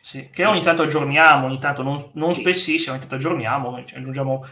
sì, 0.00 0.30
che 0.32 0.44
ogni 0.44 0.62
tanto 0.62 0.82
aggiorniamo, 0.82 1.46
ogni 1.46 1.60
tanto 1.60 1.82
non, 1.82 2.10
non 2.14 2.32
sì. 2.32 2.40
spessissimo, 2.40 2.90
ogni 2.90 3.00
tanto 3.00 3.14
aggiorniamo, 3.14 3.76
aggiungiamo 3.76 4.44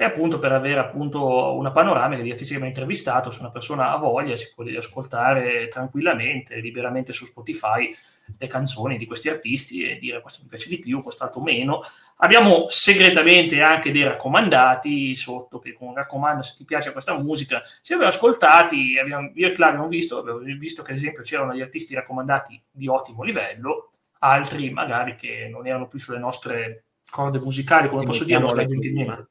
e 0.00 0.04
appunto 0.04 0.38
per 0.38 0.52
avere 0.52 0.78
appunto 0.78 1.56
una 1.56 1.72
panoramica 1.72 2.22
di 2.22 2.30
artisti 2.30 2.50
che 2.52 2.58
abbiamo 2.60 2.72
intervistato, 2.72 3.32
se 3.32 3.40
una 3.40 3.50
persona 3.50 3.90
ha 3.90 3.96
voglia 3.96 4.36
si 4.36 4.52
può 4.54 4.64
ascoltare 4.76 5.66
tranquillamente, 5.66 6.60
liberamente 6.60 7.12
su 7.12 7.24
Spotify 7.24 7.92
le 8.38 8.46
canzoni 8.46 8.96
di 8.96 9.06
questi 9.06 9.28
artisti 9.28 9.82
e 9.82 9.98
dire 9.98 10.20
questo 10.20 10.42
mi 10.44 10.50
piace 10.50 10.68
di 10.68 10.78
più, 10.78 11.02
quest'altro 11.02 11.40
meno. 11.40 11.80
Abbiamo 12.18 12.66
segretamente 12.68 13.60
anche 13.60 13.90
dei 13.90 14.04
raccomandati 14.04 15.16
sotto 15.16 15.58
che 15.58 15.72
con 15.72 15.92
raccomando 15.94 16.42
se 16.42 16.54
ti 16.56 16.64
piace 16.64 16.92
questa 16.92 17.18
musica, 17.18 17.60
se 17.82 17.94
abbiamo 17.94 18.12
ascoltati, 18.12 19.00
abbiamo, 19.00 19.32
io 19.34 19.48
e 19.48 19.50
Claudio 19.50 19.78
abbiamo 19.78 19.88
visto, 19.88 20.18
abbiamo 20.18 20.38
visto 20.38 20.84
che 20.84 20.92
ad 20.92 20.96
esempio 20.96 21.24
c'erano 21.24 21.50
degli 21.50 21.60
artisti 21.60 21.96
raccomandati 21.96 22.62
di 22.70 22.86
ottimo 22.86 23.24
livello, 23.24 23.90
altri 24.20 24.70
magari 24.70 25.16
che 25.16 25.48
non 25.50 25.66
erano 25.66 25.88
più 25.88 25.98
sulle 25.98 26.18
nostre 26.18 26.84
corde 27.10 27.40
musicali, 27.40 27.88
come 27.88 28.04
posso 28.04 28.22
dire, 28.22 28.64
gentilmente. 28.64 29.30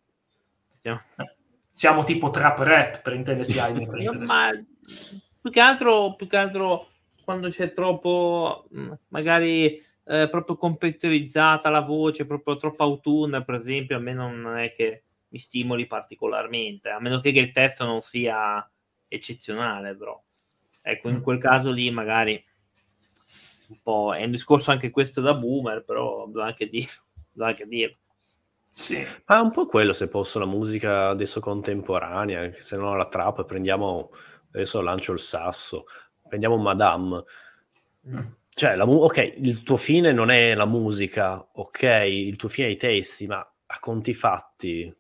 Eh, 0.94 1.36
siamo 1.72 2.04
tipo 2.04 2.30
trap 2.30 2.60
rap 2.60 3.02
per 3.02 3.14
intenderci. 3.14 3.60
Ma 4.20 4.52
più 5.42 5.52
che, 5.52 5.60
altro, 5.60 6.16
più 6.16 6.28
che 6.28 6.38
altro 6.38 6.88
quando 7.24 7.50
c'è 7.50 7.74
troppo, 7.74 8.68
mm, 8.76 8.92
magari 9.10 9.82
eh, 10.06 10.30
proprio 10.30 10.56
computerizzata 10.56 11.70
la 11.70 11.82
voce, 11.82 12.26
proprio 12.26 12.56
troppo 12.56 12.84
autotune, 12.84 13.44
per 13.44 13.56
esempio, 13.56 13.98
a 13.98 14.00
me 14.00 14.14
non 14.14 14.58
è 14.58 14.72
che 14.72 15.04
mi 15.30 15.38
stimoli 15.38 15.88
particolarmente, 15.88 16.90
a 16.90 17.00
meno 17.00 17.20
che 17.20 17.30
il 17.30 17.52
testo 17.52 17.86
non 17.86 18.02
sia 18.02 18.68
eccezionale, 19.08 19.96
però. 19.96 20.22
Ecco, 20.82 21.10
in 21.10 21.18
mm. 21.18 21.22
quel 21.22 21.40
caso 21.40 21.72
lì 21.72 21.92
magari 21.92 22.42
un 23.68 23.80
po'... 23.82 24.14
È 24.14 24.24
un 24.24 24.32
discorso 24.32 24.72
anche 24.72 24.90
questo 24.90 25.22
da 25.22 25.34
boomer, 25.34 25.84
però 25.84 26.26
bisogna 26.28 26.48
anche 26.48 26.70
dirlo. 26.70 27.04
Bisogna 27.32 27.50
anche 27.50 27.68
dirlo. 27.68 27.98
Sì. 28.78 29.04
Ma 29.26 29.40
è 29.40 29.42
un 29.42 29.50
po' 29.50 29.66
quello, 29.66 29.92
se 29.92 30.08
posso, 30.08 30.38
la 30.38 30.46
musica 30.46 31.08
adesso 31.08 31.40
contemporanea, 31.40 32.52
se 32.52 32.78
no 32.78 32.96
la 32.96 33.08
trap, 33.08 33.44
prendiamo, 33.44 34.12
adesso 34.54 34.82
lancio 34.82 35.14
il 35.14 35.20
sasso, 35.20 35.86
prendiamo 36.28 36.58
Madame. 36.58 37.24
Mm. 38.08 38.20
Cioè, 38.48 38.76
la, 38.76 38.88
ok, 38.88 39.34
il 39.38 39.64
tuo 39.64 39.78
fine 39.78 40.12
non 40.12 40.30
è 40.30 40.54
la 40.54 40.68
musica, 40.68 41.44
ok, 41.54 41.82
il 42.06 42.36
tuo 42.36 42.50
fine 42.50 42.68
è 42.68 42.72
i 42.72 42.78
testi, 42.78 43.26
ma 43.26 43.40
a 43.40 43.80
conti 43.80 44.14
fatti, 44.14 44.96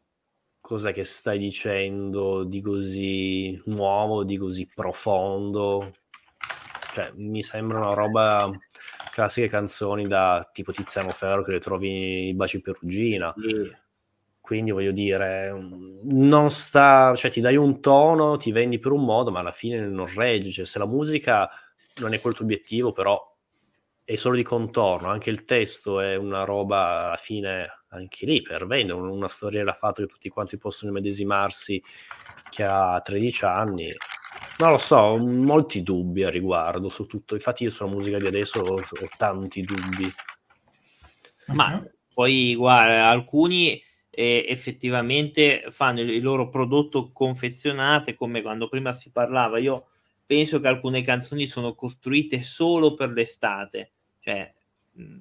cos'è 0.60 0.92
che 0.92 1.04
stai 1.04 1.38
dicendo 1.38 2.46
di 2.46 2.62
così 2.62 3.62
nuovo, 3.66 4.24
di 4.24 4.38
così 4.38 4.68
profondo? 4.74 5.94
Cioè, 6.94 7.12
mi 7.18 7.44
sembra 7.44 7.78
una 7.78 7.94
roba 7.94 8.50
classiche 9.18 9.48
canzoni 9.48 10.06
da 10.06 10.48
tipo 10.54 10.72
Tiziano 10.72 11.10
Ferro 11.10 11.42
che 11.42 11.54
le 11.54 11.60
trovi 11.60 12.30
in 12.30 12.36
Baci 12.36 12.62
Perugina. 12.62 13.34
Sì. 13.36 13.76
Quindi 14.40 14.70
voglio 14.70 14.92
dire, 14.92 15.52
non 16.04 16.52
sta, 16.52 17.16
cioè 17.16 17.32
ti 17.32 17.42
dai 17.42 17.56
un 17.56 17.82
tono, 17.82 18.38
ti 18.38 18.52
vendi 18.52 18.78
per 18.78 18.92
un 18.92 19.04
modo, 19.04 19.32
ma 19.32 19.40
alla 19.40 19.52
fine 19.52 19.80
non 19.88 20.08
regge. 20.14 20.52
Cioè, 20.52 20.66
se 20.66 20.78
la 20.78 20.86
musica 20.86 21.50
non 21.96 22.14
è 22.14 22.22
quel 22.22 22.36
tuo 22.36 22.46
obiettivo, 22.46 22.92
però 22.92 23.20
è 24.04 24.16
solo 24.16 24.36
di 24.36 24.44
contorno, 24.44 25.10
anche 25.10 25.32
il 25.32 25.44
testo 25.44 26.00
è 26.00 26.16
una 26.16 26.44
roba 26.44 27.08
alla 27.08 27.18
fine 27.18 27.68
anche 27.90 28.26
lì 28.26 28.42
per 28.42 28.68
vendere, 28.68 29.00
una 29.00 29.28
storia 29.28 29.64
da 29.64 29.74
fatto 29.74 30.04
che 30.04 30.08
tutti 30.08 30.30
quanti 30.30 30.58
possono 30.58 30.92
medesimarsi 30.92 31.82
che 32.50 32.64
ha 32.64 33.02
13 33.04 33.46
anni 33.46 33.94
Non 34.60 34.72
lo 34.72 34.78
so, 34.78 34.96
ho 34.96 35.18
molti 35.18 35.84
dubbi 35.84 36.24
a 36.24 36.30
riguardo 36.30 36.90
su 36.90 37.06
tutto. 37.06 37.36
Infatti, 37.36 37.64
io 37.64 37.70
sulla 37.70 37.92
musica 37.92 38.18
di 38.18 38.26
adesso 38.26 38.60
ho, 38.60 38.76
ho 38.80 39.10
tanti 39.16 39.62
dubbi. 39.62 40.12
Ma 41.48 41.76
uh-huh. 41.76 41.92
poi, 42.14 42.56
guarda, 42.56 43.08
alcuni 43.08 43.82
eh, 44.10 44.46
effettivamente 44.48 45.66
fanno 45.70 46.02
il, 46.02 46.10
il, 46.10 46.24
loro 46.24 46.50
prodotto 46.50 47.12
confezionate, 47.12 48.16
come 48.16 48.42
quando 48.42 48.68
prima 48.68 48.94
si 48.94 49.12
parlava. 49.12 49.60
Io 49.60 49.90
penso 50.26 50.60
che 50.60 50.68
alcune 50.68 51.04
canzoni 51.04 51.46
sono 51.46 51.76
costruite 51.76 52.42
solo 52.42 52.96
per 52.96 53.12
l'estate. 53.12 53.92
Cioè, 54.20 54.54
mm. 55.00 55.20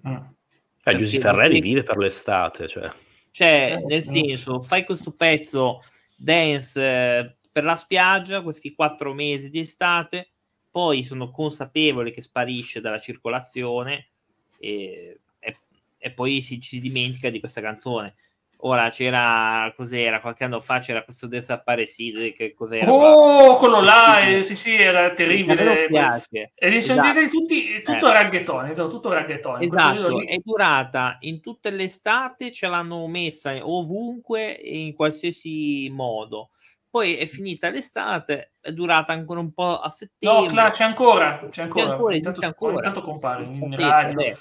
eh, 0.82 0.95
Giussi 0.95 1.18
Ferreri 1.18 1.61
vive 1.61 1.82
per 1.82 1.99
l'estate. 1.99 2.66
Cioè, 2.68 2.91
cioè 3.32 3.82
nel 3.84 4.03
senso, 4.03 4.62
fai 4.62 4.87
questo 4.87 5.11
pezzo 5.12 5.82
dance 6.16 6.80
eh, 6.80 7.37
per 7.57 7.65
la 7.65 7.77
spiaggia 7.77 8.43
questi 8.43 8.75
quattro 8.75 9.15
mesi 9.15 9.49
di 9.49 9.61
estate, 9.61 10.29
poi 10.71 11.05
sono 11.05 11.31
consapevole 11.31 12.11
che 12.11 12.21
sparisce 12.21 12.83
dalla 12.83 12.99
circolazione 12.99 14.09
e, 14.59 15.21
e, 15.39 15.57
e 15.97 16.11
poi 16.11 16.43
si, 16.43 16.59
si, 16.61 16.83
dimentica 16.83 17.31
di 17.31 17.41
questa 17.41 17.63
canzone. 17.63 18.17
Ora 18.59 18.91
c'era, 18.91 19.73
cos'era, 19.75 20.21
qualche 20.21 20.45
anno 20.45 20.61
fa 20.61 20.81
c'era 20.81 21.03
questo 21.03 21.27
Desaparecido, 21.27 22.21
che 22.35 22.53
cos'era? 22.53 22.93
Oh, 22.93 23.57
quello 23.57 23.81
là, 23.81 24.21
eh, 24.21 24.43
sì 24.43 24.55
sì, 24.55 24.75
era 24.75 25.09
terribile. 25.15 25.87
Piace. 25.87 26.53
E 26.55 26.69
li 26.69 26.83
sentite 26.83 27.21
esatto. 27.21 27.39
tutti, 27.39 27.83
tutto 27.83 28.11
eh. 28.11 28.13
raghetone, 28.13 28.73
tutto 28.75 29.13
raghetone. 29.15 29.65
Esatto, 29.65 30.27
è 30.27 30.37
durata 30.45 31.17
in 31.21 31.41
tutte 31.41 31.71
le 31.71 31.85
estate, 31.85 32.53
ce 32.53 32.69
l'hanno 32.69 33.07
messa 33.07 33.57
ovunque 33.63 34.51
in 34.53 34.93
qualsiasi 34.93 35.89
modo 35.91 36.51
poi 36.97 37.17
è 37.17 37.27
finita 37.27 37.69
l'estate, 37.69 38.53
è 38.59 38.73
durata 38.73 39.13
ancora 39.13 39.41
un 39.41 39.53
po' 39.53 39.81
a 39.81 39.91
settembre. 39.91 40.47
No, 40.47 40.47
Cla, 40.47 40.71
c'è 40.71 40.85
ancora, 40.85 41.47
c'è 41.51 41.63
ancora, 41.63 41.85
c'è 41.85 41.93
ancora, 41.93 42.15
intanto, 42.15 42.47
ancora. 42.47 42.73
intanto 42.73 43.01
compare 43.03 43.45
in 43.45 43.77
radio. 43.77 44.39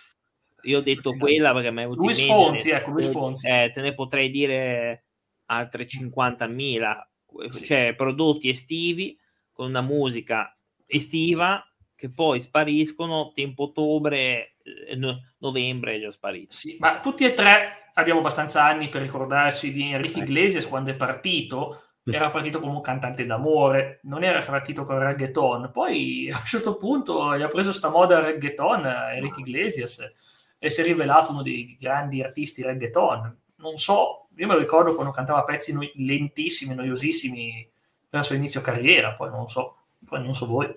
io 0.62 0.78
ho 0.78 0.82
detto 0.82 1.12
sì, 1.12 1.18
quella 1.18 1.51
perché 1.51 1.72
mi 1.72 1.80
è 1.80 1.82
venuto 1.82 2.01
Luis 2.01 2.26
Fonsi, 2.26 2.70
ecco, 2.70 2.91
Luis 2.91 3.12
Fonsi. 3.12 3.45
Eh, 3.45 3.72
te 3.74 3.82
ne 3.82 3.93
potrei 3.93 4.30
dire 4.30 5.03
altre 5.47 5.86
50.000, 5.86 7.66
cioè 7.66 7.93
prodotti 7.93 8.47
estivi 8.47 9.20
con 9.51 9.68
una 9.68 9.82
musica 9.82 10.58
estiva 10.88 11.62
che 11.93 12.10
poi 12.10 12.39
spariscono 12.39 13.34
tempo 13.34 13.64
ottobre, 13.64 14.56
eh, 14.64 14.95
no, 14.95 15.34
novembre 15.39 15.95
è 15.95 15.99
già 15.99 16.12
sparito. 16.12 16.56
Sì, 16.56 16.78
ma 16.80 17.01
tutti 17.01 17.26
e 17.26 17.34
tre 17.34 17.91
abbiamo 17.95 18.20
abbastanza 18.20 18.64
anni 18.64 18.88
per 18.88 19.01
ricordarci 19.01 19.74
di 19.74 19.91
Enrique 19.91 20.22
Iglesias 20.22 20.68
quando 20.68 20.91
è 20.91 20.95
partito 20.95 21.82
era 22.14 22.30
partito 22.30 22.60
come 22.60 22.74
un 22.74 22.82
cantante 22.82 23.26
d'amore, 23.26 23.99
non 24.03 24.24
era 24.24 24.41
partito 24.41 24.86
con 24.86 24.99
reggaeton. 24.99 25.72
Poi 25.72 26.30
a 26.34 26.38
un 26.38 26.45
certo 26.45 26.78
punto 26.78 27.36
gli 27.36 27.41
ha 27.41 27.47
preso 27.47 27.72
sta 27.72 27.89
moda 27.89 28.20
reggaeton 28.20 28.86
Enrique 28.86 29.41
Iglesias 29.41 30.12
e 30.58 30.70
si 30.70 30.82
è 30.82 30.84
rivelato 30.84 31.32
uno 31.32 31.41
dei 31.41 31.76
grandi 31.80 32.22
artisti 32.22 32.62
reggaeton. 32.62 33.38
Non 33.58 33.78
so, 33.78 34.28
io 34.36 34.47
me 34.47 34.53
lo 34.53 34.60
ricordo 34.60 34.93
quando 34.93 35.12
cantava 35.12 35.43
pezzi 35.43 35.74
no- 35.74 35.89
lentissimi, 35.95 36.76
noiosissimi 36.76 37.72
verso 38.10 38.34
l'inizio 38.34 38.62
carriera, 38.62 39.14
poi 39.14 39.30
non 39.30 39.47
so, 39.47 39.78
poi 40.06 40.22
non 40.22 40.36
so 40.36 40.45
voi. 40.45 40.74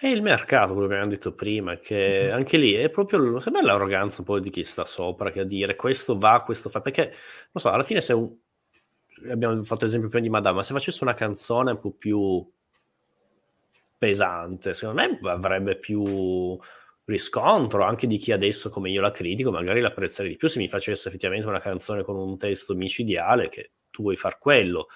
È 0.00 0.06
il 0.06 0.22
mercato, 0.22 0.74
quello 0.74 0.86
che 0.86 0.94
abbiamo 0.94 1.10
detto 1.10 1.34
prima, 1.34 1.76
che 1.76 2.24
mm-hmm. 2.24 2.34
anche 2.34 2.56
lì 2.56 2.74
è 2.74 2.88
proprio 2.88 3.40
sembra 3.40 3.62
l'arroganza 3.62 4.22
poi 4.22 4.40
di 4.40 4.50
chi 4.50 4.62
sta 4.62 4.84
sopra, 4.84 5.30
che 5.30 5.40
a 5.40 5.44
dire 5.44 5.74
questo 5.74 6.16
va, 6.16 6.42
questo 6.44 6.68
fa, 6.68 6.80
perché 6.80 7.06
non 7.06 7.54
so, 7.54 7.70
alla 7.70 7.82
fine 7.82 8.00
se 8.00 8.12
un, 8.12 8.32
abbiamo 9.30 9.62
fatto 9.62 9.84
l'esempio 9.84 10.08
prima 10.08 10.24
di 10.24 10.30
Madame, 10.30 10.56
ma 10.56 10.62
se 10.62 10.72
facesse 10.72 11.02
una 11.02 11.14
canzone 11.14 11.72
un 11.72 11.80
po' 11.80 11.92
più 11.92 12.48
pesante, 13.96 14.74
secondo 14.74 15.02
me 15.02 15.30
avrebbe 15.30 15.76
più 15.76 16.56
riscontro 17.04 17.84
anche 17.84 18.06
di 18.06 18.18
chi 18.18 18.32
adesso 18.32 18.68
come 18.68 18.90
io 18.90 19.00
la 19.00 19.10
critico, 19.10 19.50
magari 19.50 19.80
l'apprezzerei 19.80 20.32
di 20.32 20.36
più 20.36 20.48
se 20.48 20.58
mi 20.58 20.68
facesse 20.68 21.08
effettivamente 21.08 21.46
una 21.48 21.60
canzone 21.60 22.02
con 22.02 22.16
un 22.16 22.36
testo 22.36 22.74
micidiale 22.74 23.48
che 23.48 23.72
tu 23.90 24.02
vuoi 24.02 24.16
far 24.16 24.38
quello. 24.38 24.88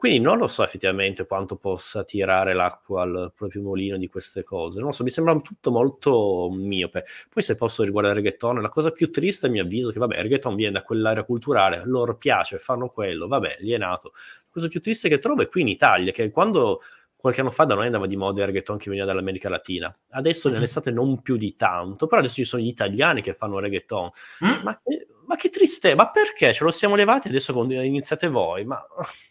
Quindi 0.00 0.20
non 0.20 0.38
lo 0.38 0.48
so 0.48 0.62
effettivamente 0.62 1.26
quanto 1.26 1.56
possa 1.56 2.02
tirare 2.04 2.54
l'acqua 2.54 3.02
al 3.02 3.32
proprio 3.36 3.60
mulino 3.60 3.98
di 3.98 4.08
queste 4.08 4.42
cose. 4.42 4.78
Non 4.78 4.86
lo 4.86 4.92
so, 4.94 5.02
mi 5.02 5.10
sembra 5.10 5.38
tutto 5.40 5.70
molto 5.70 6.48
miope. 6.50 7.04
Poi 7.28 7.42
se 7.42 7.54
posso 7.54 7.82
riguardare 7.82 8.18
il 8.18 8.24
reggaeton, 8.24 8.62
la 8.62 8.70
cosa 8.70 8.92
più 8.92 9.10
triste 9.10 9.48
a 9.48 9.50
mio 9.50 9.62
avviso 9.62 9.90
è 9.90 9.92
che 9.92 9.98
vabbè, 9.98 10.16
il 10.16 10.22
reggaeton 10.22 10.54
viene 10.54 10.72
da 10.72 10.82
quell'area 10.82 11.22
culturale, 11.22 11.82
loro 11.84 12.16
piace, 12.16 12.56
fanno 12.56 12.88
quello, 12.88 13.28
vabbè, 13.28 13.58
gli 13.60 13.74
è 13.74 13.76
nato. 13.76 14.12
La 14.14 14.48
cosa 14.50 14.68
più 14.68 14.80
triste 14.80 15.10
che 15.10 15.18
trovo 15.18 15.42
è 15.42 15.48
qui 15.50 15.60
in 15.60 15.68
Italia, 15.68 16.12
che 16.12 16.30
quando 16.30 16.80
qualche 17.14 17.42
anno 17.42 17.50
fa 17.50 17.64
da 17.64 17.74
noi 17.74 17.84
andava 17.84 18.06
di 18.06 18.16
moda 18.16 18.40
il 18.40 18.46
reggaeton 18.46 18.78
che 18.78 18.88
veniva 18.88 19.04
dall'America 19.04 19.50
Latina. 19.50 19.94
Adesso 20.12 20.48
mm-hmm. 20.48 20.56
nell'estate 20.56 20.90
non 20.90 21.20
più 21.20 21.36
di 21.36 21.56
tanto, 21.56 22.06
però 22.06 22.20
adesso 22.22 22.36
ci 22.36 22.44
sono 22.44 22.62
gli 22.62 22.68
italiani 22.68 23.20
che 23.20 23.34
fanno 23.34 23.58
reggaeton. 23.58 24.08
Mm? 24.46 24.62
Ma, 24.62 24.80
ma, 25.26 25.36
che 25.36 25.50
triste, 25.50 25.94
ma 25.94 26.08
perché? 26.08 26.54
Ce 26.54 26.64
lo 26.64 26.70
siamo 26.70 26.94
levati 26.94 27.28
adesso 27.28 27.52
iniziate 27.62 28.28
voi? 28.28 28.64
Ma 28.64 28.82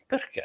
perché? 0.10 0.42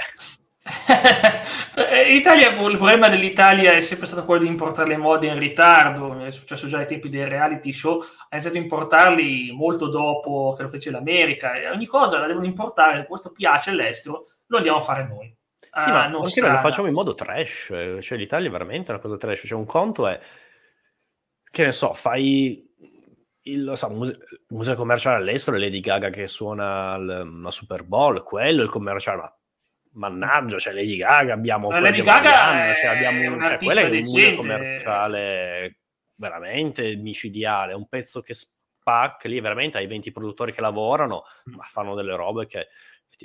in 2.07 2.15
Italia, 2.15 2.51
il 2.51 2.77
problema 2.77 3.09
dell'Italia 3.09 3.73
è 3.73 3.81
sempre 3.81 4.07
stato 4.07 4.27
quello 4.27 4.43
di 4.43 4.49
importare 4.49 4.89
le 4.89 4.99
mode 4.99 5.27
in 5.27 5.39
ritardo, 5.39 6.23
è 6.23 6.31
successo 6.31 6.67
già 6.67 6.79
ai 6.79 6.87
tempi 6.87 7.09
dei 7.09 7.27
reality 7.27 7.73
show, 7.73 7.99
ha 8.01 8.29
iniziato 8.33 8.59
a 8.59 8.61
importarli 8.61 9.53
molto 9.53 9.89
dopo 9.89 10.55
che 10.55 10.65
lo 10.65 10.69
fece 10.69 10.91
l'America 10.91 11.55
e 11.55 11.71
ogni 11.71 11.87
cosa 11.87 12.19
la 12.19 12.27
devono 12.27 12.45
importare, 12.45 13.07
questo 13.07 13.33
piace 13.33 13.71
all'estero, 13.71 14.27
lo 14.47 14.57
andiamo 14.59 14.79
a 14.79 14.83
fare 14.83 15.07
noi. 15.07 15.35
Sì, 15.73 15.91
ma 15.91 16.05
anche 16.05 16.41
noi 16.41 16.51
lo 16.51 16.59
facciamo 16.59 16.87
in 16.87 16.95
modo 16.95 17.15
trash, 17.15 17.99
cioè 18.01 18.19
l'Italia 18.19 18.49
è 18.49 18.53
veramente 18.53 18.93
una 18.93 19.01
cosa 19.01 19.17
trash, 19.17 19.45
cioè 19.47 19.59
un 19.59 19.65
conto 19.65 20.07
è, 20.07 20.21
che 21.51 21.65
ne 21.65 21.73
so, 21.73 21.95
fai 21.95 22.63
il, 23.45 23.73
so, 23.75 23.89
muse- 23.91 24.19
musica 24.49 24.77
commerciale 24.77 25.17
all'estero, 25.17 25.57
Lady 25.57 25.81
Gaga 25.81 26.11
che 26.11 26.27
suona 26.27 26.93
al, 26.93 27.47
Super 27.49 27.85
Bowl, 27.85 28.23
quello 28.23 28.61
è 28.61 28.65
il 28.65 28.71
commerciale, 28.71 29.17
ma 29.23 29.37
mannaggia, 29.95 30.59
cioè 30.59 30.73
Lady 30.73 30.97
Gaga 30.97 31.33
abbiamo... 31.33 31.69
Ma 31.69 31.81
Lady 31.81 32.03
Gaga 32.03 32.71
è, 32.71 32.75
cioè, 32.77 32.91
abbiamo, 32.91 33.43
cioè, 33.43 33.57
quella 33.57 33.81
è 33.81 33.91
un 33.91 33.97
musica 33.97 34.35
commerciale 34.35 35.79
veramente 36.17 36.97
micidiale, 36.97 37.75
un 37.75 37.89
pezzo 37.89 38.21
che 38.21 38.35
spacca, 38.35 39.29
lì 39.29 39.41
veramente 39.41 39.79
hai 39.79 39.87
20 39.87 40.13
produttori 40.13 40.53
che 40.53 40.61
lavorano, 40.61 41.25
mm. 41.49 41.55
ma 41.55 41.65
fanno 41.65 41.95
delle 41.95 42.15
robe 42.15 42.47
che 42.47 42.69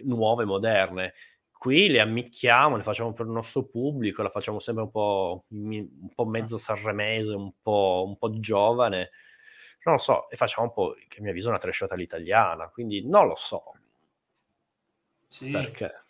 nuove, 0.03 0.45
moderne 0.45 1.13
qui 1.59 1.89
le 1.89 1.99
ammicchiamo, 1.99 2.78
le 2.78 2.84
facciamo 2.84 3.11
per 3.11 3.26
il 3.26 3.34
nostro 3.34 3.65
pubblico, 3.65 4.24
la 4.24 4.30
facciamo 4.30 4.59
sempre 4.59 4.84
un 4.84 4.91
po', 4.91 5.43
un 5.49 6.09
po 6.15 6.26
mezzo 6.26 6.55
sanremese, 6.55 7.34
un 7.34 7.51
po', 7.61 8.05
un 8.07 8.17
po' 8.17 8.32
giovane, 8.39 9.09
non 9.84 9.95
lo 9.95 9.99
so, 9.99 10.30
e 10.30 10.38
facciamo 10.38 10.67
un 10.67 10.74
po', 10.74 10.95
che 11.09 11.20
mi 11.22 11.28
avviso, 11.28 11.49
una 11.49 11.57
tresciata 11.57 11.95
all'italiana, 11.95 12.70
quindi 12.70 13.05
non 13.05 13.28
lo 13.28 13.36
so. 13.36 13.74
Sì, 15.28 15.51
perché? 15.51 16.05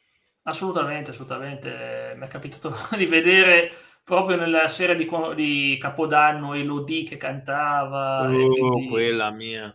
Assolutamente, 0.50 1.12
assolutamente. 1.12 2.16
Mi 2.18 2.26
è 2.26 2.28
capitato 2.28 2.74
di 2.97 3.06
vedere 3.06 3.72
proprio 4.04 4.38
nella 4.38 4.68
serie 4.68 4.95
di, 4.95 5.08
di 5.36 5.78
Capodanno 5.80 6.54
Elodie 6.54 7.04
che 7.04 7.18
cantava. 7.18 8.24
Oh, 8.24 8.28
quindi... 8.28 8.88
quella 8.89 9.32
mia 9.32 9.74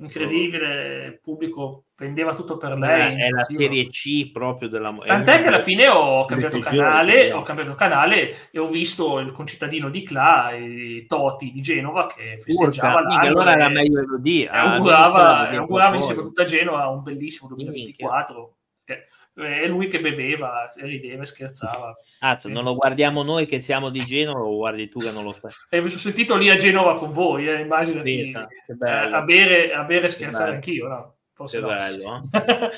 incredibile, 0.00 1.04
il 1.06 1.20
pubblico 1.20 1.84
prendeva 1.94 2.34
tutto 2.34 2.56
per 2.56 2.76
lei. 2.76 3.16
È, 3.16 3.26
è 3.26 3.30
la 3.30 3.42
serie 3.42 3.86
C 3.88 4.30
proprio 4.30 4.68
della 4.68 4.96
Tant'è 5.04 5.40
che 5.40 5.48
alla 5.48 5.58
fine 5.58 5.88
ho 5.88 6.24
cambiato 6.24 6.58
canale, 6.58 7.32
ho 7.32 7.42
cambiato 7.42 7.74
canale 7.74 8.50
e 8.50 8.58
ho 8.58 8.68
visto 8.68 9.18
il 9.18 9.32
concittadino 9.32 9.90
di 9.90 10.02
Cla, 10.02 10.50
Toti 11.06 11.52
di 11.52 11.60
Genova, 11.60 12.06
che 12.06 12.38
festeggiava 12.38 13.00
Urca, 13.00 13.20
allora 13.20 13.52
era 13.52 13.68
meglio 13.68 14.00
Elodie. 14.00 14.44
E 14.46 14.48
augurava, 14.48 15.50
augurava 15.50 15.96
insieme 15.96 16.20
a 16.20 16.24
tutta 16.24 16.44
Genova 16.44 16.88
un 16.88 17.02
bellissimo 17.02 17.48
2024. 17.48 18.44
Che, 18.44 18.59
è 19.34 19.66
lui 19.66 19.86
che 19.86 20.00
beveva, 20.00 20.70
rideva 20.76 21.22
e 21.22 21.26
scherzava. 21.26 21.96
Ah, 22.20 22.38
non 22.44 22.64
lo 22.64 22.74
guardiamo 22.74 23.22
noi 23.22 23.46
che 23.46 23.60
siamo 23.60 23.90
di 23.90 24.04
Genova, 24.04 24.40
lo 24.40 24.56
guardi 24.56 24.88
tu 24.88 25.00
che 25.00 25.10
non 25.10 25.24
lo 25.24 25.32
sai. 25.32 25.52
E 25.68 25.80
mi 25.80 25.88
sono 25.88 26.00
sentito 26.00 26.36
lì 26.36 26.50
a 26.50 26.56
Genova 26.56 26.96
con 26.96 27.12
voi, 27.12 27.48
eh, 27.48 27.60
immaginati 27.60 28.30
eh, 28.30 28.88
a, 28.88 29.22
bere, 29.22 29.72
a 29.72 29.82
bere 29.84 30.06
e 30.06 30.08
scherzare 30.08 30.52
anch'io, 30.52 30.88
no? 30.88 31.16
Forse 31.32 31.58
che 31.58 31.66
no. 31.66 31.74
bello. 31.74 32.22
Eh? 32.32 32.70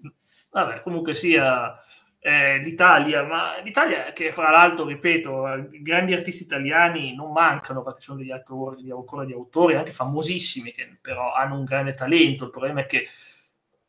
Vabbè, 0.50 0.80
comunque 0.80 1.12
sia 1.12 1.78
eh, 2.18 2.58
l'Italia, 2.58 3.22
ma 3.22 3.60
l'Italia 3.60 4.12
che 4.12 4.32
fra 4.32 4.50
l'altro, 4.50 4.86
ripeto, 4.86 5.68
grandi 5.80 6.12
artisti 6.12 6.44
italiani 6.44 7.14
non 7.14 7.30
mancano 7.30 7.82
perché 7.82 8.00
sono 8.00 8.18
degli 8.18 8.32
autori, 8.32 8.90
ancora 8.90 9.24
di 9.24 9.32
autori 9.32 9.74
anche 9.74 9.92
famosissimi 9.92 10.72
che 10.72 10.98
però 11.00 11.32
hanno 11.32 11.58
un 11.58 11.64
grande 11.64 11.94
talento. 11.94 12.44
Il 12.44 12.50
problema 12.50 12.80
è 12.80 12.86
che 12.86 13.06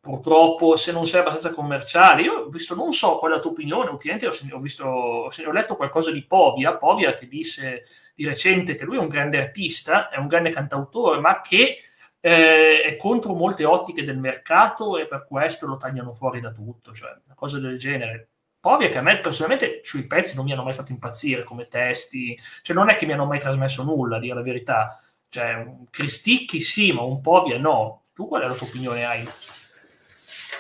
purtroppo 0.08 0.78
se 0.78 0.94
non 0.94 1.06
sei 1.06 1.20
abbastanza 1.20 1.54
commerciale, 1.54 2.22
io 2.22 2.34
ho 2.46 2.48
visto, 2.48 2.74
non 2.76 2.94
so 2.94 3.18
qual 3.18 3.32
è 3.32 3.36
la 3.36 3.42
tua 3.42 3.52
opinione, 3.52 3.90
ultimamente 3.90 4.28
ho, 4.28 4.60
visto, 4.60 4.86
ho 4.86 5.52
letto 5.52 5.76
qualcosa 5.76 6.12
di 6.12 6.24
Povia, 6.24 6.78
Povia 6.78 7.14
che 7.14 7.28
disse 7.28 7.84
di 8.16 8.26
recente 8.26 8.76
che 8.76 8.86
lui 8.86 8.96
è 8.96 9.00
un 9.00 9.10
grande 9.10 9.38
artista, 9.42 10.10
è 10.10 10.18
un 10.18 10.28
grande 10.28 10.52
cantautore, 10.52 11.20
ma 11.20 11.42
che 11.42 11.80
eh, 12.22 12.82
è 12.84 12.96
contro 12.96 13.34
molte 13.34 13.66
ottiche 13.66 14.06
del 14.06 14.18
mercato 14.18 14.98
e 14.98 15.06
per 15.06 15.28
questo 15.28 15.68
lo 15.68 15.76
tagliano 15.76 16.14
fuori 16.14 16.40
da 16.40 16.52
tutto, 16.52 16.94
cioè 16.94 17.12
una 17.26 17.36
cosa 17.36 17.60
del 17.60 17.78
genere. 17.78 18.30
Povia 18.60 18.90
che 18.90 18.98
a 18.98 19.02
me 19.02 19.20
personalmente 19.20 19.82
sui 19.84 20.08
pezzi 20.08 20.36
non 20.36 20.46
mi 20.46 20.54
hanno 20.54 20.64
mai 20.64 20.74
fatto 20.74 20.92
impazzire 20.94 21.44
come 21.44 21.68
testi, 21.68 22.38
cioè 22.62 22.76
non 22.76 22.90
è 22.90 22.96
che 22.96 23.06
mi 23.06 23.14
hanno 23.14 23.26
mai 23.26 23.40
trasmesso 23.40 23.84
nulla, 23.84 24.18
a 24.18 24.20
dire 24.20 24.36
la 24.36 24.42
verità. 24.42 25.02
Cioè, 25.30 25.66
Cristicchi 25.90 26.62
sì, 26.62 26.92
ma 26.94 27.02
un 27.02 27.22
Povia 27.22 27.58
no. 27.58 28.04
Tu 28.14 28.28
qual 28.28 28.42
è 28.44 28.48
la 28.48 28.54
tua 28.54 28.68
opinione 28.68 29.06
hai? 29.06 29.28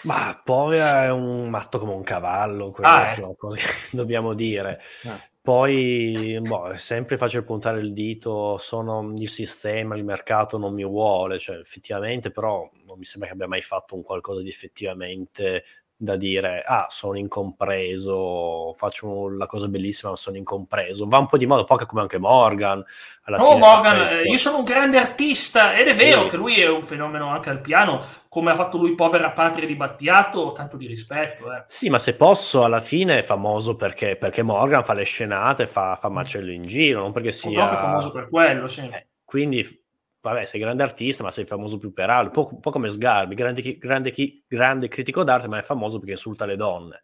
Ma 0.03 0.39
Povia 0.43 1.05
è 1.05 1.11
un 1.11 1.49
matto 1.49 1.79
come 1.79 1.93
un 1.93 2.03
cavallo, 2.03 2.69
quello 2.69 2.89
ah, 2.89 3.15
una 3.17 3.35
cosa 3.35 3.55
che 3.67 3.95
dobbiamo 3.95 4.33
dire. 4.33 4.79
Ah. 5.05 5.19
Poi, 5.41 6.39
boh, 6.41 6.71
è 6.71 6.77
sempre 6.77 7.15
facile 7.15 7.43
puntare 7.43 7.79
il 7.79 7.93
dito, 7.93 8.57
sono 8.57 9.13
il 9.15 9.29
sistema, 9.29 9.95
il 9.95 10.03
mercato 10.03 10.57
non 10.57 10.73
mi 10.73 10.83
vuole, 10.83 11.39
cioè 11.39 11.57
effettivamente 11.57 12.31
però 12.31 12.69
non 12.85 12.97
mi 12.97 13.05
sembra 13.05 13.29
che 13.29 13.35
abbia 13.35 13.47
mai 13.47 13.61
fatto 13.61 13.95
un 13.95 14.03
qualcosa 14.03 14.41
di 14.41 14.49
effettivamente 14.49 15.63
da 15.99 16.15
dire, 16.15 16.61
ah, 16.63 16.85
sono 16.89 17.17
incompreso, 17.17 18.71
faccio 18.75 19.29
la 19.29 19.47
cosa 19.47 19.67
bellissima, 19.67 20.11
ma 20.11 20.15
sono 20.15 20.37
incompreso. 20.37 21.07
Va 21.07 21.17
un 21.17 21.25
po' 21.25 21.37
di 21.37 21.47
modo, 21.47 21.63
poco 21.63 21.87
come 21.87 22.01
anche 22.01 22.19
Morgan. 22.19 22.83
Alla 23.23 23.43
oh, 23.43 23.57
Morgan, 23.57 24.07
eh, 24.09 24.21
io 24.21 24.37
sono 24.37 24.59
un 24.59 24.63
grande 24.63 24.99
artista, 24.99 25.75
ed 25.75 25.87
è 25.87 25.91
sì. 25.91 25.95
vero 25.95 26.27
che 26.27 26.37
lui 26.37 26.61
è 26.61 26.69
un 26.69 26.83
fenomeno 26.83 27.29
anche 27.29 27.49
al 27.49 27.61
piano, 27.61 28.03
come 28.29 28.51
ha 28.51 28.55
fatto 28.55 28.77
lui 28.77 28.93
Povera 28.93 29.31
Patria 29.31 29.65
di 29.65 29.75
Battiato, 29.75 30.51
tanto 30.51 30.77
di 30.77 30.85
rispetto. 30.85 31.51
Eh. 31.51 31.63
Sì, 31.65 31.89
ma 31.89 31.97
se 31.97 32.13
posso, 32.15 32.63
alla 32.63 32.79
fine 32.79 33.17
è 33.17 33.23
famoso 33.23 33.75
perché, 33.75 34.17
perché 34.17 34.43
Morgan 34.43 34.83
fa 34.83 34.93
le 34.93 35.03
scenate, 35.03 35.65
fa, 35.65 35.95
fa 35.95 36.09
macello 36.09 36.51
in 36.51 36.63
giro, 36.63 37.01
non 37.01 37.11
perché 37.11 37.31
sia... 37.31 37.49
Purtroppo 37.49 37.73
è 37.73 37.81
famoso 37.81 38.11
per 38.11 38.29
quello, 38.29 38.67
sì. 38.67 38.81
Eh, 38.81 39.07
quindi 39.25 39.85
vabbè, 40.21 40.45
sei 40.45 40.59
grande 40.59 40.83
artista, 40.83 41.23
ma 41.23 41.31
sei 41.31 41.45
famoso 41.45 41.77
più 41.77 41.93
per 41.93 42.09
altro. 42.09 42.41
Un 42.41 42.49
po', 42.49 42.59
po 42.59 42.69
come 42.71 42.89
Sgarbi, 42.89 43.35
grande, 43.35 43.77
grande, 43.77 44.13
grande, 44.47 44.87
critico 44.87 45.23
d'arte, 45.23 45.47
ma 45.47 45.59
è 45.59 45.63
famoso 45.63 45.97
perché 45.97 46.13
insulta 46.13 46.45
le 46.45 46.55
donne. 46.55 47.03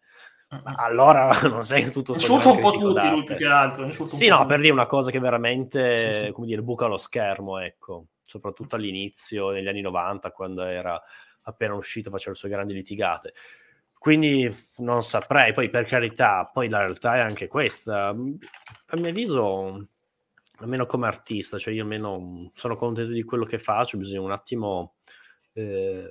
Ma 0.64 0.76
allora 0.78 1.32
non 1.50 1.64
sei 1.64 1.90
tutto 1.90 2.14
Insulta 2.14 2.50
un 2.50 2.60
po' 2.60 2.72
tutti, 2.72 3.10
lui 3.10 3.24
più 3.24 3.36
che 3.36 3.46
altro. 3.46 3.90
Sì, 4.08 4.28
no, 4.28 4.46
per 4.46 4.60
dire 4.60 4.74
una 4.74 4.86
cosa 4.86 5.10
che 5.10 5.20
veramente, 5.20 6.12
sì, 6.12 6.24
sì. 6.26 6.32
come 6.32 6.48
dire, 6.48 6.62
buca 6.62 6.86
lo 6.86 6.98
schermo, 6.98 7.60
ecco. 7.60 8.08
Soprattutto 8.22 8.76
all'inizio, 8.76 9.52
negli 9.52 9.68
anni 9.68 9.82
90, 9.82 10.32
quando 10.32 10.64
era 10.64 11.00
appena 11.44 11.74
uscito, 11.74 12.10
faceva 12.10 12.32
le 12.32 12.38
sue 12.38 12.50
grandi 12.50 12.74
litigate. 12.74 13.34
Quindi 13.98 14.54
non 14.78 15.02
saprei, 15.02 15.54
poi 15.54 15.70
per 15.70 15.86
carità, 15.86 16.50
poi 16.52 16.68
la 16.68 16.80
realtà 16.80 17.16
è 17.16 17.20
anche 17.20 17.48
questa. 17.48 18.08
A 18.08 18.14
mio 18.14 19.10
avviso, 19.10 19.88
almeno 20.58 20.86
come 20.86 21.08
artista, 21.08 21.58
cioè 21.58 21.74
io 21.74 21.82
almeno 21.82 22.52
sono 22.54 22.76
contento 22.76 23.12
di 23.12 23.24
quello 23.24 23.44
che 23.44 23.60
faccio, 23.60 23.98
bisogna 23.98 24.22
un 24.22 24.32
attimo 24.32 24.96
eh, 25.54 26.08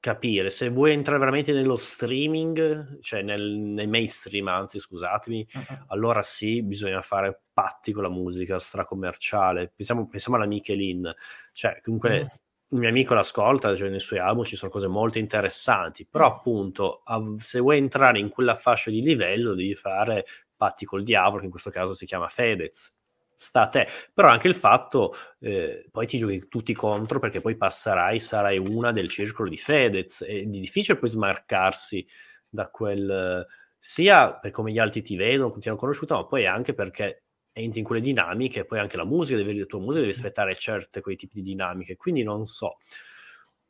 capire 0.00 0.50
se 0.50 0.68
vuoi 0.68 0.92
entrare 0.92 1.18
veramente 1.18 1.52
nello 1.52 1.76
streaming, 1.76 3.00
cioè 3.00 3.22
nel, 3.22 3.42
nel 3.42 3.88
mainstream, 3.88 4.48
anzi 4.48 4.78
scusatemi, 4.78 5.46
uh-huh. 5.52 5.84
allora 5.88 6.22
sì, 6.22 6.62
bisogna 6.62 7.02
fare 7.02 7.42
patti 7.52 7.92
con 7.92 8.04
la 8.04 8.10
musica 8.10 8.58
stracommerciale. 8.58 9.72
Pensiamo, 9.74 10.06
pensiamo 10.06 10.36
alla 10.36 10.46
Michelin, 10.46 11.12
cioè 11.52 11.78
comunque... 11.80 12.20
Uh-huh. 12.20 12.28
Un 12.70 12.80
mio 12.80 12.90
amico 12.90 13.14
l'ascolta, 13.14 13.74
cioè 13.74 13.88
nei 13.88 13.98
suoi 13.98 14.18
album 14.18 14.44
ci 14.44 14.54
sono 14.54 14.70
cose 14.70 14.88
molto 14.88 15.18
interessanti, 15.18 16.06
però 16.06 16.26
appunto 16.26 17.02
se 17.38 17.60
vuoi 17.60 17.78
entrare 17.78 18.18
in 18.18 18.28
quella 18.28 18.54
fascia 18.54 18.90
di 18.90 19.00
livello 19.00 19.54
devi 19.54 19.74
fare 19.74 20.26
patti 20.54 20.84
col 20.84 21.02
diavolo, 21.02 21.38
che 21.38 21.44
in 21.46 21.50
questo 21.50 21.70
caso 21.70 21.94
si 21.94 22.04
chiama 22.04 22.28
Fedez, 22.28 22.94
sta 23.38 23.62
a 23.62 23.68
te. 23.68 23.86
Però 24.12 24.28
anche 24.28 24.48
il 24.48 24.54
fatto, 24.56 25.14
eh, 25.38 25.86
poi 25.92 26.06
ti 26.06 26.18
giochi 26.18 26.48
tutti 26.48 26.74
contro 26.74 27.20
perché 27.20 27.40
poi 27.40 27.56
passerai, 27.56 28.18
sarai 28.18 28.58
una 28.58 28.90
del 28.90 29.08
circolo 29.08 29.48
di 29.48 29.56
Fedez. 29.56 30.24
È 30.24 30.42
difficile 30.42 30.98
poi 30.98 31.08
smarcarsi 31.08 32.04
da 32.48 32.68
quel... 32.68 33.46
sia 33.78 34.34
per 34.34 34.50
come 34.50 34.72
gli 34.72 34.78
altri 34.78 35.02
ti 35.02 35.14
vedono, 35.16 35.56
ti 35.58 35.68
hanno 35.68 35.78
conosciuto, 35.78 36.14
ma 36.14 36.26
poi 36.26 36.46
anche 36.46 36.74
perché 36.74 37.22
entri 37.52 37.78
in 37.78 37.84
quelle 37.84 38.00
dinamiche, 38.00 38.64
poi 38.64 38.80
anche 38.80 38.96
la 38.96 39.04
musica, 39.04 39.36
devi, 39.36 39.56
la 39.56 39.66
tua 39.66 39.78
musica 39.78 40.00
deve 40.00 40.12
rispettare 40.12 40.54
certe 40.56 41.00
quei 41.00 41.14
tipi 41.14 41.36
di 41.36 41.50
dinamiche. 41.50 41.96
Quindi 41.96 42.24
non 42.24 42.46
so. 42.46 42.78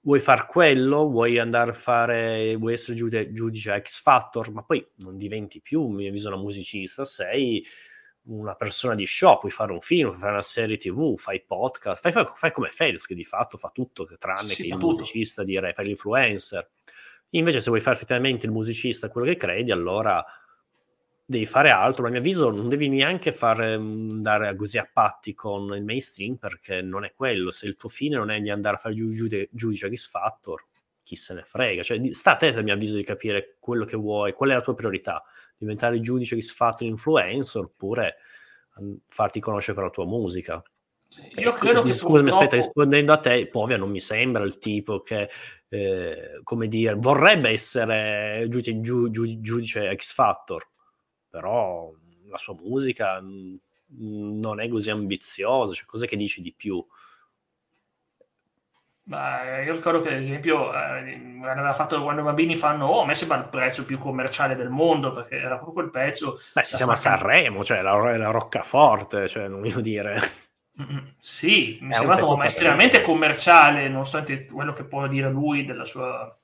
Vuoi 0.01 0.21
far 0.21 0.47
quello? 0.47 1.11
Vuoi 1.11 1.39
andare 1.39 1.71
a 1.73 1.75
fare, 1.75 2.57
vuoi 2.57 2.73
essere 2.73 2.97
giudice, 2.97 3.33
giudice 3.33 3.79
X 3.83 4.01
Factor, 4.01 4.51
ma 4.51 4.63
poi 4.63 4.87
non 4.99 5.19
diventi 5.19 5.61
più, 5.61 5.89
mi 5.89 6.07
avviso, 6.07 6.29
una 6.29 6.39
musicista, 6.39 7.05
sei 7.05 7.63
una 8.29 8.55
persona 8.55 8.95
di 8.95 9.07
show, 9.07 9.39
puoi 9.39 9.51
fare 9.51 9.73
un 9.73 9.81
film, 9.81 10.09
puoi 10.09 10.19
fare 10.19 10.33
una 10.33 10.43
serie 10.43 10.77
tv, 10.77 11.17
fai 11.17 11.43
podcast, 11.47 12.03
fai, 12.03 12.13
fai, 12.13 12.27
fai 12.27 12.53
come 12.53 12.71
Fedez 12.71 13.07
che 13.07 13.15
di 13.15 13.25
fatto 13.25 13.57
fa 13.57 13.71
tutto 13.73 14.07
tranne 14.19 14.51
sì, 14.51 14.63
che 14.63 14.69
il 14.69 14.77
musicista, 14.77 15.45
direi, 15.45 15.73
fai 15.73 15.87
l'influencer. 15.87 16.69
Invece 17.31 17.61
se 17.61 17.69
vuoi 17.71 17.81
fare 17.81 17.97
effettivamente 17.97 18.47
il 18.47 18.53
musicista 18.53 19.09
quello 19.09 19.27
che 19.27 19.37
credi, 19.37 19.71
allora 19.71 20.25
devi 21.25 21.47
fare 21.47 21.71
altro. 21.71 22.07
A 22.07 22.11
mio 22.11 22.19
avviso 22.19 22.51
non 22.51 22.69
devi 22.69 22.89
neanche 22.89 23.33
fare, 23.33 23.75
andare 23.75 24.55
così 24.57 24.79
a 24.79 24.89
patti 24.91 25.35
con 25.35 25.75
il 25.75 25.85
mainstream 25.85 26.37
perché 26.37 26.81
non 26.81 27.05
è 27.05 27.13
quello. 27.15 27.51
Se 27.51 27.67
il 27.67 27.77
tuo 27.77 27.89
fine 27.89 28.17
non 28.17 28.31
è 28.31 28.41
di 28.41 28.51
andare 28.51 28.77
a 28.77 28.79
fare 28.79 28.95
giudice, 28.95 29.49
giudice 29.53 29.95
X 29.95 30.09
Factor, 30.09 30.65
chi 31.03 31.17
se 31.17 31.35
ne 31.35 31.45
frega. 31.45 31.83
Cioè, 31.83 32.13
sta 32.13 32.33
a 32.33 32.37
te, 32.37 32.49
a 32.49 32.63
mio 32.63 32.75
avviso, 32.75 32.97
di 32.97 33.05
capire 33.05 33.57
quello 33.59 33.85
che 33.85 33.97
vuoi, 33.97 34.33
qual 34.33 34.51
è 34.51 34.55
la 34.55 34.63
tua 34.63 34.75
priorità 34.75 35.23
diventare 35.59 36.01
giudice 36.01 36.41
fa 36.41 36.75
influencer 36.79 37.63
oppure 37.63 38.17
mm, 38.81 38.95
farti 39.07 39.41
conoscere 39.41 39.75
per 39.75 39.85
la 39.85 39.91
tua 39.91 40.07
musica. 40.07 40.63
Sì, 41.09 41.23
io 41.37 41.53
credo 41.53 41.81
che 41.81 41.91
scusami, 41.91 42.29
purtroppo... 42.29 42.45
aspetta, 42.45 42.57
rispondendo 42.57 43.13
a 43.13 43.19
te, 43.19 43.49
Povia 43.49 43.79
non 43.79 43.91
mi 43.91 44.01
sembra 44.01 44.45
il 44.45 44.59
tipo 44.59 45.01
che, 45.01 45.31
eh, 45.69 46.41
come 46.43 46.69
dire, 46.69 46.95
vorrebbe 46.95 47.49
essere 47.49 48.47
giudice, 48.49 48.81
giu, 48.81 49.11
giu, 49.11 49.41
giudice 49.41 49.95
X 49.97 50.13
Factor, 50.13 50.69
però 51.31 51.91
la 52.29 52.37
sua 52.37 52.55
musica 52.55 53.21
mm, 53.23 53.57
non 54.39 54.61
è 54.61 54.69
così 54.69 54.91
ambiziosa, 54.91 55.73
cioè 55.73 55.87
cos'è 55.87 56.07
che 56.07 56.17
dici 56.17 56.43
di 56.43 56.53
più? 56.55 56.85
Ma 59.09 59.63
io 59.63 59.73
ricordo 59.73 60.03
che, 60.03 60.11
ad 60.11 60.19
esempio, 60.19 60.73
eh, 60.75 61.41
aveva 61.43 61.73
fatto 61.73 62.03
quando 62.03 62.21
i 62.21 62.25
bambini 62.25 62.57
fanno, 62.57 62.87
oh, 62.87 63.03
a 63.03 63.07
me 63.07 63.15
sembra 63.15 63.39
il 63.39 63.49
prezzo 63.49 63.87
più 63.87 63.99
commerciale 63.99 64.55
del 64.55 64.69
mondo, 64.69 65.15
perché 65.15 65.37
era 65.37 65.55
proprio 65.55 65.73
quel 65.73 65.91
pezzo. 65.91 66.39
Beh, 66.53 66.63
si 66.63 66.77
chiama 66.77 66.95
Sanremo, 66.95 67.65
cioè 67.65 67.81
la, 67.81 68.17
la 68.19 68.31
roccaforte, 68.31 69.27
cioè 69.27 69.49
non 69.49 69.61
voglio 69.61 69.81
dire. 69.81 70.21
Mm-hmm. 70.81 71.07
Sì, 71.19 71.79
mi 71.81 71.93
è 71.93 71.95
sembra 71.95 72.45
estremamente 72.45 73.01
commerciale, 73.01 73.89
nonostante 73.89 74.45
quello 74.45 74.75
che 74.75 74.85
può 74.85 75.07
dire 75.09 75.31
lui 75.31 75.65
della 75.65 75.85
sua 75.85 76.37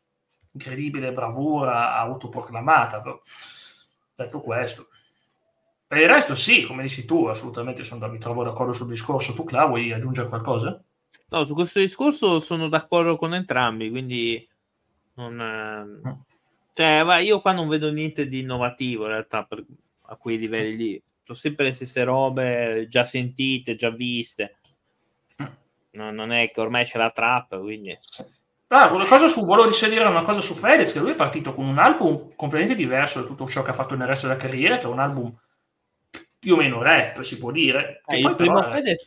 incredibile 0.52 1.12
bravura 1.12 1.94
autoproclamata. 1.96 3.00
Però, 3.00 3.20
detto 4.16 4.40
questo, 4.40 4.88
per 5.86 5.98
il 5.98 6.08
resto, 6.08 6.34
sì, 6.34 6.62
come 6.62 6.82
dici 6.82 7.04
tu, 7.04 7.26
assolutamente 7.26 7.84
sono, 7.84 8.08
mi 8.08 8.18
trovo 8.18 8.42
d'accordo 8.42 8.72
sul 8.72 8.88
discorso. 8.88 9.34
Tu, 9.34 9.44
Cla, 9.44 9.66
vuoi 9.66 9.92
aggiungere 9.92 10.28
qualcosa? 10.28 10.82
No, 11.34 11.44
su 11.44 11.54
questo 11.54 11.80
discorso 11.80 12.38
sono 12.38 12.68
d'accordo 12.68 13.16
con 13.16 13.34
entrambi, 13.34 13.90
quindi 13.90 14.48
non, 15.14 15.40
eh, 15.40 16.18
cioè, 16.72 17.04
io 17.22 17.40
qua 17.40 17.50
non 17.50 17.66
vedo 17.66 17.90
niente 17.90 18.28
di 18.28 18.40
innovativo 18.40 19.02
in 19.04 19.10
realtà 19.10 19.44
per, 19.44 19.64
a 20.02 20.14
quei 20.14 20.38
livelli 20.38 20.76
lì. 20.76 21.02
Sono 21.24 21.36
sempre 21.36 21.64
le 21.64 21.72
stesse 21.72 22.04
robe 22.04 22.86
già 22.88 23.02
sentite, 23.04 23.74
già 23.74 23.90
viste. 23.90 24.58
No, 25.92 26.10
non 26.12 26.30
è 26.30 26.50
che 26.52 26.60
ormai 26.60 26.84
c'è 26.84 26.98
la 26.98 27.10
trap, 27.10 27.60
quindi... 27.60 27.96
Ah, 28.68 28.92
una 28.92 29.06
cosa 29.06 29.26
su, 29.26 29.44
volevo 29.44 29.66
risalire 29.66 30.04
una 30.04 30.22
cosa 30.22 30.40
su 30.40 30.54
Fedez, 30.54 30.92
che 30.92 31.00
lui 31.00 31.12
è 31.12 31.16
partito 31.16 31.52
con 31.52 31.66
un 31.66 31.78
album 31.78 32.34
completamente 32.36 32.76
diverso 32.80 33.20
da 33.20 33.26
tutto 33.26 33.48
ciò 33.48 33.62
che 33.62 33.70
ha 33.70 33.74
fatto 33.74 33.96
nel 33.96 34.06
resto 34.06 34.28
della 34.28 34.38
carriera, 34.38 34.78
che 34.78 34.84
è 34.84 34.86
un 34.86 35.00
album 35.00 35.36
più 36.38 36.54
o 36.54 36.56
meno 36.56 36.80
rap, 36.80 37.22
si 37.22 37.38
può 37.38 37.50
dire. 37.50 38.02
Eh, 38.06 38.20
il 38.20 38.34
primo 38.36 38.62
Fedez 38.62 39.04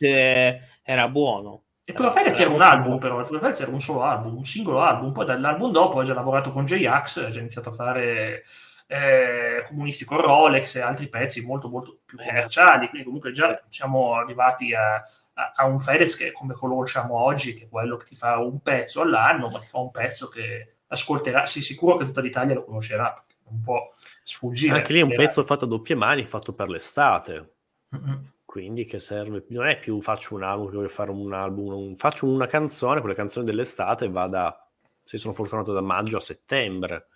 era 0.82 1.08
buono. 1.08 1.62
E 1.88 1.94
però 1.94 2.12
Fedez 2.12 2.38
era 2.38 2.50
un 2.50 2.60
album, 2.60 2.98
però 2.98 3.24
Fedez 3.24 3.60
era 3.60 3.70
un 3.70 3.80
solo 3.80 4.02
album, 4.02 4.36
un 4.36 4.44
singolo 4.44 4.82
album. 4.82 5.10
Poi 5.10 5.24
dall'album 5.24 5.72
dopo 5.72 6.00
ha 6.00 6.04
già 6.04 6.12
lavorato 6.12 6.52
con 6.52 6.66
J-Ax, 6.66 7.16
ha 7.16 7.30
già 7.30 7.38
iniziato 7.38 7.70
a 7.70 7.72
fare 7.72 8.44
eh, 8.86 9.64
comunisti 9.66 10.04
con 10.04 10.20
Rolex 10.20 10.74
e 10.74 10.82
altri 10.82 11.08
pezzi 11.08 11.46
molto 11.46 11.70
molto 11.70 12.00
più 12.04 12.18
commerciali. 12.18 12.88
Quindi 12.88 13.06
comunque 13.06 13.32
già 13.32 13.58
siamo 13.70 14.16
arrivati 14.16 14.74
a, 14.74 14.96
a, 14.96 15.52
a 15.56 15.64
un 15.64 15.80
Fedez 15.80 16.14
che 16.14 16.30
come 16.30 16.52
conosciamo 16.52 17.14
oggi, 17.14 17.54
che 17.54 17.64
è 17.64 17.68
quello 17.70 17.96
che 17.96 18.04
ti 18.04 18.16
fa 18.16 18.36
un 18.36 18.60
pezzo 18.60 19.00
all'anno, 19.00 19.48
ma 19.48 19.58
ti 19.58 19.66
fa 19.66 19.78
un 19.78 19.90
pezzo 19.90 20.28
che 20.28 20.74
ascolterà, 20.88 21.46
sì 21.46 21.62
sicuro 21.62 21.96
che 21.96 22.04
tutta 22.04 22.20
l'Italia 22.20 22.52
lo 22.52 22.64
conoscerà, 22.64 23.24
non 23.48 23.62
può 23.62 23.94
sfuggire. 24.22 24.76
Anche 24.76 24.92
lì 24.92 24.98
è 25.00 25.04
un 25.04 25.14
pezzo 25.14 25.42
fatto 25.42 25.64
a 25.64 25.68
doppie 25.68 25.94
mani, 25.94 26.22
fatto 26.24 26.52
per 26.52 26.68
l'estate. 26.68 27.52
Mm-hmm 27.96 28.36
quindi 28.48 28.86
che 28.86 28.98
serve, 28.98 29.44
non 29.48 29.66
è 29.66 29.78
più 29.78 30.00
faccio 30.00 30.34
un 30.34 30.42
album 30.42 30.72
voglio 30.72 30.88
fare 30.88 31.10
un 31.10 31.34
album, 31.34 31.70
un, 31.70 31.96
faccio 31.96 32.24
una 32.24 32.46
canzone, 32.46 33.00
quelle 33.00 33.14
canzoni 33.14 33.44
dell'estate 33.44 34.06
e 34.06 34.08
va 34.08 34.26
da, 34.26 34.68
se 35.04 35.18
sono 35.18 35.34
fortunato, 35.34 35.74
da 35.74 35.82
maggio 35.82 36.16
a 36.16 36.20
settembre. 36.20 37.08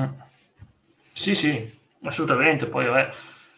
Mm. 0.00 0.04
Sì, 1.12 1.34
sì, 1.34 1.70
assolutamente. 2.04 2.64
Poi 2.64 2.86
vabbè, 2.86 3.10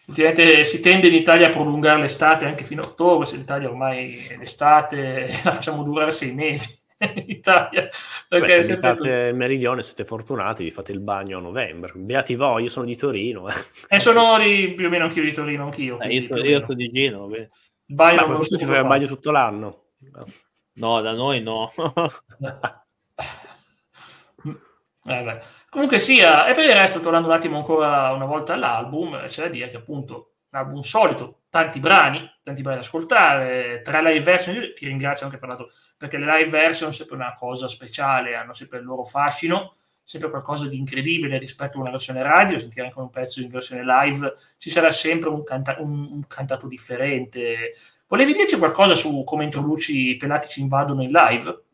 ultimamente 0.06 0.64
si 0.64 0.80
tende 0.80 1.06
in 1.06 1.14
Italia 1.14 1.46
a 1.46 1.50
prolungare 1.50 2.00
l'estate 2.00 2.44
anche 2.44 2.64
fino 2.64 2.82
a 2.82 2.86
ottobre, 2.86 3.24
se 3.24 3.36
l'Italia 3.36 3.68
ormai 3.68 4.26
è 4.26 4.36
l'estate 4.36 5.28
la 5.44 5.52
facciamo 5.52 5.84
durare 5.84 6.10
sei 6.10 6.34
mesi. 6.34 6.76
in 7.14 7.24
Italia. 7.26 7.88
Perché 8.28 8.56
Beh, 8.56 8.62
se 8.62 8.72
abitate 8.72 9.08
il 9.08 9.34
meridione, 9.34 9.82
siete 9.82 10.04
fortunati, 10.04 10.62
vi 10.64 10.70
fate 10.70 10.92
il 10.92 11.00
bagno 11.00 11.38
a 11.38 11.40
novembre. 11.40 11.92
Beati 11.94 12.36
voi, 12.36 12.62
io 12.64 12.68
sono 12.68 12.86
di 12.86 12.96
Torino. 12.96 13.48
Eh. 13.48 13.54
E 13.88 13.98
sono 13.98 14.38
di, 14.38 14.72
più 14.76 14.86
o 14.86 14.88
meno 14.88 15.04
anch'io 15.04 15.22
di 15.22 15.32
Torino, 15.32 15.64
anch'io. 15.64 15.98
Eh, 16.00 16.14
io, 16.14 16.36
io 16.36 16.60
sono 16.60 16.74
di 16.74 16.90
Genova. 16.90 17.36
Il 17.36 17.48
bagno 17.86 18.26
Ma 18.26 18.34
tu 18.34 18.56
ti 18.56 18.64
fai 18.64 18.80
il 18.80 18.86
bagno 18.86 19.06
tutto 19.06 19.30
l'anno? 19.30 19.86
No, 20.74 21.00
da 21.00 21.12
noi 21.12 21.42
no. 21.42 21.72
eh, 25.04 25.40
Comunque 25.72 25.98
sia, 25.98 26.46
e 26.46 26.54
per 26.54 26.68
il 26.68 26.74
resto, 26.74 27.00
tornando 27.00 27.28
un 27.28 27.34
attimo 27.34 27.56
ancora 27.56 28.12
una 28.12 28.26
volta 28.26 28.52
all'album, 28.52 29.26
c'è 29.26 29.44
da 29.44 29.48
dire 29.48 29.68
che 29.68 29.78
appunto 29.78 30.34
l'album 30.50 30.80
solito, 30.80 31.41
tanti 31.52 31.80
brani, 31.80 32.26
tanti 32.42 32.62
brani 32.62 32.78
da 32.78 32.82
ascoltare, 32.82 33.82
tre 33.84 34.02
live 34.02 34.24
version, 34.24 34.54
io 34.54 34.72
ti 34.72 34.86
ringrazio 34.86 35.26
anche 35.26 35.36
per 35.36 35.50
lato, 35.50 35.70
perché 35.98 36.16
le 36.16 36.24
live 36.24 36.48
version 36.48 36.90
sono 36.90 36.92
sempre 36.92 37.16
una 37.16 37.34
cosa 37.34 37.68
speciale, 37.68 38.34
hanno 38.34 38.54
sempre 38.54 38.78
il 38.78 38.86
loro 38.86 39.04
fascino, 39.04 39.74
sempre 40.02 40.30
qualcosa 40.30 40.66
di 40.66 40.78
incredibile 40.78 41.36
rispetto 41.36 41.76
a 41.76 41.82
una 41.82 41.90
versione 41.90 42.22
radio, 42.22 42.58
sentire 42.58 42.86
anche 42.86 42.98
un 42.98 43.10
pezzo 43.10 43.42
in 43.42 43.50
versione 43.50 43.84
live, 43.84 44.34
ci 44.56 44.70
sarà 44.70 44.90
sempre 44.90 45.28
un, 45.28 45.44
canta- 45.44 45.76
un, 45.78 46.08
un 46.12 46.26
cantato 46.26 46.66
differente. 46.66 47.74
Volevi 48.06 48.32
dirci 48.32 48.56
qualcosa 48.56 48.94
su 48.94 49.22
come 49.22 49.44
introduci 49.44 50.08
i 50.08 50.16
pelati 50.16 50.48
ci 50.48 50.62
invadono 50.62 51.02
in 51.02 51.10
live? 51.10 51.64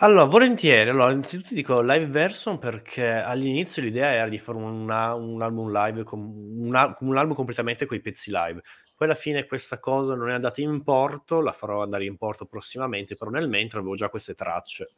Allora, 0.00 0.24
volentieri. 0.24 0.90
Allora, 0.90 1.10
innanzitutto 1.12 1.54
dico 1.54 1.80
live 1.80 2.06
version 2.06 2.58
perché 2.58 3.08
all'inizio 3.08 3.80
l'idea 3.82 4.12
era 4.12 4.28
di 4.28 4.38
fare 4.38 4.58
una, 4.58 5.14
un 5.14 5.40
album 5.40 5.70
live, 5.70 6.02
con, 6.02 6.20
una, 6.20 6.94
un 7.00 7.16
album 7.16 7.34
completamente 7.34 7.86
con 7.86 7.96
i 7.96 8.00
pezzi 8.00 8.30
live. 8.30 8.60
Poi 8.96 9.08
alla 9.08 9.16
fine 9.16 9.46
questa 9.46 9.80
cosa 9.80 10.14
non 10.14 10.30
è 10.30 10.34
andata 10.34 10.60
in 10.60 10.82
porto, 10.82 11.40
la 11.40 11.52
farò 11.52 11.82
andare 11.82 12.04
in 12.04 12.16
porto 12.16 12.46
prossimamente, 12.46 13.16
però 13.16 13.30
nel 13.30 13.48
mentre 13.48 13.80
avevo 13.80 13.94
già 13.94 14.08
queste 14.08 14.34
tracce. 14.34 14.90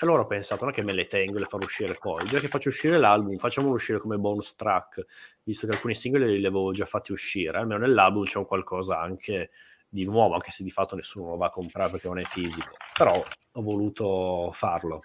Allora 0.00 0.22
ho 0.22 0.26
pensato, 0.26 0.64
non 0.64 0.72
è 0.72 0.76
che 0.76 0.82
me 0.82 0.92
le 0.92 1.06
tengo 1.06 1.36
e 1.36 1.40
le 1.40 1.46
farò 1.46 1.64
uscire 1.64 1.96
poi, 1.98 2.26
già 2.26 2.38
che 2.38 2.48
faccio 2.48 2.68
uscire 2.68 2.98
l'album, 2.98 3.36
facciamolo 3.36 3.74
uscire 3.74 3.98
come 3.98 4.18
bonus 4.18 4.54
track, 4.56 5.04
visto 5.44 5.66
che 5.66 5.74
alcuni 5.74 5.94
singoli 5.94 6.38
li 6.38 6.44
avevo 6.44 6.72
già 6.72 6.84
fatti 6.84 7.12
uscire, 7.12 7.56
almeno 7.56 7.80
nell'album 7.80 8.24
c'è 8.24 8.38
un 8.38 8.44
qualcosa 8.44 8.98
anche 9.00 9.50
di 9.88 10.04
nuovo, 10.04 10.34
anche 10.34 10.50
se 10.50 10.64
di 10.64 10.70
fatto 10.70 10.96
nessuno 10.96 11.30
lo 11.30 11.36
va 11.36 11.46
a 11.46 11.50
comprare 11.50 11.92
perché 11.92 12.08
non 12.08 12.18
è 12.18 12.24
fisico, 12.24 12.74
però 12.92 13.22
ho 13.52 13.62
voluto 13.62 14.50
farlo. 14.52 15.04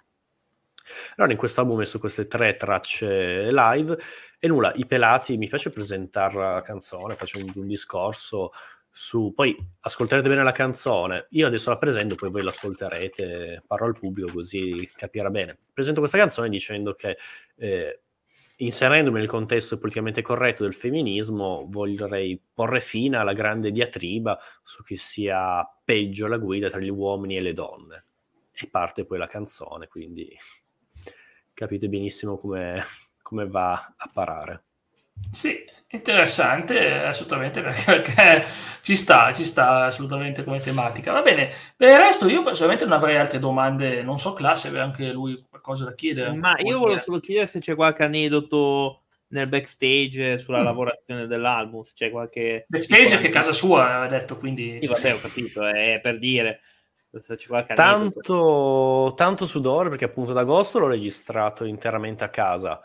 Allora 1.16 1.32
in 1.32 1.38
questo 1.38 1.60
album 1.60 1.76
ho 1.76 1.78
messo 1.78 1.98
queste 1.98 2.26
tre 2.26 2.56
tracce 2.56 3.50
live 3.50 3.98
e 4.38 4.48
nulla, 4.48 4.72
i 4.74 4.86
pelati, 4.86 5.36
mi 5.36 5.48
piace 5.48 5.70
presentare 5.70 6.36
la 6.36 6.60
canzone, 6.62 7.16
faccio 7.16 7.38
un, 7.38 7.50
un 7.54 7.66
discorso 7.66 8.50
su... 8.90 9.32
Poi 9.34 9.56
ascolterete 9.80 10.28
bene 10.28 10.42
la 10.42 10.52
canzone, 10.52 11.26
io 11.30 11.46
adesso 11.46 11.70
la 11.70 11.78
presento, 11.78 12.14
poi 12.14 12.30
voi 12.30 12.42
l'ascolterete, 12.42 13.62
parlo 13.66 13.86
al 13.86 13.98
pubblico 13.98 14.32
così 14.32 14.88
capirà 14.96 15.30
bene. 15.30 15.58
Presento 15.72 16.00
questa 16.00 16.18
canzone 16.18 16.48
dicendo 16.48 16.92
che... 16.92 17.16
Eh, 17.56 18.00
inserendomi 18.60 19.18
nel 19.18 19.28
contesto 19.28 19.78
politicamente 19.78 20.22
corretto 20.22 20.64
del 20.64 20.74
femminismo, 20.74 21.66
vorrei 21.68 22.40
porre 22.52 22.80
fine 22.80 23.16
alla 23.16 23.32
grande 23.32 23.70
diatriba 23.70 24.38
su 24.62 24.82
chi 24.82 24.96
sia 24.96 25.66
peggio 25.82 26.26
la 26.26 26.36
guida 26.36 26.68
tra 26.68 26.80
gli 26.80 26.90
uomini 26.90 27.36
e 27.36 27.40
le 27.40 27.52
donne. 27.52 28.04
E 28.52 28.68
parte 28.68 29.06
poi 29.06 29.18
la 29.18 29.26
canzone, 29.26 29.88
quindi 29.88 30.30
capite 31.60 31.90
benissimo 31.90 32.38
come, 32.38 32.82
come 33.20 33.46
va 33.46 33.72
a 33.74 34.10
parare. 34.10 34.62
Sì, 35.30 35.62
interessante, 35.88 37.02
assolutamente, 37.02 37.60
perché 37.84 38.44
ci 38.80 38.96
sta, 38.96 39.34
ci 39.34 39.44
sta 39.44 39.84
assolutamente 39.84 40.42
come 40.42 40.60
tematica. 40.60 41.12
Va 41.12 41.20
bene, 41.20 41.50
per 41.76 41.90
il 41.90 41.98
resto 41.98 42.26
io 42.30 42.42
personalmente 42.42 42.86
non 42.86 42.94
avrei 42.94 43.18
altre 43.18 43.38
domande, 43.38 44.02
non 44.02 44.18
so 44.18 44.32
classe, 44.32 44.68
aveva 44.68 44.84
anche 44.84 45.12
lui 45.12 45.44
qualcosa 45.50 45.84
da 45.84 45.94
chiedere. 45.94 46.32
Ma 46.32 46.56
io 46.60 46.78
volevo 46.78 47.00
solo 47.00 47.20
chiedere 47.20 47.46
se 47.46 47.60
c'è 47.60 47.74
qualche 47.74 48.04
aneddoto 48.04 49.02
nel 49.28 49.46
backstage 49.46 50.38
sulla 50.38 50.62
mm. 50.62 50.64
lavorazione 50.64 51.26
dell'album, 51.26 51.82
se 51.82 51.92
c'è 51.94 52.10
qualche... 52.10 52.64
Backstage 52.66 53.18
che 53.18 53.28
casa 53.28 53.52
sua, 53.52 53.96
aveva 53.96 54.18
detto, 54.18 54.38
quindi... 54.38 54.78
Sì, 54.80 54.86
vabbè, 54.86 55.12
ho 55.12 55.20
capito, 55.20 55.66
è 55.66 56.00
per 56.02 56.18
dire... 56.18 56.60
Tanto, 57.74 59.12
tanto 59.16 59.46
sudore 59.46 59.88
perché 59.88 60.04
appunto 60.04 60.30
ad 60.30 60.36
agosto 60.36 60.78
l'ho 60.78 60.86
registrato 60.86 61.64
interamente 61.64 62.22
a 62.24 62.28
casa, 62.28 62.80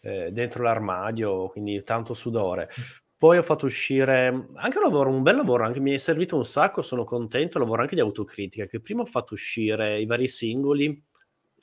eh, 0.00 0.30
dentro 0.32 0.62
l'armadio, 0.62 1.48
quindi 1.48 1.82
tanto 1.82 2.14
sudore. 2.14 2.70
Poi 3.18 3.38
ho 3.38 3.42
fatto 3.42 3.66
uscire 3.66 4.46
anche 4.54 4.76
un 4.76 4.84
lavoro, 4.84 5.10
un 5.10 5.22
bel 5.22 5.36
lavoro, 5.36 5.64
anche 5.64 5.80
mi 5.80 5.92
è 5.92 5.96
servito 5.96 6.36
un 6.36 6.44
sacco, 6.44 6.82
sono 6.82 7.04
contento, 7.04 7.58
lavoro 7.58 7.82
anche 7.82 7.94
di 7.94 8.00
autocritica, 8.00 8.66
che 8.66 8.80
prima 8.80 9.02
ho 9.02 9.06
fatto 9.06 9.34
uscire 9.34 9.98
i 9.98 10.06
vari 10.06 10.28
singoli, 10.28 11.02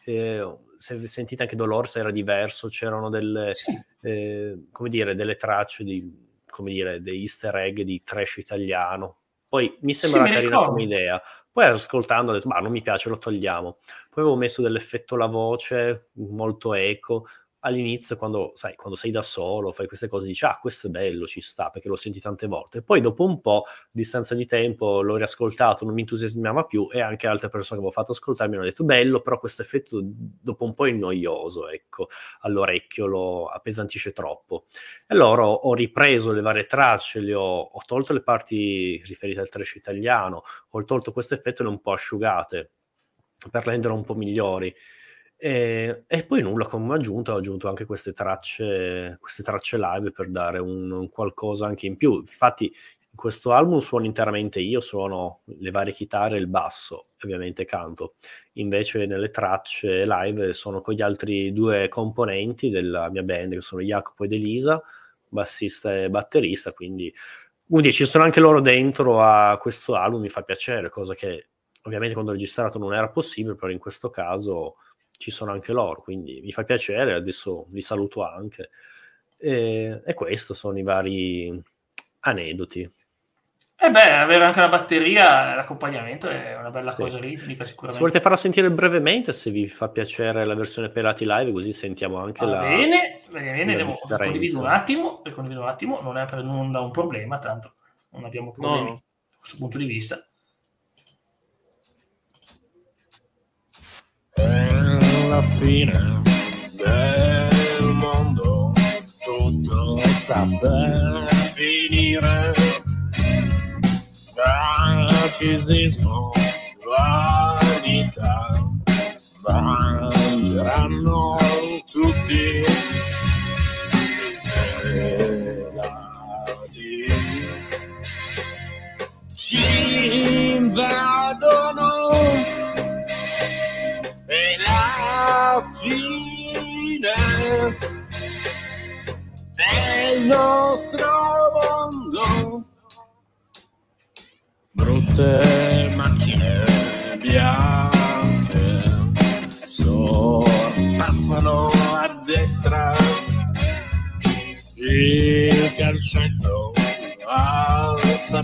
eh, 0.06 0.58
se 0.78 1.08
sentite 1.08 1.44
anche 1.44 1.56
Dolores 1.56 1.96
era 1.96 2.12
diverso, 2.12 2.68
c'erano 2.68 3.10
delle, 3.10 3.54
sì. 3.54 3.72
eh, 4.02 4.66
come 4.72 4.90
dire, 4.90 5.16
delle 5.16 5.36
tracce 5.36 5.84
di, 5.84 6.12
come 6.48 6.72
dire, 6.72 7.02
dei 7.02 7.22
easter 7.22 7.56
egg 7.56 7.82
di 7.82 8.04
trash 8.04 8.38
italiano. 8.38 9.18
Poi 9.48 9.78
mi 9.82 9.94
sembra 9.94 10.26
sì, 10.26 10.32
carina 10.32 10.60
come 10.62 10.84
idea. 10.84 11.22
Poi 11.54 11.66
ascoltando 11.66 12.32
ho 12.32 12.34
detto, 12.34 12.48
ma 12.48 12.58
non 12.60 12.72
mi 12.72 12.82
piace, 12.82 13.10
lo 13.10 13.18
togliamo. 13.20 13.78
Poi 14.10 14.24
avevo 14.24 14.36
messo 14.36 14.64
dell'effetto 14.64 15.16
la 15.16 15.28
voce, 15.28 16.10
molto 16.14 16.74
eco, 16.74 17.28
all'inizio 17.64 18.16
quando, 18.16 18.52
sai, 18.56 18.76
quando 18.76 18.96
sei 18.98 19.12
da 19.12 19.22
solo, 19.22 19.72
fai 19.72 19.88
queste 19.88 20.08
cose, 20.08 20.26
dici 20.28 20.46
ah 20.46 20.58
questo 20.62 20.88
è 20.88 20.90
bello, 20.90 21.26
ci 21.28 21.42
sta, 21.42 21.70
perché 21.70 21.88
l'ho 21.88 21.96
senti 21.96 22.20
tante 22.20 22.48
volte. 22.48 22.82
Poi 22.84 23.02
dopo 23.02 23.24
un 23.26 23.42
po', 23.42 23.64
distanza 23.92 24.36
di 24.36 24.46
tempo, 24.46 25.02
l'ho 25.02 25.16
riascoltato, 25.16 25.86
non 25.86 25.94
mi 25.94 26.02
entusiasmava 26.02 26.66
più 26.66 26.88
e 26.92 27.02
anche 27.02 27.28
altre 27.28 27.48
persone 27.50 27.80
che 27.80 27.86
avevo 27.86 27.92
fatto 27.92 28.12
ascoltare 28.12 28.50
mi 28.50 28.56
hanno 28.58 28.66
detto 28.66 28.84
bello, 28.84 29.22
però 29.22 29.40
questo 29.40 29.62
effetto 29.62 30.00
dopo 30.04 30.64
un 30.66 30.74
po' 30.74 30.88
è 30.88 30.92
noioso, 30.92 31.70
ecco, 31.70 32.08
all'orecchio 32.42 33.06
lo 33.06 33.46
appesantisce 33.48 34.12
troppo. 34.12 34.66
E 35.08 35.14
allora 35.14 35.48
ho 35.48 35.74
ripreso 35.74 36.32
le 36.32 36.42
varie 36.42 36.66
tracce, 36.66 37.20
le 37.20 37.34
ho, 37.34 37.60
ho 37.62 37.82
tolto 37.86 38.14
le 38.14 38.22
parti 38.24 39.02
riferite 39.06 39.40
al 39.40 39.50
trash 39.50 39.76
italiano, 39.76 40.44
ho 40.70 40.84
tolto 40.84 41.12
questo 41.12 41.34
effetto 41.34 41.62
e 41.62 41.66
le 41.66 41.70
ho 41.72 41.74
un 41.74 41.82
po' 41.82 41.92
asciugate 41.94 42.72
per 43.52 43.66
rendere 43.66 43.94
un 43.94 44.04
po' 44.04 44.16
migliori. 44.16 44.74
E, 45.46 46.06
e, 46.08 46.24
poi 46.24 46.42
nulla, 46.42 46.66
come 46.66 46.94
aggiunta 46.96 47.34
ho 47.34 47.36
aggiunto 47.36 47.68
anche 47.68 47.84
queste 47.84 48.14
tracce, 48.14 49.18
queste 49.20 49.44
tracce 49.44 49.78
live 49.78 50.12
per 50.12 50.30
dare 50.30 50.60
un, 50.60 50.90
un, 50.90 51.10
qualcosa 51.10 51.66
anche 51.66 51.86
in 51.86 51.98
più. 51.98 52.20
Infatti 52.20 52.64
in 52.64 53.16
questo 53.18 53.52
album 53.52 53.80
suono 53.80 54.06
interamente 54.06 54.62
io, 54.62 54.80
suono 54.80 55.42
le 55.60 55.70
varie 55.70 55.92
chitarre 55.92 56.38
e 56.38 56.40
il 56.40 56.48
basso, 56.48 57.08
ovviamente 57.22 57.66
canto. 57.66 58.14
Invece 58.54 59.06
nelle 59.06 59.32
tracce 59.32 60.06
live 60.06 60.54
sono 60.54 60.80
con 60.80 60.94
gli 60.94 61.02
altri 61.02 61.52
due 61.52 61.90
componenti 61.90 62.70
della 62.70 63.10
mia 63.10 63.24
band, 63.24 63.56
che 63.56 63.60
sono 63.60 63.82
Jacopo 63.82 64.24
ed 64.24 64.32
Elisa, 64.32 64.82
bassista 65.28 65.94
e 65.94 66.10
batterista, 66.10 66.72
quindi, 66.72 67.14
quindi 67.68 67.92
ci 67.92 68.06
sono 68.06 68.24
anche 68.24 68.40
loro 68.40 68.62
dentro 68.62 69.20
a 69.20 69.58
questo 69.60 69.96
album, 69.96 70.22
mi 70.22 70.30
fa 70.30 70.44
piacere, 70.44 70.88
cosa 70.88 71.14
che 71.14 71.50
ovviamente 71.86 72.14
quando 72.14 72.32
ho 72.32 72.36
registrato 72.36 72.80
non 72.80 72.94
era 72.94 73.10
possibile, 73.10 73.56
però 73.56 73.70
in 73.70 73.78
questo 73.78 74.10
caso 74.10 74.76
ci 75.24 75.32
sono 75.32 75.54
anche 75.54 75.72
loro, 75.72 76.02
quindi 76.02 76.42
mi 76.44 76.52
fa 76.52 76.66
piacere, 76.66 77.14
adesso 77.14 77.68
li 77.72 77.82
saluto 77.82 78.26
anche. 78.26 78.70
E, 79.38 80.02
e 80.06 80.14
questo 80.14 80.54
sono 80.54 80.78
i 80.78 80.84
vari 80.84 81.64
aneddoti. 82.20 82.82
E 82.82 83.86
eh 83.86 83.90
beh, 83.90 84.12
avere 84.12 84.44
anche 84.44 84.60
la 84.60 84.68
batteria, 84.68 85.56
l'accompagnamento 85.56 86.28
è 86.28 86.58
una 86.58 86.72
bella 86.72 86.92
sì. 86.92 86.98
cosa 86.98 87.20
ritmica 87.20 87.64
sicuramente. 87.64 87.94
Se 87.94 88.00
volete 88.00 88.20
farla 88.20 88.38
sentire 88.38 88.70
brevemente, 88.70 89.32
se 89.32 89.50
vi 89.50 89.66
fa 89.68 89.90
piacere 89.90 90.44
la 90.44 90.56
versione 90.56 90.90
Pelati 90.90 91.26
Live, 91.26 91.54
così 91.54 91.72
sentiamo 91.72 92.18
anche 92.18 92.46
Va 92.46 92.52
la 92.52 92.60
Bene, 92.60 93.22
bene, 93.30 93.52
bene, 93.54 93.76
devo 93.78 93.96
condivido 94.18 94.60
un 94.60 94.68
attimo, 94.68 95.22
condivido 95.34 95.62
un 95.62 95.68
attimo, 95.68 96.02
non 96.02 96.18
è 96.18 96.26
per 96.26 96.44
nulla 96.44 96.82
un 96.82 96.92
problema, 96.92 97.40
tanto 97.40 97.76
non 98.10 98.26
abbiamo 98.26 98.52
problemi 98.52 98.90
no. 98.90 98.94
da 98.94 99.38
questo 99.40 99.58
punto 99.58 99.78
di 99.78 99.86
vista. 99.86 100.26
Alla 105.34 105.42
fine 105.42 106.22
del 106.78 107.92
mondo. 107.94 108.72
Tutto 109.24 110.00
sta 110.20 110.48
per 110.60 111.28
finire. 111.56 112.54
Narcisismo 114.36 116.32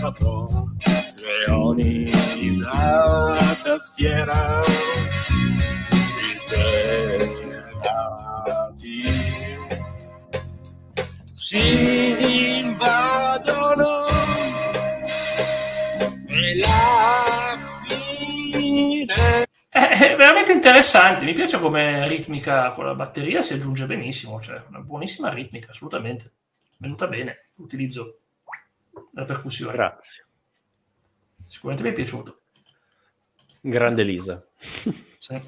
sabato 0.10 0.74
leoni 1.48 2.12
la 2.58 3.58
tastiera. 3.62 4.64
I 6.10 6.40
pelati 6.50 7.98
si 11.24 12.60
invadono 12.60 14.08
e 16.28 16.56
la 16.58 17.58
fine. 17.88 19.46
È, 19.70 19.80
è 19.80 20.16
veramente 20.16 20.52
interessante, 20.52 21.26
mi 21.26 21.34
piace 21.34 21.60
come 21.60 22.08
ritmica 22.08 22.72
con 22.72 22.86
la 22.86 22.96
batteria 22.96 23.44
si 23.44 23.54
aggiunge 23.54 23.86
benissimo, 23.86 24.42
cioè 24.42 24.64
una 24.70 24.80
buonissima 24.80 25.30
ritmica, 25.30 25.70
assolutamente. 25.72 26.34
Venuta 26.78 27.08
bene, 27.08 27.50
l'utilizzo 27.56 28.20
della 29.12 29.26
percussione. 29.26 29.74
Grazie. 29.74 30.26
Sicuramente 31.46 31.84
mi 31.88 31.94
è 31.94 31.96
piaciuto. 31.98 32.42
Grande 33.62 34.04
Lisa. 34.04 34.44
Sì. 35.20 35.42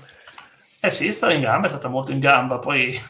Eh 0.83 0.89
sì, 0.91 1.07
è 1.07 1.11
stata 1.11 1.31
in 1.33 1.41
gamba, 1.41 1.67
è 1.67 1.69
stata 1.69 1.87
molto 1.87 2.11
in 2.11 2.19
gamba. 2.19 2.57
Poi 2.59 2.93
eh, 2.93 3.01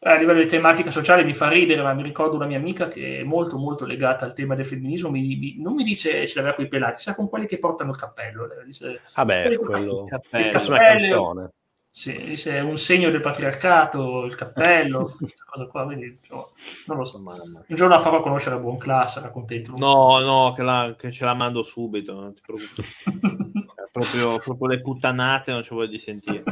a 0.00 0.16
livello 0.16 0.40
di 0.42 0.48
tematica 0.48 0.90
sociale 0.90 1.22
mi 1.24 1.32
fa 1.32 1.48
ridere, 1.48 1.80
ma 1.80 1.94
mi 1.94 2.02
ricordo 2.02 2.34
una 2.36 2.44
mia 2.46 2.58
amica 2.58 2.88
che 2.88 3.20
è 3.20 3.22
molto 3.22 3.56
molto 3.56 3.86
legata 3.86 4.24
al 4.26 4.34
tema 4.34 4.54
del 4.56 4.66
femminismo. 4.66 5.10
mi- 5.10 5.36
mi- 5.36 5.56
non 5.62 5.74
mi 5.74 5.82
dice 5.84 6.26
ce 6.26 6.34
l'aveva 6.36 6.54
con 6.54 6.64
i 6.64 6.68
pelati, 6.68 7.00
sa 7.00 7.14
con 7.14 7.28
quelli 7.28 7.46
che 7.46 7.58
portano 7.58 7.92
il 7.92 7.96
cappello. 7.96 8.46
Lei 8.46 8.64
Dice, 8.66 9.00
Vabbè, 9.14 9.42
quelli- 9.42 9.56
quello... 9.56 10.04
Cappello. 10.04 10.44
È 10.44 10.48
una 10.48 10.58
cappello. 10.58 10.76
canzone. 10.98 11.50
Sì, 11.92 12.16
dice, 12.24 12.56
è 12.56 12.60
un 12.60 12.78
segno 12.78 13.10
del 13.10 13.20
patriarcato, 13.20 14.24
il 14.24 14.36
cappello, 14.36 15.12
questa 15.18 15.44
cosa 15.44 15.66
qua, 15.66 15.84
quindi 15.84 16.18
insomma, 16.20 16.46
non 16.86 16.96
lo 16.98 17.04
so. 17.04 17.18
Un 17.18 17.64
giorno 17.68 17.94
la 17.94 18.00
farò 18.00 18.20
conoscere 18.20 18.54
a 18.54 18.58
buon 18.58 18.78
classe, 18.78 19.20
sarà 19.20 19.32
contento. 19.32 19.74
No, 19.76 20.18
no, 20.20 20.52
che, 20.54 20.62
la- 20.62 20.94
che 20.96 21.10
ce 21.10 21.24
la 21.24 21.34
mando 21.34 21.62
subito, 21.62 22.12
non 22.14 22.32
ti 22.34 22.42
preoccupare. 22.44 22.88
proprio, 23.90 24.38
proprio 24.38 24.68
le 24.68 24.80
puttanate 24.80 25.50
non 25.50 25.62
ci 25.64 25.74
voglio 25.74 25.90
di 25.90 25.98
sentire. 25.98 26.44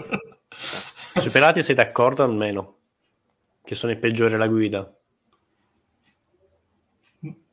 Sui 1.12 1.30
pelati 1.30 1.62
sei 1.62 1.74
d'accordo 1.74 2.24
almeno? 2.24 2.76
Che 3.62 3.74
sono 3.74 3.92
i 3.92 3.98
peggiori 3.98 4.34
alla 4.34 4.48
guida? 4.48 4.92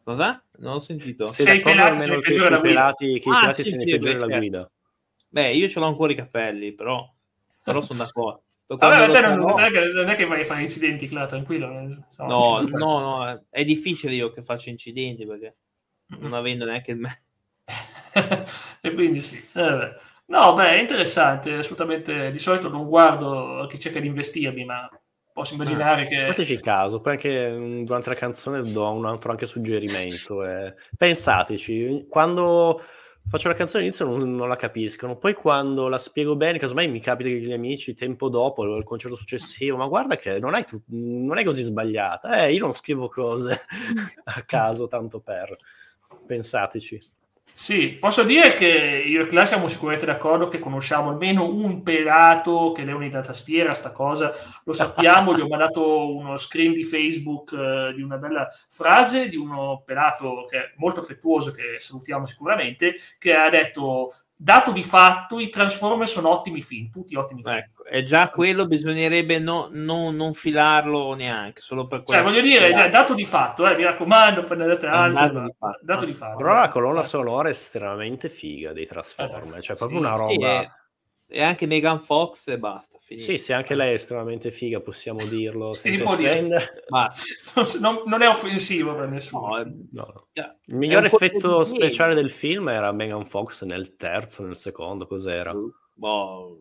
Cosa? 0.04 0.44
Non 0.58 0.74
ho 0.76 0.80
sentito. 0.80 1.26
Sei 1.28 1.46
Sei 1.46 1.56
d'accordo 1.58 1.78
pelati 1.84 2.02
almeno 2.02 2.20
i 2.20 2.22
che 2.22 2.60
pelati, 2.62 3.20
che 3.20 3.30
i 3.30 3.32
Ah, 3.32 3.40
pelati 3.42 3.64
sì, 3.64 3.70
siano 3.70 3.84
sì, 3.84 3.90
i 3.90 3.92
peggiori 3.92 4.16
alla 4.16 4.38
guida? 4.38 4.72
Beh, 5.28 5.54
io 5.54 5.68
ce 5.68 5.80
l'ho 5.80 5.88
ancora 5.88 6.12
i 6.12 6.16
capelli, 6.16 6.74
però, 6.74 7.15
però 7.66 7.82
sono 7.82 8.04
d'accordo. 8.04 8.44
Vabbè, 8.68 9.12
te 9.12 9.22
lo 9.22 9.36
non, 9.36 9.60
è 9.60 9.70
che, 9.72 9.80
non 9.94 10.10
è 10.10 10.16
che 10.16 10.26
vai 10.26 10.42
a 10.42 10.46
fare 10.46 10.62
incidenti, 10.62 11.08
Cla, 11.08 11.26
tranquillo. 11.26 11.68
eh, 11.68 11.98
No, 12.26 12.62
no, 12.62 13.00
no, 13.00 13.46
è 13.50 13.64
difficile 13.66 14.14
io 14.14 14.32
che 14.32 14.42
faccia 14.42 14.70
incidenti 14.70 15.26
perché 15.26 15.58
Mm. 16.14 16.22
non 16.22 16.34
avendo 16.34 16.66
neanche 16.66 16.92
il 16.92 16.98
me. 17.00 17.24
e 18.82 18.94
quindi 18.94 19.22
sì. 19.22 19.44
eh, 19.54 19.96
no, 20.28 20.54
beh, 20.54 20.70
è 20.76 20.80
interessante, 20.80 21.54
assolutamente. 21.56 22.30
Di 22.32 22.38
solito 22.38 22.70
non 22.70 22.88
guardo 22.88 23.66
chi 23.68 23.80
cerca 23.80 24.00
di 24.00 24.06
investirmi, 24.06 24.66
ma 24.66 24.88
posso 25.34 25.56
immaginare 25.56 26.06
che... 26.06 26.26
Fateci 26.26 26.60
caso, 26.60 27.02
poi 27.02 27.14
anche 27.14 27.50
mh, 27.50 27.86
durante 27.86 28.10
la 28.10 28.16
canzone 28.16 28.62
do 28.62 28.88
un 28.92 29.06
altro 29.08 29.32
anche 29.32 29.48
suggerimento. 29.48 30.46
eh. 30.46 30.76
Pensateci, 30.96 32.06
quando 32.08 32.80
faccio 33.28 33.48
la 33.48 33.54
canzone 33.56 33.84
all'inizio 33.84 34.06
non, 34.06 34.36
non 34.36 34.48
la 34.48 34.56
capiscono, 34.56 35.18
poi 35.18 35.34
quando 35.34 35.88
la 35.88 35.98
spiego 35.98 36.36
bene, 36.36 36.60
casomai 36.60 36.88
mi 36.88 37.00
capita 37.00 37.30
che 37.30 37.40
gli 37.40 37.52
amici 37.52 37.94
tempo 37.94 38.30
dopo, 38.30 38.64
il 38.64 38.84
concerto 38.84 39.16
successivo, 39.16 39.78
ma 39.78 39.88
guarda 39.88 40.16
che 40.18 40.40
non, 40.40 40.64
tu- 40.66 40.82
non 40.88 41.38
è 41.38 41.44
così 41.44 41.62
sbagliata, 41.64 42.46
eh, 42.46 42.54
io 42.54 42.62
non 42.62 42.72
scrivo 42.72 43.08
cose 43.08 43.62
a 44.24 44.42
caso 44.42 44.88
tanto 44.88 45.20
per. 45.20 45.56
Pensateci. 46.26 47.00
Sì, 47.58 47.96
posso 47.98 48.24
dire 48.24 48.54
che 48.54 48.68
io 49.08 49.22
e 49.22 49.28
Cla 49.28 49.46
siamo 49.46 49.68
sicuramente 49.68 50.06
d'accordo 50.06 50.50
che 50.50 50.60
conosciamo 50.60 51.10
almeno 51.12 51.48
un 51.48 51.84
pelato 51.84 52.74
che 52.74 52.84
leoni 52.84 53.08
da 53.10 53.22
tastiera, 53.22 53.74
sta 53.74 53.94
cosa, 53.94 54.34
lo 54.66 54.74
sappiamo, 54.74 55.34
gli 55.34 55.40
ho 55.40 55.48
mandato 55.48 56.14
uno 56.14 56.36
screen 56.36 56.74
di 56.74 56.84
Facebook 56.84 57.54
eh, 57.54 57.94
di 57.96 58.02
una 58.02 58.18
bella 58.18 58.50
frase 58.68 59.30
di 59.30 59.38
uno 59.38 59.84
pelato 59.86 60.44
che 60.50 60.58
è 60.58 60.74
molto 60.76 61.00
affettuoso, 61.00 61.54
che 61.54 61.80
salutiamo 61.80 62.26
sicuramente, 62.26 62.96
che 63.18 63.34
ha 63.34 63.50
detto, 63.50 64.14
dato 64.36 64.72
di 64.72 64.84
fatto, 64.84 65.40
i 65.40 65.50
Transformers 65.50 66.12
sono 66.12 66.30
ottimi 66.30 66.62
film, 66.62 66.90
tutti 66.90 67.16
ottimi 67.16 67.42
film. 67.44 67.56
Ecco, 67.56 67.84
e 67.86 68.04
già 68.04 68.28
quello 68.28 68.68
bisognerebbe 68.68 69.40
no- 69.40 69.70
no- 69.72 70.12
non 70.12 70.34
filarlo 70.34 71.14
neanche, 71.14 71.62
solo 71.62 71.88
per 71.88 72.04
Cioè, 72.04 72.22
quello. 72.22 72.24
voglio 72.24 72.42
dire, 72.42 72.74
cioè, 72.74 72.90
dato 72.90 73.14
di 73.14 73.26
fatto, 73.26 73.68
eh, 73.68 73.76
mi 73.76 73.84
raccomando, 73.84 74.44
prendete 74.44 74.86
un 74.86 74.92
altro, 74.94 75.22
dato 75.24 75.34
ma- 75.40 75.46
di 75.46 75.54
fatto. 75.58 75.80
dato 75.82 76.06
di 76.06 76.14
fatto. 76.14 76.38
Però 76.38 76.54
la 76.60 76.70
colonna 76.70 77.04
sonora 77.04 77.48
è 77.48 77.52
estremamente 77.52 78.30
figa 78.30 78.74
dei 78.74 78.86
Transformers, 78.86 79.64
cioè 79.66 79.76
proprio 79.76 80.00
Sì, 80.00 80.06
una 80.06 80.16
Sì, 80.16 80.22
roba... 80.22 80.76
e, 81.28 81.42
anche 81.42 81.66
Megan 81.66 82.00
Fox 82.00 82.48
e 82.48 82.60
basta. 82.60 82.98
finito. 83.02 83.26
Sì, 83.26 83.38
sì, 83.38 83.54
anche 83.54 83.76
lei 83.76 83.92
è 83.92 83.94
estremamente 83.94 84.52
figa, 84.52 84.80
possiamo 84.80 85.26
dirlo 85.26 85.72
senza 85.74 86.04
può 86.04 86.16
dire. 86.16 86.84
Basta. 86.88 87.22
Non, 87.80 88.04
non 88.06 88.22
è 88.22 88.28
offensivo 88.28 88.96
per 88.96 89.10
nessuno. 89.10 89.48
No, 89.48 89.60
eh, 89.60 89.66
No, 89.66 90.12
no. 90.14 90.28
già, 90.34 90.56
Il 90.66 90.76
miglior 90.76 91.06
effetto 91.06 91.64
speciale 91.64 92.14
del 92.14 92.30
film 92.30 92.70
era 92.70 92.92
Megan 92.92 93.26
Fox 93.26 93.64
nel 93.64 93.96
terzo, 93.96 94.46
nel 94.46 94.58
secondo, 94.58 95.08
cos'era? 95.08 95.54
Boh, 95.94 96.60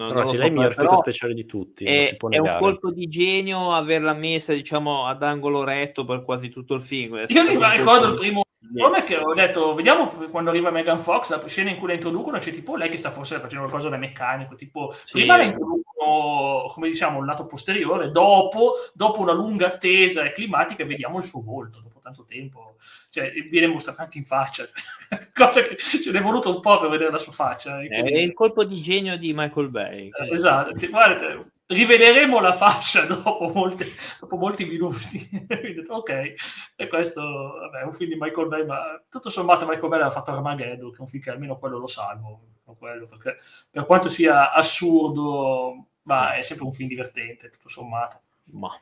non- 0.00 0.08
Però 0.08 0.22
lo 0.22 0.32
lei 0.32 0.40
è 0.40 0.46
il 0.46 0.52
miglior 0.52 0.70
effetto 0.70 0.96
speciale 0.96 1.34
di 1.34 1.46
tutti, 1.46 1.84
È, 1.84 2.02
si 2.02 2.16
può 2.16 2.28
è 2.30 2.38
un 2.38 2.56
colpo 2.58 2.90
di 2.90 3.06
genio 3.08 3.72
averla 3.72 4.14
messa, 4.14 4.52
diciamo, 4.52 5.06
ad 5.06 5.22
angolo 5.22 5.62
retto 5.64 6.04
per 6.04 6.22
quasi 6.22 6.48
tutto 6.48 6.74
il 6.74 6.82
film. 6.82 7.22
Io 7.26 7.42
mi 7.44 7.76
ricordo 7.76 8.12
il 8.12 8.18
primo 8.18 8.42
come 8.78 9.04
che 9.04 9.16
ho 9.16 9.34
detto, 9.34 9.74
vediamo 9.74 10.06
quando 10.30 10.50
arriva 10.50 10.70
Megan 10.70 11.00
Fox, 11.00 11.30
la 11.30 11.42
scena 11.46 11.70
in 11.70 11.76
cui 11.76 11.88
la 11.88 11.94
introducono, 11.94 12.38
c'è 12.38 12.52
tipo 12.52 12.76
lei 12.76 12.88
che 12.88 12.98
sta 12.98 13.10
forse 13.10 13.40
facendo 13.40 13.64
qualcosa 13.64 13.88
da 13.88 13.96
meccanico, 13.96 14.54
tipo 14.54 14.94
Sì, 15.04 15.18
prima 15.18 15.36
la 15.38 15.44
introducono, 15.44 16.70
come 16.72 16.88
diciamo, 16.88 17.18
un 17.18 17.26
lato 17.26 17.46
posteriore, 17.46 18.10
dopo, 18.10 18.74
dopo 18.92 19.20
una 19.22 19.32
lunga 19.32 19.66
attesa 19.68 20.24
e 20.24 20.32
climatica, 20.32 20.84
vediamo 20.84 21.16
il 21.16 21.24
suo 21.24 21.42
volto 21.42 21.82
dopo 22.00 22.02
tanto 22.02 22.24
tempo. 22.24 22.76
Cioè, 23.10 23.30
viene 23.48 23.66
mostrato 23.66 24.00
anche 24.00 24.18
in 24.18 24.24
faccia, 24.24 24.66
cosa 25.34 25.60
che 25.60 25.76
ce 25.76 26.10
n'è 26.10 26.20
voluto 26.20 26.54
un 26.54 26.60
po' 26.60 26.80
per 26.80 26.88
vedere 26.88 27.10
la 27.10 27.18
sua 27.18 27.32
faccia. 27.32 27.80
È 27.80 28.18
il 28.18 28.32
colpo 28.32 28.64
di 28.64 28.80
genio 28.80 29.16
di 29.16 29.32
Michael 29.34 29.68
Bay. 29.68 30.08
Eh, 30.08 30.32
Esatto, 30.32 30.72
che, 30.72 30.88
guardate, 30.88 31.52
rivedremo 31.66 32.40
la 32.40 32.52
fascia 32.52 33.04
dopo, 33.06 33.52
molte- 33.54 33.86
dopo 34.18 34.36
molti 34.36 34.64
minuti. 34.64 35.28
Detto, 35.46 35.94
ok, 35.94 36.34
e 36.76 36.88
questo 36.88 37.20
vabbè, 37.20 37.80
è 37.80 37.84
un 37.84 37.92
film 37.92 38.10
di 38.10 38.18
Michael 38.18 38.48
Bay, 38.48 38.64
ma 38.64 39.00
tutto 39.08 39.30
sommato 39.30 39.66
Michael 39.66 39.88
Bay 39.88 39.98
aveva 39.98 40.10
fatto 40.10 40.30
Armageddon, 40.32 40.90
che 40.90 40.96
è 40.96 41.00
un 41.00 41.08
film 41.08 41.22
che 41.22 41.30
almeno 41.30 41.58
quello 41.58 41.78
lo 41.78 41.86
salvo, 41.86 42.40
quello, 42.78 43.06
perché 43.06 43.38
per 43.70 43.84
quanto 43.84 44.08
sia 44.08 44.52
assurdo, 44.52 45.86
ma 46.02 46.34
è 46.34 46.42
sempre 46.42 46.66
un 46.66 46.72
film 46.72 46.88
divertente, 46.88 47.50
tutto 47.50 47.68
sommato. 47.68 48.20
Ma 48.52 48.72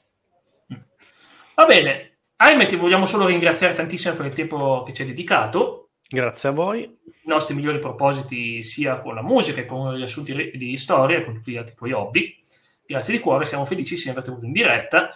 Va 1.58 1.66
bene, 1.66 2.17
Aime 2.40 2.66
ti 2.66 2.76
vogliamo 2.76 3.04
solo 3.04 3.26
ringraziare 3.26 3.74
tantissimo 3.74 4.14
per 4.14 4.26
il 4.26 4.34
tempo 4.34 4.84
che 4.84 4.92
ci 4.92 5.02
hai 5.02 5.08
dedicato, 5.08 5.90
Grazie 6.08 6.50
a 6.50 6.52
voi. 6.52 6.82
i 6.82 7.26
nostri 7.28 7.54
migliori 7.54 7.80
propositi 7.80 8.62
sia 8.62 9.00
con 9.00 9.14
la 9.14 9.22
musica 9.22 9.60
che 9.60 9.66
con 9.66 9.94
gli 9.96 10.02
assunti 10.02 10.52
di 10.54 10.76
storia 10.76 11.18
e 11.18 11.24
con 11.24 11.34
tutti 11.34 11.50
gli 11.50 11.56
altri 11.56 11.74
tuoi 11.74 11.92
hobby. 11.92 12.38
Grazie 12.86 13.14
di 13.14 13.20
cuore, 13.20 13.44
siamo 13.44 13.64
felicissimi 13.64 14.12
di 14.12 14.18
averti 14.18 14.30
avuto 14.30 14.46
in 14.46 14.52
diretta. 14.52 15.10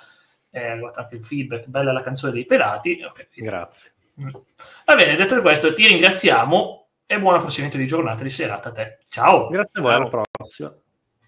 È 0.50 0.66
arrivato 0.66 0.98
anche 0.98 1.14
il 1.14 1.24
feedback, 1.24 1.66
bella 1.66 1.92
la 1.92 2.02
canzone 2.02 2.32
dei 2.32 2.44
pelati. 2.44 3.00
Ok. 3.02 3.28
Grazie. 3.36 3.92
Va 4.14 4.94
bene, 4.96 5.14
detto 5.14 5.40
questo, 5.40 5.72
ti 5.72 5.86
ringraziamo 5.86 6.88
e 7.06 7.20
buona 7.20 7.38
proseguimento 7.38 7.78
di 7.78 7.86
giornata 7.86 8.20
e 8.20 8.24
di 8.24 8.30
serata 8.30 8.70
a 8.70 8.72
te. 8.72 8.98
Ciao! 9.08 9.48
Grazie 9.48 9.78
a 9.78 9.82
voi, 9.82 9.94
alla 9.94 10.08
prossima. 10.08 10.74